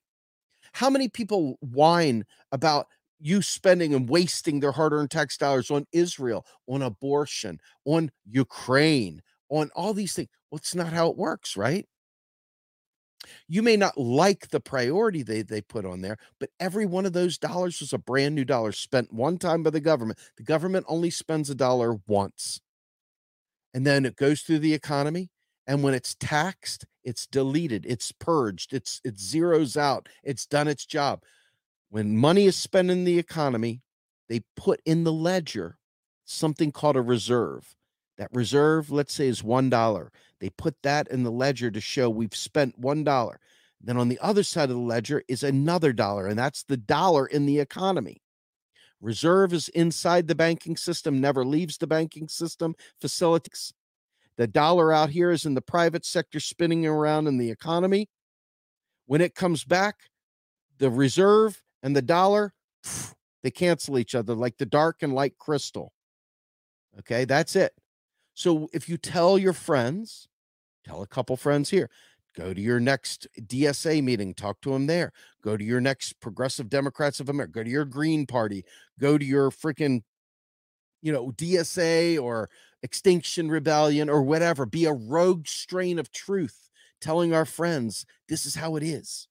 How 0.72 0.90
many 0.90 1.10
people 1.10 1.58
whine 1.60 2.26
about 2.52 2.88
you 3.20 3.42
spending 3.42 3.94
and 3.94 4.10
wasting 4.10 4.60
their 4.60 4.72
hard 4.72 4.94
earned 4.94 5.12
tax 5.12 5.38
dollars 5.38 5.70
on 5.70 5.86
Israel, 5.92 6.46
on 6.68 6.82
abortion, 6.82 7.60
on 7.86 8.10
Ukraine, 8.26 9.22
on 9.50 9.70
all 9.76 9.94
these 9.94 10.14
things? 10.14 10.30
Well, 10.50 10.58
it's 10.58 10.74
not 10.74 10.92
how 10.94 11.10
it 11.10 11.18
works, 11.18 11.56
right? 11.56 11.86
You 13.48 13.62
may 13.62 13.76
not 13.76 13.98
like 13.98 14.50
the 14.50 14.60
priority 14.60 15.22
they, 15.22 15.42
they 15.42 15.62
put 15.62 15.86
on 15.86 16.02
there, 16.02 16.18
but 16.40 16.50
every 16.60 16.86
one 16.86 17.06
of 17.06 17.14
those 17.14 17.38
dollars 17.38 17.82
is 17.82 17.92
a 17.92 17.98
brand 17.98 18.36
new 18.36 18.46
dollar 18.46 18.72
spent 18.72 19.12
one 19.12 19.38
time 19.38 19.64
by 19.64 19.72
the 19.72 19.80
government. 19.80 20.20
The 20.38 20.44
government 20.44 20.86
only 20.88 21.10
spends 21.10 21.50
a 21.50 21.56
dollar 21.56 22.00
once 22.08 22.62
and 23.74 23.86
then 23.86 24.06
it 24.06 24.16
goes 24.16 24.42
through 24.42 24.60
the 24.60 24.74
economy 24.74 25.30
and 25.66 25.84
when 25.84 25.94
it's 25.94 26.16
taxed 26.20 26.86
it's 27.04 27.28
deleted 27.28 27.86
it's 27.86 28.12
purged 28.12 28.74
it's 28.74 29.02
it 29.04 29.18
zeroes 29.18 29.78
out 29.78 30.10
it's 30.24 30.46
done 30.46 30.68
its 30.68 30.86
job. 30.86 31.24
When 31.90 32.18
money 32.18 32.46
is 32.46 32.56
spent 32.56 32.92
in 32.92 33.04
the 33.04 33.20
economy 33.20 33.82
they 34.30 34.42
put 34.56 34.82
in 34.86 35.04
the 35.04 35.14
ledger 35.14 35.78
something 36.26 36.72
called 36.72 36.98
a 36.98 37.02
reserve. 37.02 37.76
That 38.18 38.30
reserve 38.34 38.92
let's 38.92 39.14
say 39.14 39.28
is 39.28 39.44
one 39.44 39.70
dollar. 39.70 40.12
They 40.40 40.50
put 40.50 40.76
that 40.84 41.08
in 41.10 41.24
the 41.24 41.32
ledger 41.32 41.72
to 41.72 41.82
show 41.82 42.10
we've 42.10 42.36
spent 42.36 42.78
one 42.78 43.04
dollar. 43.04 43.40
Then 43.80 43.98
on 43.98 44.10
the 44.10 44.20
other 44.22 44.44
side 44.44 44.70
of 44.70 44.76
the 44.76 44.82
ledger 44.82 45.24
is 45.28 45.44
another 45.44 45.94
dollar 45.94 46.28
and 46.28 46.38
that's 46.38 46.64
the 46.64 46.78
dollar 46.78 47.28
in 47.28 47.46
the 47.46 47.60
economy 47.60 48.22
Reserve 49.00 49.54
is 49.54 49.70
inside 49.70 50.28
the 50.28 50.36
banking 50.36 50.76
system, 50.76 51.22
never 51.22 51.46
leaves 51.46 51.78
the 51.78 51.88
banking 51.88 52.28
system, 52.28 52.76
facilitates. 53.00 53.74
The 54.38 54.48
dollar 54.48 54.94
out 54.94 55.10
here 55.10 55.32
is 55.32 55.46
in 55.46 55.54
the 55.54 55.62
private 55.62 56.06
sector 56.06 56.40
spinning 56.40 56.86
around 56.86 57.28
in 57.28 57.38
the 57.38 57.50
economy. 57.50 58.10
When 59.06 59.22
it 59.22 59.36
comes 59.36 59.64
back, 59.64 59.96
the 60.78 60.90
reserve 60.90 61.64
and 61.82 61.96
the 61.96 62.02
dollar, 62.02 62.54
they 63.44 63.52
cancel 63.52 63.98
each 63.98 64.16
other 64.16 64.36
like 64.36 64.58
the 64.58 64.66
dark 64.66 65.02
and 65.02 65.14
light 65.14 65.38
crystal. 65.38 65.94
Okay, 67.00 67.26
that's 67.26 67.56
it. 67.56 67.74
So 68.34 68.70
if 68.74 68.90
you 68.90 68.98
tell 68.98 69.38
your 69.38 69.54
friends, 69.54 70.28
tell 70.86 71.02
a 71.02 71.08
couple 71.08 71.38
friends 71.38 71.70
here, 71.70 71.90
Go 72.38 72.54
to 72.54 72.62
your 72.62 72.80
next 72.80 73.28
DSA 73.42 74.04
meeting, 74.04 74.36
talk 74.36 74.62
to 74.62 74.70
them 74.70 74.86
there. 74.86 75.12
Go 75.42 75.58
to 75.58 75.64
your 75.64 75.82
next 75.82 76.20
Progressive 76.20 76.70
Democrats 76.70 77.20
of 77.20 77.30
America, 77.30 77.54
go 77.54 77.64
to 77.64 77.70
your 77.70 77.84
Green 77.84 78.28
Party, 78.28 78.64
go 79.00 79.18
to 79.18 79.26
your 79.26 79.50
freaking, 79.50 80.04
you 81.02 81.12
know, 81.12 81.32
DSA 81.32 82.22
or 82.22 82.48
Extinction 82.84 83.50
Rebellion 83.50 84.08
or 84.08 84.22
whatever. 84.22 84.68
Be 84.68 84.86
a 84.86 84.94
rogue 84.94 85.48
strain 85.48 85.98
of 85.98 86.12
truth, 86.12 86.70
telling 87.02 87.34
our 87.34 87.46
friends 87.46 88.06
this 88.30 88.46
is 88.46 88.54
how 88.54 88.76
it 88.76 88.84
is. 88.84 89.28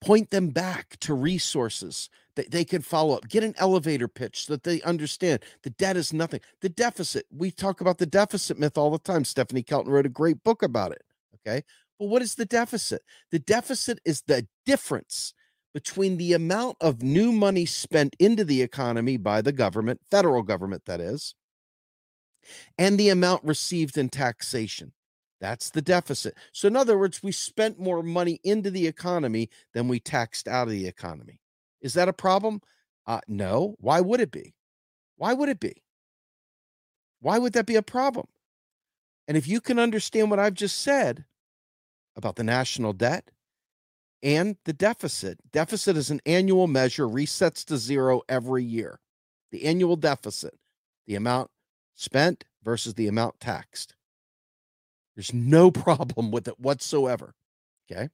Point 0.00 0.30
them 0.30 0.48
back 0.48 0.96
to 1.00 1.14
resources 1.14 2.10
that 2.40 2.50
they 2.50 2.64
can 2.64 2.80
follow 2.80 3.14
up. 3.16 3.28
Get 3.28 3.44
an 3.44 3.54
elevator 3.58 4.08
pitch 4.08 4.46
so 4.46 4.54
that 4.54 4.62
they 4.62 4.80
understand 4.82 5.40
the 5.62 5.70
debt 5.70 5.96
is 5.96 6.12
nothing. 6.12 6.40
The 6.62 6.70
deficit, 6.70 7.26
we 7.30 7.50
talk 7.50 7.80
about 7.80 7.98
the 7.98 8.06
deficit 8.06 8.58
myth 8.58 8.78
all 8.78 8.90
the 8.90 8.98
time. 8.98 9.24
Stephanie 9.24 9.62
Kelton 9.62 9.92
wrote 9.92 10.06
a 10.06 10.10
great 10.10 10.42
book 10.42 10.62
about 10.62 10.92
it. 10.92 11.02
Okay. 11.34 11.62
Well, 11.98 12.08
what 12.08 12.22
is 12.22 12.34
the 12.34 12.46
deficit? 12.46 13.02
The 13.30 13.38
deficit 13.38 14.00
is 14.06 14.22
the 14.22 14.46
difference 14.64 15.34
between 15.74 16.16
the 16.16 16.32
amount 16.32 16.78
of 16.80 17.02
new 17.02 17.30
money 17.30 17.66
spent 17.66 18.16
into 18.18 18.44
the 18.44 18.62
economy 18.62 19.18
by 19.18 19.42
the 19.42 19.52
government, 19.52 20.00
federal 20.10 20.42
government, 20.42 20.84
that 20.86 21.00
is, 21.00 21.34
and 22.78 22.98
the 22.98 23.10
amount 23.10 23.44
received 23.44 23.98
in 23.98 24.08
taxation. 24.08 24.92
That's 25.40 25.70
the 25.70 25.82
deficit. 25.82 26.34
So, 26.52 26.68
in 26.68 26.76
other 26.76 26.98
words, 26.98 27.22
we 27.22 27.32
spent 27.32 27.78
more 27.78 28.02
money 28.02 28.40
into 28.44 28.70
the 28.70 28.86
economy 28.86 29.50
than 29.74 29.88
we 29.88 30.00
taxed 30.00 30.48
out 30.48 30.68
of 30.68 30.72
the 30.72 30.86
economy. 30.86 31.40
Is 31.80 31.94
that 31.94 32.08
a 32.08 32.12
problem? 32.12 32.60
Uh, 33.06 33.20
no. 33.26 33.76
Why 33.78 34.00
would 34.00 34.20
it 34.20 34.30
be? 34.30 34.54
Why 35.16 35.32
would 35.32 35.48
it 35.48 35.60
be? 35.60 35.82
Why 37.20 37.38
would 37.38 37.52
that 37.52 37.66
be 37.66 37.76
a 37.76 37.82
problem? 37.82 38.26
And 39.28 39.36
if 39.36 39.46
you 39.46 39.60
can 39.60 39.78
understand 39.78 40.30
what 40.30 40.38
I've 40.38 40.54
just 40.54 40.78
said 40.78 41.24
about 42.16 42.36
the 42.36 42.44
national 42.44 42.92
debt, 42.92 43.30
and 44.22 44.56
the 44.64 44.72
deficit. 44.72 45.38
Deficit 45.50 45.96
is 45.96 46.10
an 46.10 46.20
annual 46.26 46.66
measure, 46.66 47.06
resets 47.06 47.64
to 47.66 47.76
zero 47.76 48.22
every 48.28 48.64
year. 48.64 49.00
The 49.50 49.64
annual 49.64 49.96
deficit, 49.96 50.58
the 51.06 51.14
amount 51.14 51.50
spent 51.94 52.44
versus 52.62 52.94
the 52.94 53.08
amount 53.08 53.40
taxed. 53.40 53.94
There's 55.16 55.34
no 55.34 55.70
problem 55.70 56.30
with 56.30 56.48
it 56.48 56.60
whatsoever. 56.60 57.34
Okay. 57.90 58.10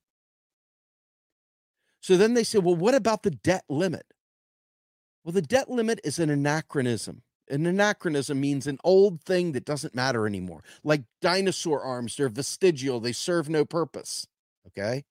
So 2.00 2.16
then 2.16 2.34
they 2.34 2.44
say, 2.44 2.58
well, 2.58 2.76
what 2.76 2.94
about 2.94 3.22
the 3.22 3.30
debt 3.30 3.64
limit? 3.68 4.06
Well, 5.24 5.32
the 5.32 5.42
debt 5.42 5.68
limit 5.70 6.00
is 6.04 6.18
an 6.18 6.30
anachronism. 6.30 7.22
An 7.48 7.66
anachronism 7.66 8.40
means 8.40 8.66
an 8.66 8.78
old 8.84 9.22
thing 9.22 9.52
that 9.52 9.64
doesn't 9.64 9.94
matter 9.94 10.26
anymore. 10.26 10.62
Like 10.84 11.02
dinosaur 11.20 11.82
arms, 11.82 12.16
they're 12.16 12.28
vestigial, 12.28 13.00
they 13.00 13.12
serve 13.12 13.48
no 13.48 13.64
purpose. 13.64 14.26
Okay 14.68 15.04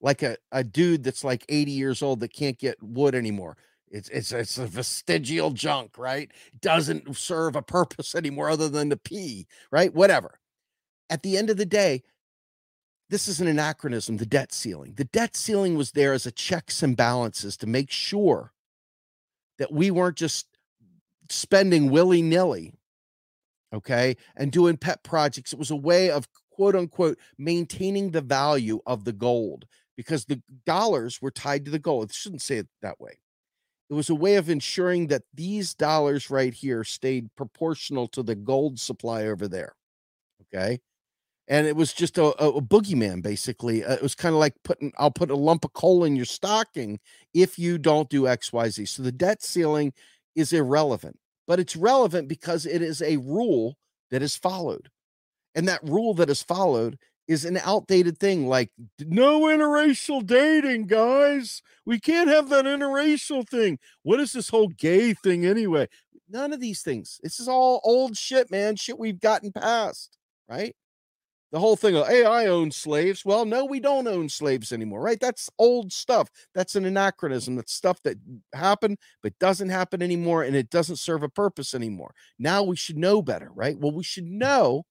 like 0.00 0.22
a, 0.22 0.36
a 0.52 0.64
dude 0.64 1.04
that's 1.04 1.24
like 1.24 1.44
80 1.48 1.72
years 1.72 2.02
old 2.02 2.20
that 2.20 2.32
can't 2.32 2.58
get 2.58 2.82
wood 2.82 3.14
anymore. 3.14 3.56
It's 3.90 4.08
it's 4.10 4.32
it's 4.32 4.58
a 4.58 4.66
vestigial 4.66 5.50
junk, 5.50 5.96
right? 5.96 6.30
Doesn't 6.60 7.16
serve 7.16 7.56
a 7.56 7.62
purpose 7.62 8.14
anymore 8.14 8.50
other 8.50 8.68
than 8.68 8.90
to 8.90 8.96
pee, 8.98 9.46
right? 9.72 9.94
Whatever. 9.94 10.40
At 11.08 11.22
the 11.22 11.38
end 11.38 11.48
of 11.48 11.56
the 11.56 11.64
day, 11.64 12.02
this 13.10 13.28
is 13.28 13.40
an 13.40 13.46
anachronism, 13.46 14.18
the 14.18 14.26
debt 14.26 14.52
ceiling. 14.52 14.94
The 14.96 15.04
debt 15.04 15.36
ceiling 15.36 15.76
was 15.76 15.92
there 15.92 16.12
as 16.12 16.26
a 16.26 16.32
checks 16.32 16.82
and 16.82 16.96
balances 16.96 17.56
to 17.58 17.66
make 17.66 17.90
sure 17.90 18.52
that 19.58 19.72
we 19.72 19.90
weren't 19.90 20.16
just 20.16 20.46
spending 21.30 21.90
willy-nilly, 21.90 22.72
okay, 23.72 24.16
and 24.36 24.52
doing 24.52 24.76
pet 24.76 25.02
projects. 25.02 25.52
It 25.52 25.58
was 25.58 25.70
a 25.70 25.76
way 25.76 26.10
of 26.10 26.28
quote 26.50 26.76
unquote 26.76 27.18
maintaining 27.38 28.10
the 28.10 28.20
value 28.20 28.80
of 28.86 29.04
the 29.04 29.12
gold 29.12 29.66
because 29.96 30.24
the 30.24 30.42
dollars 30.66 31.20
were 31.22 31.30
tied 31.30 31.64
to 31.64 31.70
the 31.70 31.78
gold. 31.78 32.10
I 32.10 32.12
shouldn't 32.12 32.42
say 32.42 32.58
it 32.58 32.68
that 32.82 33.00
way. 33.00 33.18
It 33.90 33.94
was 33.94 34.10
a 34.10 34.14
way 34.14 34.36
of 34.36 34.50
ensuring 34.50 35.06
that 35.06 35.22
these 35.32 35.74
dollars 35.74 36.30
right 36.30 36.52
here 36.52 36.84
stayed 36.84 37.34
proportional 37.36 38.06
to 38.08 38.22
the 38.22 38.34
gold 38.34 38.78
supply 38.78 39.24
over 39.26 39.48
there. 39.48 39.74
Okay. 40.42 40.80
And 41.48 41.66
it 41.66 41.76
was 41.76 41.94
just 41.94 42.18
a, 42.18 42.24
a, 42.42 42.50
a 42.50 42.62
boogeyman, 42.62 43.22
basically. 43.22 43.82
Uh, 43.82 43.94
it 43.94 44.02
was 44.02 44.14
kind 44.14 44.34
of 44.34 44.38
like 44.38 44.54
putting, 44.64 44.92
I'll 44.98 45.10
put 45.10 45.30
a 45.30 45.36
lump 45.36 45.64
of 45.64 45.72
coal 45.72 46.04
in 46.04 46.14
your 46.14 46.26
stocking 46.26 47.00
if 47.32 47.58
you 47.58 47.78
don't 47.78 48.10
do 48.10 48.22
XYZ. 48.22 48.86
So 48.86 49.02
the 49.02 49.12
debt 49.12 49.42
ceiling 49.42 49.94
is 50.36 50.52
irrelevant, 50.52 51.18
but 51.46 51.58
it's 51.58 51.74
relevant 51.74 52.28
because 52.28 52.66
it 52.66 52.82
is 52.82 53.00
a 53.00 53.16
rule 53.16 53.76
that 54.10 54.22
is 54.22 54.36
followed. 54.36 54.90
And 55.54 55.66
that 55.68 55.82
rule 55.82 56.14
that 56.14 56.30
is 56.30 56.42
followed 56.42 56.98
is 57.28 57.44
an 57.44 57.58
outdated 57.58 58.18
thing 58.18 58.48
like 58.48 58.70
no 59.00 59.42
interracial 59.42 60.26
dating 60.26 60.86
guys 60.86 61.62
we 61.84 62.00
can't 62.00 62.28
have 62.28 62.48
that 62.48 62.64
interracial 62.64 63.46
thing 63.46 63.78
what 64.02 64.18
is 64.18 64.32
this 64.32 64.48
whole 64.48 64.68
gay 64.68 65.12
thing 65.12 65.44
anyway 65.44 65.86
none 66.30 66.52
of 66.52 66.60
these 66.60 66.80
things 66.82 67.20
this 67.22 67.38
is 67.38 67.46
all 67.46 67.80
old 67.84 68.16
shit 68.16 68.50
man 68.50 68.74
shit 68.74 68.98
we've 68.98 69.20
gotten 69.20 69.52
past 69.52 70.16
right 70.48 70.74
the 71.50 71.58
whole 71.58 71.76
thing 71.76 71.96
of 71.96 72.06
hey 72.06 72.24
i 72.24 72.46
own 72.46 72.70
slaves. 72.70 73.24
Well 73.24 73.44
no 73.44 73.64
we 73.64 73.80
don't 73.80 74.06
own 74.06 74.28
slaves 74.28 74.72
anymore 74.72 75.00
right? 75.00 75.20
That's 75.20 75.50
old 75.58 75.92
stuff. 75.92 76.30
That's 76.54 76.74
an 76.76 76.84
anachronism. 76.84 77.56
That's 77.56 77.72
stuff 77.72 78.02
that 78.04 78.16
happened 78.54 78.98
but 79.22 79.38
doesn't 79.38 79.70
happen 79.70 80.02
anymore 80.02 80.42
and 80.42 80.56
it 80.56 80.70
doesn't 80.70 80.96
serve 80.96 81.22
a 81.22 81.28
purpose 81.28 81.74
anymore. 81.74 82.14
Now 82.38 82.62
we 82.62 82.76
should 82.76 82.98
know 82.98 83.22
better 83.22 83.50
right? 83.54 83.78
Well 83.78 83.92
we 83.92 84.04
should 84.04 84.26
mm. 84.26 84.38
know 84.38 84.84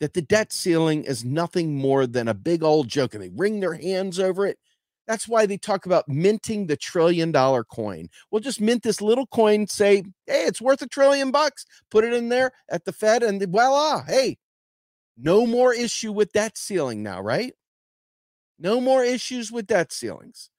that 0.00 0.14
the 0.14 0.22
debt 0.22 0.52
ceiling 0.52 1.04
is 1.04 1.24
nothing 1.24 1.76
more 1.76 2.06
than 2.06 2.28
a 2.28 2.34
big 2.34 2.62
old 2.62 2.88
joke 2.88 3.14
and 3.14 3.22
they 3.22 3.30
wring 3.30 3.60
their 3.60 3.74
hands 3.74 4.18
over 4.18 4.46
it. 4.46 4.58
That's 5.06 5.26
why 5.26 5.44
they 5.44 5.58
talk 5.58 5.86
about 5.86 6.08
minting 6.08 6.66
the 6.66 6.76
trillion 6.76 7.32
dollar 7.32 7.64
coin. 7.64 8.08
We'll 8.30 8.40
just 8.40 8.60
mint 8.60 8.84
this 8.84 9.00
little 9.00 9.26
coin, 9.26 9.66
say, 9.66 10.04
hey, 10.26 10.44
it's 10.44 10.60
worth 10.60 10.82
a 10.82 10.86
trillion 10.86 11.32
bucks, 11.32 11.66
put 11.90 12.04
it 12.04 12.12
in 12.12 12.28
there 12.28 12.52
at 12.70 12.84
the 12.84 12.92
Fed, 12.92 13.24
and 13.24 13.42
voila, 13.42 14.04
hey, 14.04 14.38
no 15.20 15.46
more 15.46 15.74
issue 15.74 16.12
with 16.12 16.32
debt 16.32 16.56
ceiling 16.56 17.02
now, 17.02 17.20
right? 17.20 17.52
No 18.58 18.80
more 18.80 19.04
issues 19.04 19.52
with 19.52 19.66
debt 19.66 19.92
ceilings. 19.92 20.50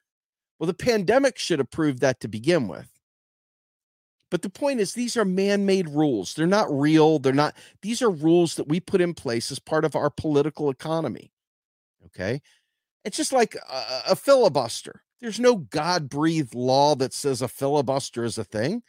Well, 0.59 0.67
the 0.67 0.73
pandemic 0.73 1.37
should 1.37 1.59
have 1.59 1.71
proved 1.71 2.01
that 2.01 2.19
to 2.21 2.27
begin 2.27 2.67
with. 2.67 2.87
But 4.29 4.43
the 4.43 4.49
point 4.49 4.79
is, 4.79 4.93
these 4.93 5.17
are 5.17 5.25
man 5.25 5.65
made 5.65 5.89
rules. 5.89 6.33
They're 6.33 6.47
not 6.47 6.71
real. 6.71 7.19
They're 7.19 7.33
not, 7.33 7.55
these 7.81 8.01
are 8.01 8.09
rules 8.09 8.55
that 8.55 8.67
we 8.67 8.79
put 8.79 9.01
in 9.01 9.13
place 9.13 9.51
as 9.51 9.59
part 9.59 9.83
of 9.83 9.95
our 9.95 10.09
political 10.09 10.69
economy. 10.69 11.31
Okay. 12.05 12.41
It's 13.03 13.17
just 13.17 13.33
like 13.33 13.55
a, 13.55 14.11
a 14.11 14.15
filibuster. 14.15 15.03
There's 15.19 15.39
no 15.39 15.55
God 15.57 16.09
breathed 16.09 16.55
law 16.55 16.95
that 16.95 17.13
says 17.13 17.41
a 17.41 17.47
filibuster 17.47 18.23
is 18.23 18.37
a 18.37 18.43
thing, 18.43 18.83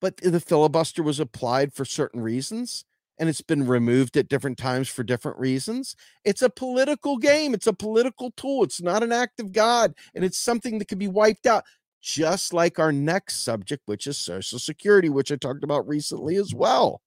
but 0.00 0.16
the 0.18 0.40
filibuster 0.40 1.02
was 1.02 1.20
applied 1.20 1.72
for 1.72 1.84
certain 1.84 2.20
reasons 2.20 2.84
and 3.20 3.28
it's 3.28 3.42
been 3.42 3.66
removed 3.66 4.16
at 4.16 4.28
different 4.28 4.56
times 4.56 4.88
for 4.88 5.04
different 5.04 5.38
reasons. 5.38 5.94
It's 6.24 6.40
a 6.40 6.48
political 6.48 7.18
game, 7.18 7.52
it's 7.52 7.66
a 7.66 7.72
political 7.72 8.30
tool. 8.32 8.64
It's 8.64 8.80
not 8.80 9.02
an 9.02 9.12
act 9.12 9.38
of 9.38 9.52
God, 9.52 9.94
and 10.14 10.24
it's 10.24 10.38
something 10.38 10.78
that 10.78 10.88
can 10.88 10.98
be 10.98 11.06
wiped 11.06 11.46
out 11.46 11.64
just 12.00 12.54
like 12.54 12.78
our 12.78 12.92
next 12.92 13.42
subject, 13.42 13.82
which 13.84 14.06
is 14.06 14.16
Social 14.16 14.58
Security, 14.58 15.10
which 15.10 15.30
I 15.30 15.36
talked 15.36 15.62
about 15.62 15.86
recently 15.86 16.36
as 16.36 16.54
well. 16.54 17.02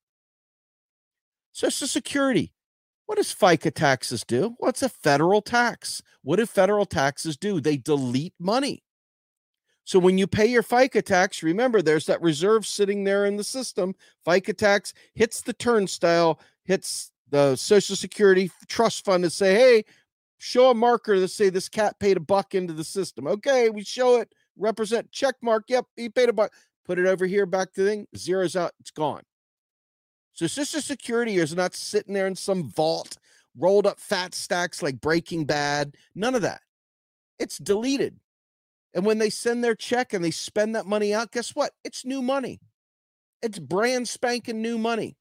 Social 1.51 1.87
Security. 1.87 2.53
What 3.07 3.17
does 3.17 3.33
FICA 3.33 3.73
taxes 3.73 4.23
do? 4.23 4.55
What's 4.59 4.83
a 4.83 4.89
federal 4.89 5.41
tax? 5.41 6.01
What 6.21 6.37
do 6.37 6.45
federal 6.45 6.85
taxes 6.85 7.37
do? 7.37 7.59
They 7.59 7.75
delete 7.75 8.33
money. 8.39 8.83
So 9.85 9.99
when 9.99 10.17
you 10.17 10.27
pay 10.27 10.45
your 10.45 10.63
FICA 10.63 11.03
tax, 11.03 11.43
remember 11.43 11.81
there's 11.81 12.05
that 12.05 12.21
reserve 12.21 12.65
sitting 12.65 13.03
there 13.03 13.25
in 13.25 13.35
the 13.35 13.43
system. 13.43 13.95
FICA 14.25 14.57
tax 14.57 14.93
hits 15.13 15.41
the 15.41 15.53
turnstile, 15.53 16.39
hits 16.63 17.11
the 17.29 17.55
Social 17.55 17.95
Security 17.95 18.49
trust 18.67 19.03
fund 19.03 19.23
to 19.23 19.29
say, 19.29 19.53
hey, 19.55 19.85
show 20.37 20.69
a 20.69 20.73
marker 20.73 21.15
to 21.15 21.27
say 21.27 21.49
this 21.49 21.67
cat 21.67 21.99
paid 21.99 22.17
a 22.17 22.21
buck 22.21 22.55
into 22.55 22.73
the 22.73 22.83
system. 22.83 23.27
Okay, 23.27 23.69
we 23.69 23.83
show 23.83 24.17
it 24.17 24.33
represent 24.57 25.11
check 25.11 25.35
mark. 25.41 25.65
Yep, 25.67 25.85
he 25.95 26.09
paid 26.09 26.29
a 26.29 26.33
buck. 26.33 26.51
Put 26.85 26.99
it 26.99 27.07
over 27.07 27.25
here, 27.25 27.45
back 27.45 27.73
to 27.73 27.83
the 27.83 27.89
thing. 27.89 28.07
Zeroes 28.15 28.55
out. 28.55 28.73
It's 28.79 28.91
gone. 28.91 29.23
So 30.33 30.47
Social 30.47 30.81
Security 30.81 31.37
is 31.37 31.55
not 31.55 31.75
sitting 31.75 32.13
there 32.13 32.27
in 32.27 32.35
some 32.35 32.69
vault, 32.69 33.17
rolled 33.57 33.87
up 33.87 33.99
fat 33.99 34.33
stacks 34.33 34.81
like 34.81 34.99
Breaking 34.99 35.45
Bad. 35.45 35.95
None 36.15 36.35
of 36.35 36.41
that. 36.41 36.61
It's 37.39 37.57
deleted. 37.57 38.19
And 38.93 39.05
when 39.05 39.17
they 39.17 39.29
send 39.29 39.63
their 39.63 39.75
check 39.75 40.13
and 40.13 40.23
they 40.23 40.31
spend 40.31 40.75
that 40.75 40.85
money 40.85 41.13
out, 41.13 41.31
guess 41.31 41.55
what? 41.55 41.71
It's 41.83 42.05
new 42.05 42.21
money. 42.21 42.59
It's 43.41 43.59
brand 43.59 44.07
spanking 44.07 44.61
new 44.61 44.77
money. 44.77 45.17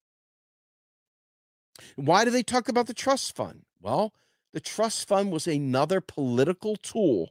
Why 1.96 2.24
do 2.24 2.30
they 2.30 2.42
talk 2.42 2.68
about 2.68 2.86
the 2.86 2.94
trust 2.94 3.34
fund? 3.34 3.62
Well, 3.80 4.12
the 4.52 4.60
trust 4.60 5.08
fund 5.08 5.32
was 5.32 5.46
another 5.46 6.00
political 6.00 6.76
tool 6.76 7.30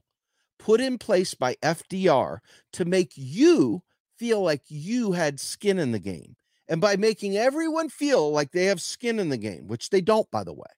put 0.57 0.81
in 0.81 0.97
place 0.97 1.33
by 1.33 1.55
FDR 1.63 2.39
to 2.73 2.85
make 2.85 3.13
you 3.15 3.83
feel 4.17 4.41
like 4.41 4.63
you 4.67 5.13
had 5.13 5.39
skin 5.39 5.79
in 5.79 5.91
the 5.91 5.99
game. 5.99 6.35
And 6.67 6.79
by 6.79 6.95
making 6.95 7.35
everyone 7.35 7.89
feel 7.89 8.31
like 8.31 8.51
they 8.51 8.65
have 8.65 8.81
skin 8.81 9.19
in 9.19 9.29
the 9.29 9.37
game, 9.37 9.67
which 9.67 9.89
they 9.89 10.01
don't, 10.01 10.29
by 10.31 10.43
the 10.43 10.53
way, 10.53 10.69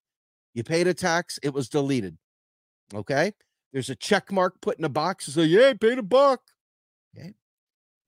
you 0.53 0.63
paid 0.63 0.87
a 0.87 0.93
tax, 0.93 1.39
it 1.43 1.53
was 1.53 1.69
deleted. 1.69 2.17
Okay. 2.93 3.33
There's 3.73 3.89
a 3.89 3.95
check 3.95 4.31
mark 4.31 4.61
put 4.61 4.77
in 4.77 4.85
a 4.85 4.89
box 4.89 5.25
to 5.25 5.31
say, 5.31 5.45
yeah, 5.45 5.69
I 5.69 5.73
paid 5.73 5.97
a 5.97 6.03
buck. 6.03 6.41
Okay. 7.17 7.33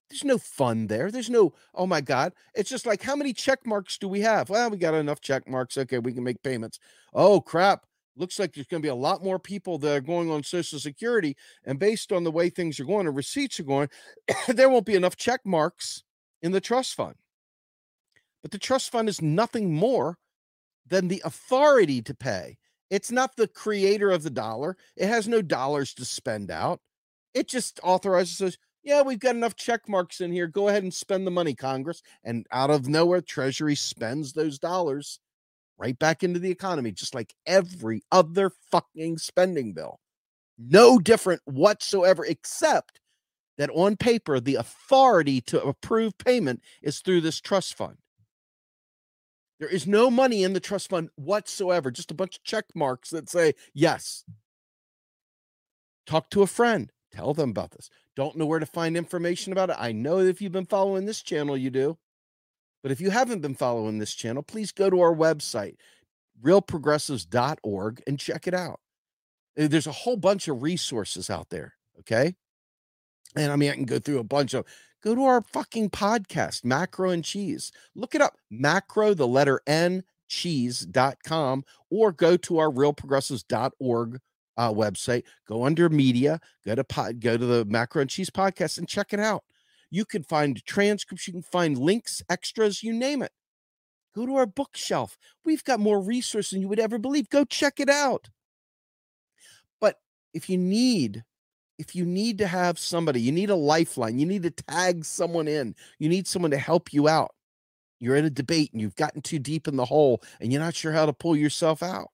There's 0.10 0.24
no 0.24 0.38
fun 0.38 0.86
there. 0.88 1.10
There's 1.10 1.30
no, 1.30 1.54
oh 1.74 1.88
my 1.88 2.02
God. 2.02 2.34
It's 2.54 2.70
just 2.70 2.86
like, 2.86 3.02
how 3.02 3.16
many 3.16 3.34
check 3.34 3.66
marks 3.66 3.98
do 3.98 4.08
we 4.08 4.22
have? 4.22 4.50
Well, 4.50 4.70
we 4.70 4.78
got 4.78 4.94
enough 4.94 5.22
check 5.22 5.50
marks. 5.50 5.78
Okay, 5.78 5.98
we 5.98 6.14
can 6.14 6.24
make 6.24 6.44
payments. 6.44 6.80
Oh, 7.14 7.42
crap. 7.42 7.86
Looks 8.16 8.38
like 8.40 8.54
there's 8.54 8.68
going 8.68 8.82
to 8.82 8.86
be 8.86 8.92
a 8.92 8.96
lot 8.96 9.24
more 9.24 9.40
people 9.40 9.78
that 9.80 9.98
are 9.98 10.02
going 10.02 10.32
on 10.32 10.44
Social 10.44 10.80
Security. 10.80 11.36
And 11.66 11.80
based 11.80 12.12
on 12.12 12.24
the 12.24 12.32
way 12.32 12.50
things 12.50 12.80
are 12.80 12.86
going 12.86 13.08
and 13.08 13.16
receipts 13.16 13.60
are 13.60 13.64
going, 13.64 13.90
there 14.48 14.70
won't 14.70 14.86
be 14.86 14.96
enough 14.96 15.18
check 15.18 15.42
marks 15.44 16.04
in 16.44 16.52
the 16.52 16.62
trust 16.62 16.94
fund. 16.94 17.16
But 18.44 18.52
the 18.52 18.60
trust 18.60 18.92
fund 18.92 19.10
is 19.10 19.22
nothing 19.24 19.74
more 19.74 20.20
than 20.88 21.08
the 21.08 21.24
authority 21.26 22.04
to 22.04 22.14
pay. 22.14 22.58
It's 22.90 23.12
not 23.12 23.36
the 23.36 23.48
creator 23.48 24.12
of 24.12 24.24
the 24.24 24.30
dollar, 24.30 24.78
it 24.96 25.08
has 25.08 25.28
no 25.28 25.42
dollars 25.42 25.94
to 25.96 26.06
spend 26.06 26.52
out. 26.52 26.80
It 27.34 27.48
just 27.48 27.80
authorizes 27.84 28.42
us, 28.42 28.58
yeah, 28.86 29.02
we've 29.02 29.20
got 29.20 29.36
enough 29.36 29.56
check 29.56 29.90
marks 29.90 30.22
in 30.22 30.32
here. 30.32 30.48
Go 30.48 30.68
ahead 30.68 30.84
and 30.84 30.94
spend 30.94 31.26
the 31.26 31.32
money, 31.32 31.56
Congress. 31.56 32.04
And 32.24 32.46
out 32.52 32.70
of 32.70 32.88
nowhere, 32.88 33.22
Treasury 33.22 33.76
spends 33.76 34.34
those 34.34 34.60
dollars 34.60 35.20
right 35.78 35.98
back 35.98 36.24
into 36.24 36.40
the 36.40 36.52
economy, 36.52 36.92
just 36.92 37.16
like 37.16 37.34
every 37.48 38.04
other 38.12 38.52
fucking 38.72 39.18
spending 39.18 39.74
bill. 39.74 40.00
No 40.58 41.00
different 41.00 41.42
whatsoever, 41.46 42.24
except 42.24 43.02
that 43.58 43.72
on 43.72 43.98
paper, 43.98 44.40
the 44.40 44.56
authority 44.56 45.42
to 45.42 45.62
approve 45.64 46.18
payment 46.18 46.62
is 46.82 47.00
through 47.00 47.22
this 47.22 47.42
trust 47.42 47.76
fund. 47.76 47.98
There 49.60 49.70
is 49.70 49.88
no 49.88 50.12
money 50.12 50.44
in 50.44 50.54
the 50.54 50.60
trust 50.60 50.90
fund 50.90 51.10
whatsoever, 51.16 51.92
just 51.92 52.12
a 52.12 52.16
bunch 52.16 52.38
of 52.38 52.44
check 52.44 52.66
marks 52.76 53.10
that 53.12 53.30
say 53.30 53.54
yes. 53.74 54.26
Talk 56.06 56.30
to 56.32 56.42
a 56.42 56.48
friend, 56.48 56.92
tell 57.12 57.34
them 57.34 57.52
about 57.52 57.72
this. 57.72 57.90
Don't 58.16 58.36
know 58.36 58.46
where 58.46 58.60
to 58.60 58.66
find 58.66 58.96
information 58.96 59.54
about 59.54 59.70
it. 59.70 59.78
I 59.80 59.92
know 59.92 60.20
if 60.20 60.42
you've 60.42 60.52
been 60.52 60.66
following 60.66 61.06
this 61.06 61.22
channel, 61.22 61.58
you 61.58 61.70
do. 61.70 61.98
But 62.84 62.92
if 62.92 63.02
you 63.02 63.10
haven't 63.10 63.42
been 63.42 63.56
following 63.56 63.98
this 63.98 64.14
channel, 64.14 64.44
please 64.44 64.72
go 64.72 64.90
to 64.90 65.02
our 65.02 65.16
website, 65.16 65.78
realprogressives.org, 66.44 68.04
and 68.06 68.20
check 68.20 68.48
it 68.48 68.54
out. 68.54 68.80
Uh, 69.60 69.68
there's 69.68 69.88
a 69.88 69.92
whole 69.92 70.18
bunch 70.18 70.48
of 70.48 70.62
resources 70.62 71.30
out 71.30 71.50
there. 71.50 71.74
Okay. 72.00 72.36
And 73.36 73.52
I 73.52 73.56
mean, 73.56 73.72
I 73.72 73.74
can 73.74 73.86
go 73.86 74.00
through 74.00 74.20
a 74.20 74.24
bunch 74.24 74.54
of 74.54 74.66
go 75.06 75.14
to 75.14 75.24
our 75.24 75.42
fucking 75.42 75.92
podcast, 75.92 76.66
Macro 76.66 77.12
N 77.12 77.22
Cheese. 77.22 77.72
Look 77.94 78.16
it 78.16 78.22
up, 78.22 78.38
macro, 78.50 79.14
the 79.14 79.28
letter 79.28 79.62
N, 79.68 80.04
cheese.com, 80.28 81.64
or 81.92 82.12
go 82.12 82.36
to 82.38 82.58
our 82.58 82.70
realprogressives.org 82.72 84.20
uh, 84.58 84.74
website, 84.74 85.24
go 85.48 85.66
under 85.66 85.90
media, 85.90 86.40
go 86.66 86.76
to 86.76 86.84
pod, 86.84 87.20
go 87.20 87.38
to 87.38 87.46
the 87.46 87.66
Macro 87.66 88.02
N 88.02 88.08
Cheese 88.08 88.32
podcast 88.32 88.80
and 88.80 88.88
check 88.88 89.14
it 89.14 89.20
out. 89.20 89.44
You 89.92 90.06
can 90.06 90.24
find 90.24 90.64
transcripts, 90.66 91.28
you 91.28 91.34
can 91.34 91.44
find 91.44 91.78
links, 91.78 92.24
extras, 92.30 92.82
you 92.82 92.92
name 92.92 93.22
it. 93.22 93.32
Go 94.16 94.26
to 94.26 94.36
our 94.36 94.48
bookshelf. 94.48 95.18
We've 95.44 95.64
got 95.64 95.80
more 95.80 96.02
resources 96.02 96.52
than 96.52 96.62
you 96.62 96.70
would 96.70 96.80
ever 96.80 96.98
believe. 96.98 97.30
Go 97.30 97.44
check 97.46 97.80
it 97.80 97.90
out. 97.90 98.30
But 99.80 100.00
if 100.34 100.50
you 100.50 100.58
need 100.58 101.26
if 101.78 101.96
you 101.96 102.06
need 102.06 102.38
to 102.38 102.48
have 102.48 102.80
somebody, 102.80 103.22
you 103.22 103.32
need 103.32 103.50
a 103.50 103.56
lifeline, 103.56 104.20
you 104.20 104.26
need 104.26 104.44
to 104.44 104.52
tag 104.52 105.06
someone 105.06 105.48
in, 105.48 105.76
you 106.00 106.10
need 106.10 106.28
someone 106.28 106.52
to 106.52 106.58
help 106.58 106.94
you 106.94 107.08
out. 107.08 107.34
You're 108.00 108.16
in 108.16 108.26
a 108.26 108.30
debate 108.30 108.72
and 108.72 108.82
you've 108.82 108.96
gotten 108.96 109.22
too 109.22 109.40
deep 109.40 109.68
in 109.68 109.78
the 109.78 109.86
hole 109.86 110.22
and 110.40 110.52
you're 110.52 110.62
not 110.62 110.76
sure 110.76 110.92
how 110.92 111.06
to 111.06 111.14
pull 111.14 111.36
yourself 111.36 111.82
out. 111.82 112.12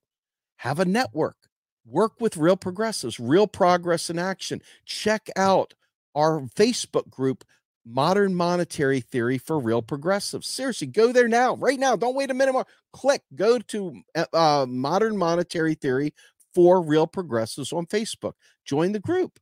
Have 0.57 0.79
a 0.79 0.85
network. 0.85 1.37
Work 1.85 2.21
with 2.21 2.37
real 2.37 2.55
progressives, 2.55 3.19
real 3.19 3.47
progress 3.47 4.09
in 4.09 4.19
action. 4.19 4.61
Check 4.85 5.29
out 5.35 5.73
our 6.13 6.41
Facebook 6.41 7.09
group, 7.09 7.43
Modern 7.83 8.35
Monetary 8.35 9.01
Theory 9.01 9.39
for 9.39 9.59
Real 9.59 9.81
Progressives. 9.81 10.47
Seriously, 10.47 10.85
go 10.85 11.11
there 11.11 11.27
now, 11.27 11.55
right 11.55 11.79
now. 11.79 11.95
Don't 11.95 12.15
wait 12.15 12.29
a 12.29 12.35
minute 12.35 12.53
more. 12.53 12.67
Click, 12.93 13.23
go 13.33 13.57
to 13.57 14.01
uh, 14.15 14.25
uh 14.31 14.65
Modern 14.69 15.17
Monetary 15.17 15.73
Theory 15.73 16.13
for 16.53 16.83
Real 16.83 17.07
Progressives 17.07 17.73
on 17.73 17.87
Facebook. 17.87 18.33
Join 18.63 18.91
the 18.91 18.99
group 18.99 19.39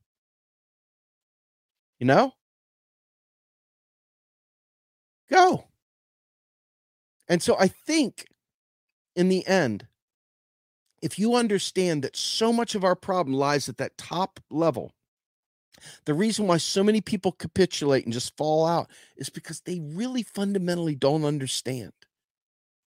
you 2.00 2.06
know? 2.06 2.32
Go. 5.30 5.68
And 7.28 7.40
so 7.40 7.56
I 7.56 7.68
think 7.68 8.26
in 9.14 9.28
the 9.28 9.46
end, 9.46 9.86
if 11.02 11.18
you 11.18 11.34
understand 11.34 12.02
that 12.02 12.16
so 12.16 12.52
much 12.52 12.74
of 12.74 12.84
our 12.84 12.96
problem 12.96 13.36
lies 13.36 13.68
at 13.68 13.78
that 13.78 13.96
top 13.96 14.40
level, 14.50 14.92
the 16.04 16.14
reason 16.14 16.46
why 16.46 16.56
so 16.56 16.82
many 16.82 17.00
people 17.00 17.32
capitulate 17.32 18.04
and 18.04 18.12
just 18.12 18.36
fall 18.36 18.66
out 18.66 18.90
is 19.16 19.30
because 19.30 19.60
they 19.60 19.80
really 19.80 20.22
fundamentally 20.22 20.94
don't 20.94 21.24
understand 21.24 21.92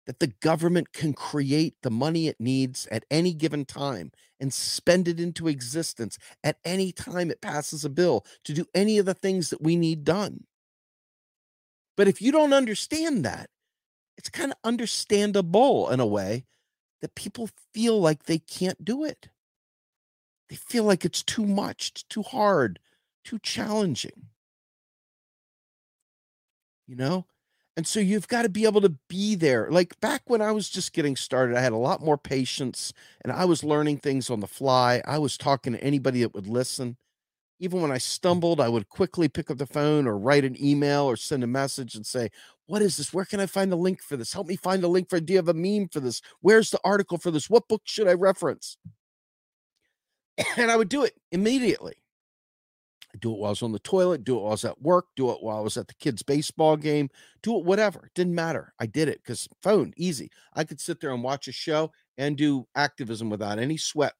that 0.06 0.18
the 0.18 0.32
government 0.40 0.92
can 0.92 1.12
create 1.12 1.74
the 1.82 1.90
money 1.90 2.26
it 2.26 2.40
needs 2.40 2.86
at 2.90 3.04
any 3.10 3.32
given 3.32 3.64
time 3.64 4.10
and 4.40 4.52
spend 4.52 5.06
it 5.06 5.20
into 5.20 5.48
existence 5.48 6.18
at 6.42 6.56
any 6.64 6.90
time 6.92 7.30
it 7.30 7.40
passes 7.40 7.84
a 7.84 7.90
bill 7.90 8.24
to 8.44 8.52
do 8.52 8.64
any 8.74 8.98
of 8.98 9.06
the 9.06 9.14
things 9.14 9.50
that 9.50 9.62
we 9.62 9.76
need 9.76 10.04
done. 10.04 10.44
But 11.96 12.08
if 12.08 12.22
you 12.22 12.32
don't 12.32 12.54
understand 12.54 13.24
that, 13.24 13.50
it's 14.16 14.30
kind 14.30 14.52
of 14.52 14.58
understandable 14.64 15.90
in 15.90 16.00
a 16.00 16.06
way 16.06 16.44
that 17.02 17.14
people 17.14 17.48
feel 17.72 18.00
like 18.00 18.24
they 18.24 18.38
can't 18.38 18.84
do 18.84 19.04
it. 19.04 19.28
They 20.48 20.56
feel 20.56 20.84
like 20.84 21.04
it's 21.04 21.22
too 21.22 21.46
much, 21.46 21.90
it's 21.90 22.02
too 22.02 22.22
hard, 22.22 22.80
too 23.24 23.38
challenging. 23.38 24.28
You 26.86 26.96
know, 26.96 27.26
and 27.80 27.86
so 27.86 27.98
you've 27.98 28.28
got 28.28 28.42
to 28.42 28.50
be 28.50 28.66
able 28.66 28.82
to 28.82 28.94
be 29.08 29.34
there. 29.34 29.70
Like 29.70 29.98
back 30.00 30.20
when 30.26 30.42
I 30.42 30.52
was 30.52 30.68
just 30.68 30.92
getting 30.92 31.16
started, 31.16 31.56
I 31.56 31.62
had 31.62 31.72
a 31.72 31.78
lot 31.78 32.02
more 32.02 32.18
patience 32.18 32.92
and 33.22 33.32
I 33.32 33.46
was 33.46 33.64
learning 33.64 34.00
things 34.00 34.28
on 34.28 34.40
the 34.40 34.46
fly. 34.46 35.00
I 35.06 35.16
was 35.16 35.38
talking 35.38 35.72
to 35.72 35.82
anybody 35.82 36.20
that 36.20 36.34
would 36.34 36.46
listen. 36.46 36.98
Even 37.58 37.80
when 37.80 37.90
I 37.90 37.96
mm. 37.96 38.02
stumbled, 38.02 38.60
I 38.60 38.68
would 38.68 38.90
quickly 38.90 39.30
pick 39.30 39.50
up 39.50 39.56
the 39.56 39.64
phone 39.64 40.06
or 40.06 40.18
write 40.18 40.44
an 40.44 40.62
email 40.62 41.04
or 41.04 41.16
send 41.16 41.42
a 41.42 41.46
message 41.46 41.94
and 41.94 42.04
say, 42.04 42.28
What 42.66 42.82
is 42.82 42.98
this? 42.98 43.14
Where 43.14 43.24
can 43.24 43.40
I 43.40 43.46
find 43.46 43.72
the 43.72 43.76
link 43.76 44.02
for 44.02 44.18
this? 44.18 44.34
Help 44.34 44.48
me 44.48 44.56
find 44.56 44.82
the 44.82 44.88
link 44.88 45.08
for 45.08 45.18
Do 45.18 45.32
you 45.32 45.38
have 45.38 45.48
a 45.48 45.54
meme 45.54 45.88
for 45.88 46.00
this? 46.00 46.20
Where's 46.42 46.70
the 46.70 46.80
article 46.84 47.16
for 47.16 47.30
this? 47.30 47.48
What 47.48 47.66
book 47.66 47.80
should 47.86 48.08
I 48.08 48.12
reference? 48.12 48.76
And 50.58 50.70
I 50.70 50.76
would 50.76 50.90
do 50.90 51.04
it 51.04 51.14
immediately 51.32 51.99
do 53.18 53.32
it 53.32 53.38
while 53.38 53.48
I 53.48 53.50
was 53.50 53.62
on 53.62 53.72
the 53.72 53.78
toilet, 53.80 54.24
do 54.24 54.36
it 54.36 54.40
while 54.40 54.48
I 54.48 54.52
was 54.52 54.64
at 54.64 54.80
work, 54.80 55.06
do 55.16 55.30
it 55.30 55.42
while 55.42 55.58
I 55.58 55.60
was 55.60 55.76
at 55.76 55.88
the 55.88 55.94
kids' 55.94 56.22
baseball 56.22 56.76
game, 56.76 57.08
do 57.42 57.58
it 57.58 57.64
whatever. 57.64 58.06
It 58.06 58.14
didn't 58.14 58.34
matter. 58.34 58.72
I 58.78 58.86
did 58.86 59.08
it 59.08 59.20
because 59.22 59.48
phone, 59.62 59.92
easy. 59.96 60.30
I 60.54 60.64
could 60.64 60.80
sit 60.80 61.00
there 61.00 61.12
and 61.12 61.22
watch 61.22 61.48
a 61.48 61.52
show 61.52 61.90
and 62.18 62.36
do 62.36 62.66
activism 62.74 63.30
without 63.30 63.58
any 63.58 63.76
sweat. 63.76 64.14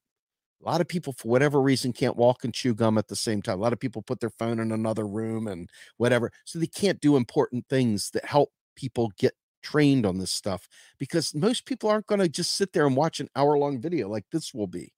A 0.62 0.68
lot 0.68 0.80
of 0.80 0.88
people, 0.88 1.14
for 1.14 1.28
whatever 1.28 1.60
reason, 1.60 1.92
can't 1.92 2.16
walk 2.16 2.44
and 2.44 2.52
chew 2.52 2.74
gum 2.74 2.98
at 2.98 3.08
the 3.08 3.16
same 3.16 3.40
time. 3.40 3.58
A 3.58 3.62
lot 3.62 3.72
of 3.72 3.80
people 3.80 4.02
put 4.02 4.20
their 4.20 4.30
phone 4.30 4.58
in 4.58 4.72
another 4.72 5.06
room 5.06 5.46
and 5.46 5.70
whatever. 5.96 6.30
So 6.44 6.58
they 6.58 6.66
can't 6.66 7.00
do 7.00 7.16
important 7.16 7.66
things 7.68 8.10
that 8.10 8.26
help 8.26 8.50
people 8.76 9.10
get 9.18 9.32
trained 9.62 10.04
on 10.04 10.18
this 10.18 10.30
stuff 10.30 10.68
because 10.98 11.34
most 11.34 11.64
people 11.66 11.88
aren't 11.88 12.06
going 12.06 12.20
to 12.20 12.28
just 12.28 12.56
sit 12.56 12.72
there 12.72 12.86
and 12.86 12.96
watch 12.96 13.20
an 13.20 13.28
hour 13.36 13.56
long 13.58 13.80
video 13.80 14.08
like 14.08 14.24
this 14.32 14.52
will 14.52 14.66
be. 14.66 14.92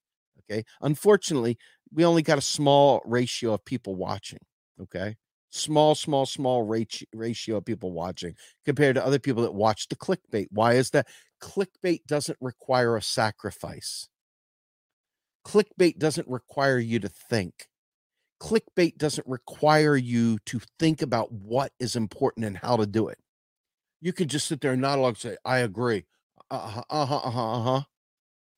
Okay. 0.50 0.64
Unfortunately, 0.80 1.56
we 1.92 2.04
only 2.04 2.22
got 2.22 2.38
a 2.38 2.42
small 2.42 3.02
ratio 3.04 3.54
of 3.54 3.64
people 3.64 3.94
watching. 3.94 4.40
Okay. 4.80 5.16
Small, 5.50 5.94
small, 5.94 6.24
small 6.24 6.62
ratio 6.62 7.56
of 7.58 7.64
people 7.64 7.92
watching 7.92 8.34
compared 8.64 8.94
to 8.96 9.04
other 9.04 9.18
people 9.18 9.42
that 9.42 9.52
watch 9.52 9.88
the 9.88 9.96
clickbait. 9.96 10.46
Why 10.50 10.74
is 10.74 10.90
that? 10.90 11.08
Clickbait 11.42 12.06
doesn't 12.06 12.38
require 12.40 12.96
a 12.96 13.02
sacrifice. 13.02 14.08
Clickbait 15.46 15.98
doesn't 15.98 16.26
require 16.28 16.78
you 16.78 17.00
to 17.00 17.08
think. 17.08 17.66
Clickbait 18.40 18.96
doesn't 18.96 19.26
require 19.26 19.94
you 19.94 20.38
to 20.46 20.60
think 20.78 21.02
about 21.02 21.30
what 21.32 21.72
is 21.78 21.96
important 21.96 22.46
and 22.46 22.56
how 22.56 22.76
to 22.76 22.86
do 22.86 23.08
it. 23.08 23.18
You 24.00 24.12
can 24.12 24.28
just 24.28 24.48
sit 24.48 24.60
there 24.62 24.72
and 24.72 24.84
and 24.84 25.16
say, 25.18 25.36
I 25.44 25.58
agree. 25.58 26.06
Uh 26.50 26.58
huh, 26.58 26.84
uh 26.88 27.06
huh, 27.06 27.16
uh 27.24 27.30
huh, 27.30 27.52
uh 27.52 27.62
huh. 27.62 27.82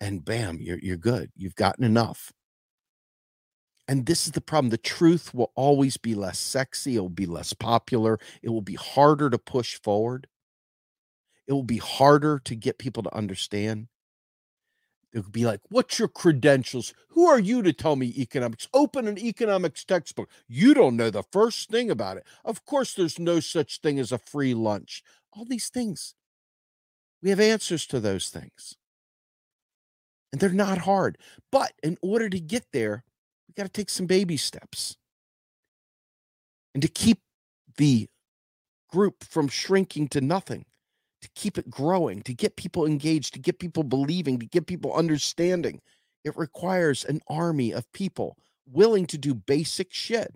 And 0.01 0.25
bam, 0.25 0.59
you're, 0.61 0.79
you're 0.79 0.97
good. 0.97 1.33
You've 1.37 1.57
gotten 1.57 1.85
enough. 1.85 2.33
And 3.87 4.07
this 4.07 4.27
is 4.27 4.33
the 4.33 4.41
problem. 4.41 4.71
The 4.71 4.79
truth 4.79 5.35
will 5.35 5.53
always 5.55 5.97
be 5.97 6.15
less 6.15 6.39
sexy. 6.39 6.97
It 6.97 7.01
will 7.01 7.09
be 7.11 7.27
less 7.27 7.53
popular. 7.53 8.19
It 8.43 8.49
will 8.49 8.63
be 8.63 8.75
harder 8.75 9.29
to 9.29 9.39
push 9.39 9.79
forward. 9.79 10.27
It 11.47 11.53
will 11.53 11.63
be 11.63 11.79
harder 11.79 12.39
to 12.39 12.55
get 12.55 12.79
people 12.79 13.03
to 13.03 13.15
understand. 13.15 13.89
It 15.13 15.21
would 15.21 15.33
be 15.33 15.45
like, 15.45 15.61
what's 15.69 15.99
your 15.99 16.09
credentials? 16.09 16.93
Who 17.11 17.27
are 17.27 17.39
you 17.39 17.63
to 17.63 17.73
tell 17.73 17.95
me 17.95 18.13
economics? 18.19 18.67
Open 18.75 19.07
an 19.07 19.19
economics 19.19 19.85
textbook. 19.85 20.29
You 20.49 20.75
don't 20.75 20.97
know 20.97 21.11
the 21.11 21.23
first 21.23 21.71
thing 21.71 21.89
about 21.91 22.17
it. 22.17 22.27
Of 22.45 22.65
course, 22.65 22.95
there's 22.95 23.19
no 23.19 23.39
such 23.39 23.81
thing 23.81 24.01
as 24.01 24.11
a 24.11 24.19
free 24.19 24.55
lunch. 24.55 25.05
All 25.33 25.45
these 25.45 25.69
things. 25.69 26.15
We 27.23 27.31
have 27.31 27.39
answers 27.39 27.87
to 27.87 28.01
those 28.01 28.29
things. 28.29 28.77
And 30.33 30.41
they're 30.41 30.51
not 30.51 30.79
hard. 30.79 31.17
But 31.53 31.75
in 31.83 31.97
order 32.03 32.29
to 32.29 32.41
get 32.41 32.65
there, 32.73 33.05
got 33.57 33.65
to 33.65 33.69
take 33.69 33.91
some 33.91 34.07
baby 34.07 34.37
steps. 34.37 34.97
And 36.75 36.83
to 36.83 36.89
keep 36.89 37.19
the 37.77 38.09
group 38.91 39.25
from 39.25 39.49
shrinking 39.49 40.09
to 40.09 40.21
nothing, 40.21 40.65
to 41.23 41.29
keep 41.35 41.59
it 41.59 41.71
growing, 41.71 42.23
to 42.23 42.35
get 42.35 42.57
people 42.57 42.87
engaged, 42.87 43.35
to 43.35 43.41
get 43.41 43.59
people 43.59 43.85
believing, 43.85 44.39
to 44.39 44.47
get 44.47 44.67
people 44.67 44.93
understanding, 44.93 45.81
it 46.25 46.37
requires 46.37 47.05
an 47.05 47.21
army 47.29 47.73
of 47.73 47.91
people 47.93 48.37
willing 48.67 49.07
to 49.07 49.19
do 49.19 49.35
basic 49.35 49.93
shit. 49.93 50.35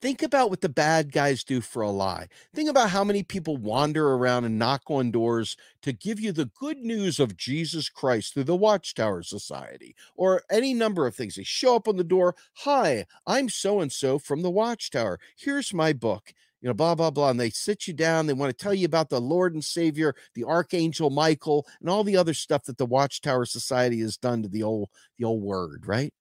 Think 0.00 0.22
about 0.22 0.50
what 0.50 0.60
the 0.60 0.68
bad 0.68 1.12
guys 1.12 1.44
do 1.44 1.60
for 1.60 1.82
a 1.82 1.90
lie. 1.90 2.28
Think 2.54 2.68
about 2.68 2.90
how 2.90 3.04
many 3.04 3.22
people 3.22 3.56
wander 3.56 4.12
around 4.12 4.44
and 4.44 4.58
knock 4.58 4.82
on 4.88 5.10
doors 5.10 5.56
to 5.82 5.92
give 5.92 6.20
you 6.20 6.32
the 6.32 6.50
good 6.58 6.78
news 6.78 7.18
of 7.18 7.36
Jesus 7.36 7.88
Christ 7.88 8.34
through 8.34 8.44
the 8.44 8.56
Watchtower 8.56 9.22
Society 9.22 9.94
or 10.16 10.42
any 10.50 10.74
number 10.74 11.06
of 11.06 11.14
things. 11.14 11.36
They 11.36 11.42
show 11.42 11.76
up 11.76 11.88
on 11.88 11.96
the 11.96 12.04
door. 12.04 12.34
Hi, 12.58 13.06
I'm 13.26 13.48
so 13.48 13.80
and 13.80 13.90
so 13.90 14.18
from 14.18 14.42
the 14.42 14.50
Watchtower. 14.50 15.18
Here's 15.36 15.72
my 15.72 15.92
book. 15.92 16.34
You 16.60 16.68
know, 16.68 16.74
blah, 16.74 16.94
blah, 16.94 17.10
blah. 17.10 17.28
And 17.28 17.38
they 17.38 17.50
sit 17.50 17.86
you 17.86 17.92
down. 17.92 18.26
They 18.26 18.32
want 18.32 18.56
to 18.56 18.62
tell 18.62 18.72
you 18.72 18.86
about 18.86 19.10
the 19.10 19.20
Lord 19.20 19.52
and 19.52 19.62
Savior, 19.62 20.14
the 20.34 20.44
Archangel 20.44 21.10
Michael, 21.10 21.66
and 21.80 21.90
all 21.90 22.04
the 22.04 22.16
other 22.16 22.32
stuff 22.32 22.64
that 22.64 22.78
the 22.78 22.86
Watchtower 22.86 23.44
Society 23.44 24.00
has 24.00 24.16
done 24.16 24.42
to 24.42 24.48
the 24.48 24.62
old, 24.62 24.88
the 25.18 25.24
old 25.24 25.42
word, 25.42 25.86
right? 25.86 26.14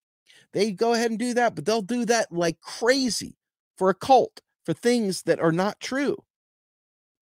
They 0.53 0.71
go 0.71 0.93
ahead 0.93 1.11
and 1.11 1.19
do 1.19 1.33
that, 1.33 1.55
but 1.55 1.65
they'll 1.65 1.81
do 1.81 2.05
that 2.05 2.31
like 2.31 2.61
crazy 2.61 3.35
for 3.77 3.89
a 3.89 3.95
cult, 3.95 4.41
for 4.63 4.73
things 4.73 5.23
that 5.23 5.39
are 5.39 5.51
not 5.51 5.79
true. 5.79 6.17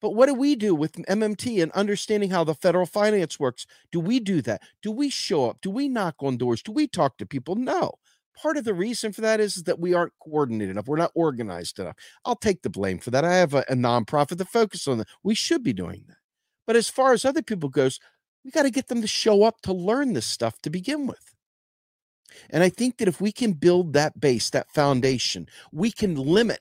But 0.02 0.16
what 0.16 0.26
do 0.26 0.34
we 0.34 0.56
do 0.56 0.74
with 0.74 0.94
MMT 0.94 1.62
and 1.62 1.72
understanding 1.74 2.32
how 2.32 2.44
the 2.44 2.56
federal 2.56 2.88
finance 2.88 3.40
works? 3.40 3.68
Do 3.92 4.00
we 4.00 4.20
do 4.20 4.42
that? 4.42 4.64
Do 4.82 4.92
we 4.92 5.10
show 5.10 5.50
up? 5.50 5.62
Do 5.62 5.70
we 5.70 5.88
knock 5.88 6.16
on 6.20 6.38
doors? 6.38 6.64
Do 6.64 6.72
we 6.72 6.88
talk 6.88 7.18
to 7.18 7.26
people? 7.26 7.56
No. 7.56 7.94
Part 8.36 8.58
of 8.58 8.64
the 8.64 8.74
reason 8.74 9.12
for 9.12 9.22
that 9.22 9.40
is, 9.40 9.58
is 9.58 9.64
that 9.64 9.80
we 9.80 9.94
aren't 9.94 10.14
coordinated 10.24 10.72
enough. 10.72 10.88
We're 10.88 10.98
not 10.98 11.12
organized 11.14 11.78
enough. 11.80 11.96
I'll 12.26 12.36
take 12.36 12.64
the 12.64 12.70
blame 12.70 12.98
for 12.98 13.12
that. 13.12 13.24
I 13.24 13.34
have 13.36 13.54
a, 13.54 13.64
a 13.70 13.76
nonprofit 13.76 14.38
that 14.38 14.48
focuses 14.48 14.88
on 14.88 14.98
that. 15.00 15.08
We 15.22 15.36
should 15.36 15.64
be 15.64 15.74
doing 15.74 16.06
that. 16.08 16.18
But 16.66 16.76
as 16.76 16.90
far 16.90 17.14
as 17.14 17.24
other 17.24 17.44
people 17.44 17.70
goes, 17.70 18.00
we 18.44 18.50
got 18.50 18.64
to 18.64 18.72
get 18.72 18.88
them 18.88 19.02
to 19.02 19.08
show 19.08 19.44
up 19.44 19.62
to 19.62 19.74
learn 19.74 20.14
this 20.14 20.26
stuff 20.26 20.60
to 20.64 20.70
begin 20.70 21.06
with. 21.06 21.31
And 22.50 22.64
I 22.64 22.70
think 22.70 22.98
that 22.98 23.08
if 23.08 23.22
we 23.22 23.32
can 23.32 23.54
build 23.54 23.94
that 23.94 24.20
base, 24.20 24.50
that 24.52 24.72
foundation, 24.72 25.48
we 25.72 25.92
can 25.92 26.16
limit 26.16 26.60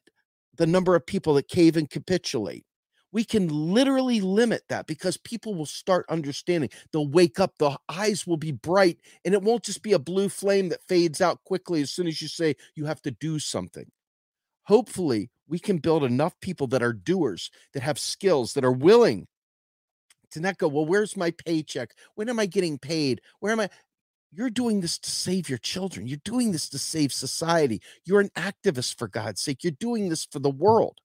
the 0.57 0.66
number 0.66 0.95
of 0.95 1.07
people 1.07 1.35
that 1.35 1.49
cave 1.49 1.77
and 1.77 1.89
capitulate. 1.89 2.64
We 3.12 3.25
can 3.25 3.49
literally 3.49 4.21
limit 4.21 4.62
that 4.68 4.87
because 4.87 5.16
people 5.16 5.55
will 5.55 5.66
start 5.66 6.07
understanding. 6.09 6.71
They'll 6.93 7.09
wake 7.09 7.41
up, 7.41 7.59
the 7.59 7.77
eyes 7.89 8.27
will 8.27 8.37
be 8.37 8.53
bright, 8.53 9.01
and 9.25 9.35
it 9.35 9.43
won't 9.43 9.64
just 9.64 9.83
be 9.83 9.93
a 9.93 9.99
blue 9.99 10.29
flame 10.29 10.68
that 10.68 10.87
fades 10.87 11.21
out 11.21 11.43
quickly 11.45 11.83
as 11.83 11.91
soon 11.91 12.07
as 12.07 12.23
you 12.23 12.29
say 12.29 12.55
you 12.77 12.85
have 12.85 13.03
to 13.03 13.11
do 13.11 13.39
something. 13.39 13.91
Hopefully, 14.64 15.31
we 15.49 15.59
can 15.59 15.79
build 15.79 16.05
enough 16.05 16.39
people 16.41 16.68
that 16.68 16.83
are 16.83 16.93
doers, 16.93 17.51
that 17.75 17.83
have 17.83 17.99
skills, 17.99 18.55
that 18.55 18.64
are 18.64 18.71
willing 18.71 19.27
to 20.31 20.41
not 20.41 20.59
go, 20.59 20.68
well, 20.68 20.87
where's 20.87 21.16
my 21.16 21.33
paycheck? 21.33 21.95
When 22.14 22.29
am 22.29 22.39
I 22.39 22.47
getting 22.47 22.79
paid? 22.79 23.21
Where 23.41 23.53
am 23.53 23.61
I? 23.61 23.71
You're 24.33 24.51
doing 24.51 24.81
this 24.81 24.99
to 24.99 25.11
save 25.11 25.49
your 25.49 25.59
children. 25.59 26.07
You're 26.07 26.18
doing 26.24 26.53
this 26.53 26.68
to 26.70 26.78
save 26.78 27.12
society. 27.12 27.83
You're 28.05 28.20
an 28.20 28.31
activist, 28.37 28.97
for 28.97 29.09
God's 29.09 29.41
sake. 29.41 29.64
You're 29.64 29.72
doing 29.72 30.09
this 30.09 30.24
for 30.24 30.39
the 30.39 30.51
world. 30.51 30.99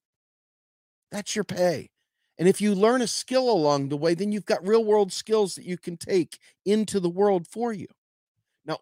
That's 1.11 1.35
your 1.35 1.43
pay. 1.43 1.89
And 2.37 2.47
if 2.47 2.61
you 2.61 2.75
learn 2.75 3.01
a 3.01 3.07
skill 3.07 3.49
along 3.49 3.89
the 3.89 3.97
way, 3.97 4.13
then 4.13 4.31
you've 4.31 4.45
got 4.45 4.67
real 4.67 4.83
world 4.83 5.11
skills 5.11 5.55
that 5.55 5.65
you 5.65 5.77
can 5.77 5.97
take 5.97 6.37
into 6.65 6.99
the 6.99 7.09
world 7.09 7.47
for 7.47 7.71
you. 7.73 7.87
Now, 8.65 8.79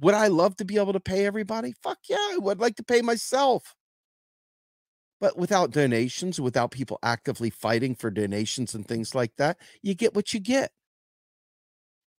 would 0.00 0.14
I 0.14 0.28
love 0.28 0.56
to 0.56 0.64
be 0.64 0.78
able 0.78 0.92
to 0.92 1.00
pay 1.00 1.26
everybody? 1.26 1.74
Fuck 1.82 1.98
yeah, 2.08 2.16
I 2.16 2.38
would 2.38 2.60
like 2.60 2.76
to 2.76 2.84
pay 2.84 3.02
myself. 3.02 3.74
But 5.20 5.36
without 5.36 5.70
donations, 5.70 6.40
without 6.40 6.70
people 6.70 6.98
actively 7.02 7.50
fighting 7.50 7.94
for 7.94 8.10
donations 8.10 8.74
and 8.74 8.86
things 8.86 9.14
like 9.14 9.32
that, 9.36 9.58
you 9.82 9.94
get 9.94 10.14
what 10.14 10.32
you 10.32 10.40
get 10.40 10.72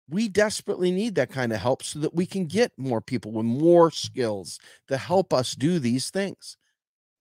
we 0.10 0.28
desperately 0.28 0.92
need 0.92 1.16
that 1.16 1.32
kind 1.32 1.54
of 1.54 1.60
help 1.60 1.84
so 1.84 2.00
that 2.00 2.14
we 2.14 2.26
can 2.26 2.46
get 2.46 2.72
more 2.78 3.02
people 3.02 3.32
with 3.32 3.46
more 3.46 3.90
skills 3.90 4.60
to 4.88 4.98
help 4.98 5.34
us 5.34 5.56
do 5.56 5.80
these 5.80 6.10
things. 6.10 6.58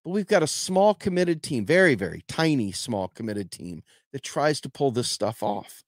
But 0.04 0.10
we've 0.10 0.26
got 0.26 0.42
a 0.42 0.48
small 0.48 0.94
committed 0.94 1.42
team, 1.42 1.64
very, 1.64 1.94
very 1.94 2.24
tiny, 2.26 2.72
small 2.72 3.08
committed 3.08 3.50
team 3.50 3.82
that 4.12 4.22
tries 4.22 4.60
to 4.62 4.68
pull 4.68 4.90
this 4.90 5.08
stuff 5.08 5.42
off. 5.42 5.84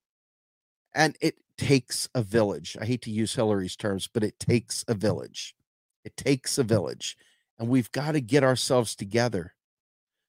And 0.95 1.17
it 1.21 1.35
takes 1.59 2.09
a 2.15 2.23
village. 2.23 2.77
I 2.81 2.85
hate 2.85 3.03
to 3.03 3.11
use 3.11 3.35
Hillary's 3.35 3.77
terms, 3.77 4.09
but 4.13 4.23
it 4.23 4.39
takes 4.39 4.85
a 4.87 4.95
village. 4.95 5.55
It 6.05 6.17
takes 6.17 6.59
a 6.59 6.63
village. 6.63 7.17
And 7.59 7.69
we've 7.69 7.91
got 7.91 8.13
to 8.13 8.21
get 8.21 8.45
ourselves 8.45 8.95
together 8.95 9.55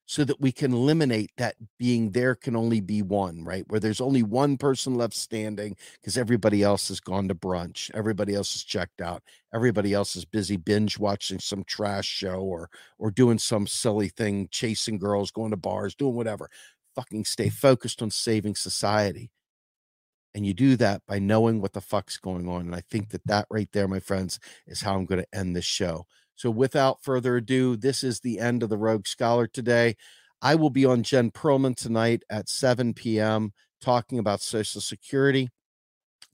so 0.06 0.22
that 0.24 0.40
we 0.40 0.52
can 0.52 0.72
eliminate 0.72 1.32
that 1.36 1.56
being 1.78 2.12
there 2.12 2.36
can 2.36 2.54
only 2.54 2.80
be 2.80 3.02
one, 3.02 3.44
right? 3.44 3.64
Where 3.66 3.80
there's 3.80 4.00
only 4.00 4.22
one 4.22 4.56
person 4.56 4.94
left 4.94 5.14
standing 5.14 5.76
because 6.00 6.16
everybody 6.16 6.62
else 6.62 6.88
has 6.88 7.00
gone 7.00 7.26
to 7.26 7.34
brunch, 7.34 7.90
everybody 7.92 8.34
else 8.34 8.54
is 8.54 8.62
checked 8.62 9.00
out, 9.00 9.24
everybody 9.52 9.92
else 9.92 10.14
is 10.14 10.24
busy 10.24 10.56
binge 10.56 10.96
watching 10.96 11.40
some 11.40 11.64
trash 11.64 12.06
show 12.06 12.40
or 12.40 12.70
or 12.98 13.10
doing 13.10 13.38
some 13.38 13.66
silly 13.66 14.08
thing, 14.08 14.48
chasing 14.52 14.96
girls, 14.96 15.32
going 15.32 15.50
to 15.50 15.56
bars, 15.56 15.96
doing 15.96 16.14
whatever. 16.14 16.48
Fucking 16.94 17.24
stay 17.24 17.48
mm. 17.48 17.52
focused 17.52 18.00
on 18.00 18.10
saving 18.10 18.54
society. 18.54 19.30
And 20.36 20.46
you 20.46 20.54
do 20.54 20.76
that 20.76 21.02
by 21.08 21.18
knowing 21.18 21.60
what 21.60 21.72
the 21.72 21.80
fuck's 21.80 22.18
going 22.18 22.46
on. 22.46 22.60
And 22.60 22.74
I 22.74 22.82
think 22.90 23.08
that 23.10 23.26
that 23.26 23.46
right 23.50 23.70
there, 23.72 23.88
my 23.88 24.00
friends, 24.00 24.38
is 24.66 24.82
how 24.82 24.94
I'm 24.94 25.06
going 25.06 25.22
to 25.22 25.38
end 25.38 25.56
this 25.56 25.64
show. 25.64 26.06
So, 26.36 26.50
without 26.50 27.02
further 27.02 27.36
ado, 27.36 27.76
this 27.76 28.04
is 28.04 28.20
the 28.20 28.38
end 28.38 28.62
of 28.62 28.68
the 28.68 28.78
Rogue 28.78 29.06
Scholar 29.06 29.46
today. 29.46 29.96
I 30.42 30.54
will 30.54 30.70
be 30.70 30.84
on 30.84 31.02
Jen 31.02 31.30
Perlman 31.30 31.74
tonight 31.74 32.22
at 32.30 32.48
7 32.48 32.94
p.m. 32.94 33.52
talking 33.80 34.18
about 34.18 34.42
Social 34.42 34.80
Security. 34.80 35.48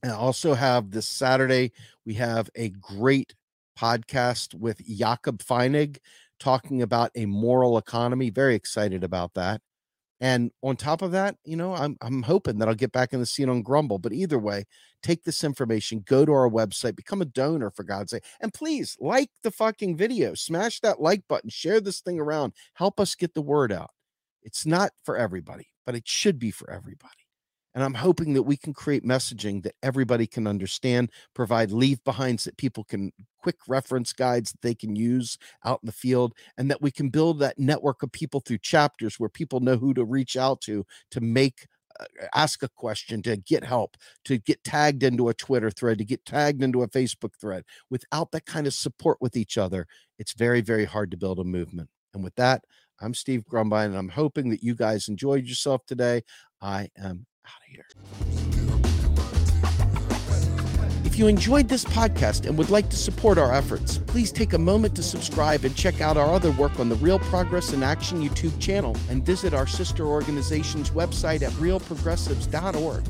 And 0.03 0.11
I 0.11 0.15
also 0.15 0.53
have 0.53 0.91
this 0.91 1.07
Saturday, 1.07 1.71
we 2.05 2.15
have 2.15 2.49
a 2.55 2.69
great 2.69 3.33
podcast 3.79 4.53
with 4.53 4.85
Jakob 4.85 5.41
Feinig 5.41 5.97
talking 6.39 6.81
about 6.81 7.11
a 7.15 7.25
moral 7.25 7.77
economy. 7.77 8.29
Very 8.29 8.55
excited 8.55 9.03
about 9.05 9.33
that. 9.35 9.61
And 10.23 10.51
on 10.61 10.77
top 10.77 11.01
of 11.01 11.11
that, 11.11 11.35
you 11.43 11.57
know, 11.57 11.75
I'm 11.75 11.97
I'm 11.99 12.23
hoping 12.23 12.57
that 12.59 12.69
I'll 12.69 12.75
get 12.75 12.93
back 12.93 13.11
in 13.11 13.19
the 13.19 13.25
scene 13.25 13.49
on 13.49 13.61
Grumble. 13.61 13.99
But 13.99 14.13
either 14.13 14.39
way, 14.39 14.63
take 15.01 15.25
this 15.25 15.43
information, 15.43 16.01
go 16.07 16.23
to 16.25 16.31
our 16.31 16.49
website, 16.49 16.95
become 16.95 17.21
a 17.21 17.25
donor 17.25 17.69
for 17.69 17.83
God's 17.83 18.11
sake, 18.11 18.23
and 18.39 18.53
please 18.53 18.95
like 19.01 19.29
the 19.43 19.51
fucking 19.51 19.97
video, 19.97 20.33
smash 20.33 20.79
that 20.79 21.01
like 21.01 21.27
button, 21.27 21.49
share 21.49 21.81
this 21.81 21.99
thing 21.99 22.21
around, 22.21 22.53
help 22.75 23.01
us 23.01 23.15
get 23.15 23.33
the 23.33 23.41
word 23.41 23.73
out. 23.73 23.91
It's 24.43 24.65
not 24.65 24.91
for 25.03 25.17
everybody, 25.17 25.67
but 25.85 25.93
it 25.93 26.07
should 26.07 26.39
be 26.39 26.51
for 26.51 26.71
everybody. 26.71 27.22
And 27.73 27.83
I'm 27.83 27.93
hoping 27.93 28.33
that 28.33 28.43
we 28.43 28.57
can 28.57 28.73
create 28.73 29.03
messaging 29.03 29.63
that 29.63 29.75
everybody 29.81 30.27
can 30.27 30.47
understand, 30.47 31.11
provide 31.33 31.71
leave 31.71 32.03
behinds 32.03 32.43
that 32.43 32.57
people 32.57 32.83
can 32.83 33.11
quick 33.41 33.57
reference 33.67 34.13
guides 34.13 34.51
that 34.51 34.61
they 34.61 34.75
can 34.75 34.95
use 34.95 35.37
out 35.65 35.79
in 35.81 35.87
the 35.87 35.91
field, 35.91 36.33
and 36.57 36.69
that 36.69 36.81
we 36.81 36.91
can 36.91 37.09
build 37.09 37.39
that 37.39 37.59
network 37.59 38.03
of 38.03 38.11
people 38.11 38.39
through 38.39 38.59
chapters 38.59 39.19
where 39.19 39.29
people 39.29 39.59
know 39.59 39.75
who 39.75 39.93
to 39.93 40.05
reach 40.05 40.37
out 40.37 40.61
to 40.61 40.85
to 41.11 41.21
make 41.21 41.67
uh, 41.99 42.05
ask 42.33 42.63
a 42.63 42.69
question, 42.69 43.21
to 43.21 43.37
get 43.37 43.63
help, 43.63 43.97
to 44.25 44.37
get 44.39 44.63
tagged 44.63 45.03
into 45.03 45.29
a 45.29 45.33
Twitter 45.33 45.69
thread, 45.69 45.97
to 45.99 46.05
get 46.05 46.25
tagged 46.25 46.63
into 46.63 46.81
a 46.81 46.87
Facebook 46.87 47.35
thread. 47.39 47.63
Without 47.89 48.31
that 48.31 48.45
kind 48.45 48.65
of 48.65 48.73
support 48.73 49.17
with 49.21 49.37
each 49.37 49.57
other, 49.57 49.85
it's 50.17 50.33
very, 50.33 50.61
very 50.61 50.85
hard 50.85 51.11
to 51.11 51.17
build 51.17 51.39
a 51.39 51.43
movement. 51.43 51.89
And 52.13 52.23
with 52.23 52.35
that, 52.35 52.63
I'm 53.01 53.13
Steve 53.13 53.43
Grumbine, 53.45 53.87
and 53.87 53.97
I'm 53.97 54.09
hoping 54.09 54.49
that 54.49 54.63
you 54.63 54.75
guys 54.75 55.07
enjoyed 55.07 55.45
yourself 55.45 55.85
today. 55.85 56.23
I 56.61 56.89
am 56.97 57.25
out 57.45 57.61
of 57.61 57.67
here. 57.69 57.85
If 61.05 61.19
you 61.19 61.27
enjoyed 61.27 61.69
this 61.69 61.85
podcast 61.85 62.47
and 62.47 62.57
would 62.57 62.71
like 62.71 62.89
to 62.89 62.97
support 62.97 63.37
our 63.37 63.53
efforts, 63.53 63.99
please 63.99 64.31
take 64.31 64.53
a 64.53 64.57
moment 64.57 64.95
to 64.95 65.03
subscribe 65.03 65.63
and 65.63 65.75
check 65.75 66.01
out 66.01 66.17
our 66.17 66.33
other 66.33 66.51
work 66.53 66.79
on 66.79 66.89
the 66.89 66.95
Real 66.95 67.19
Progress 67.19 67.71
in 67.71 67.83
Action 67.83 68.27
YouTube 68.27 68.59
channel 68.59 68.97
and 69.09 69.23
visit 69.23 69.53
our 69.53 69.67
sister 69.67 70.07
organization's 70.07 70.89
website 70.89 71.43
at 71.43 71.51
realprogressives.org. 71.53 73.03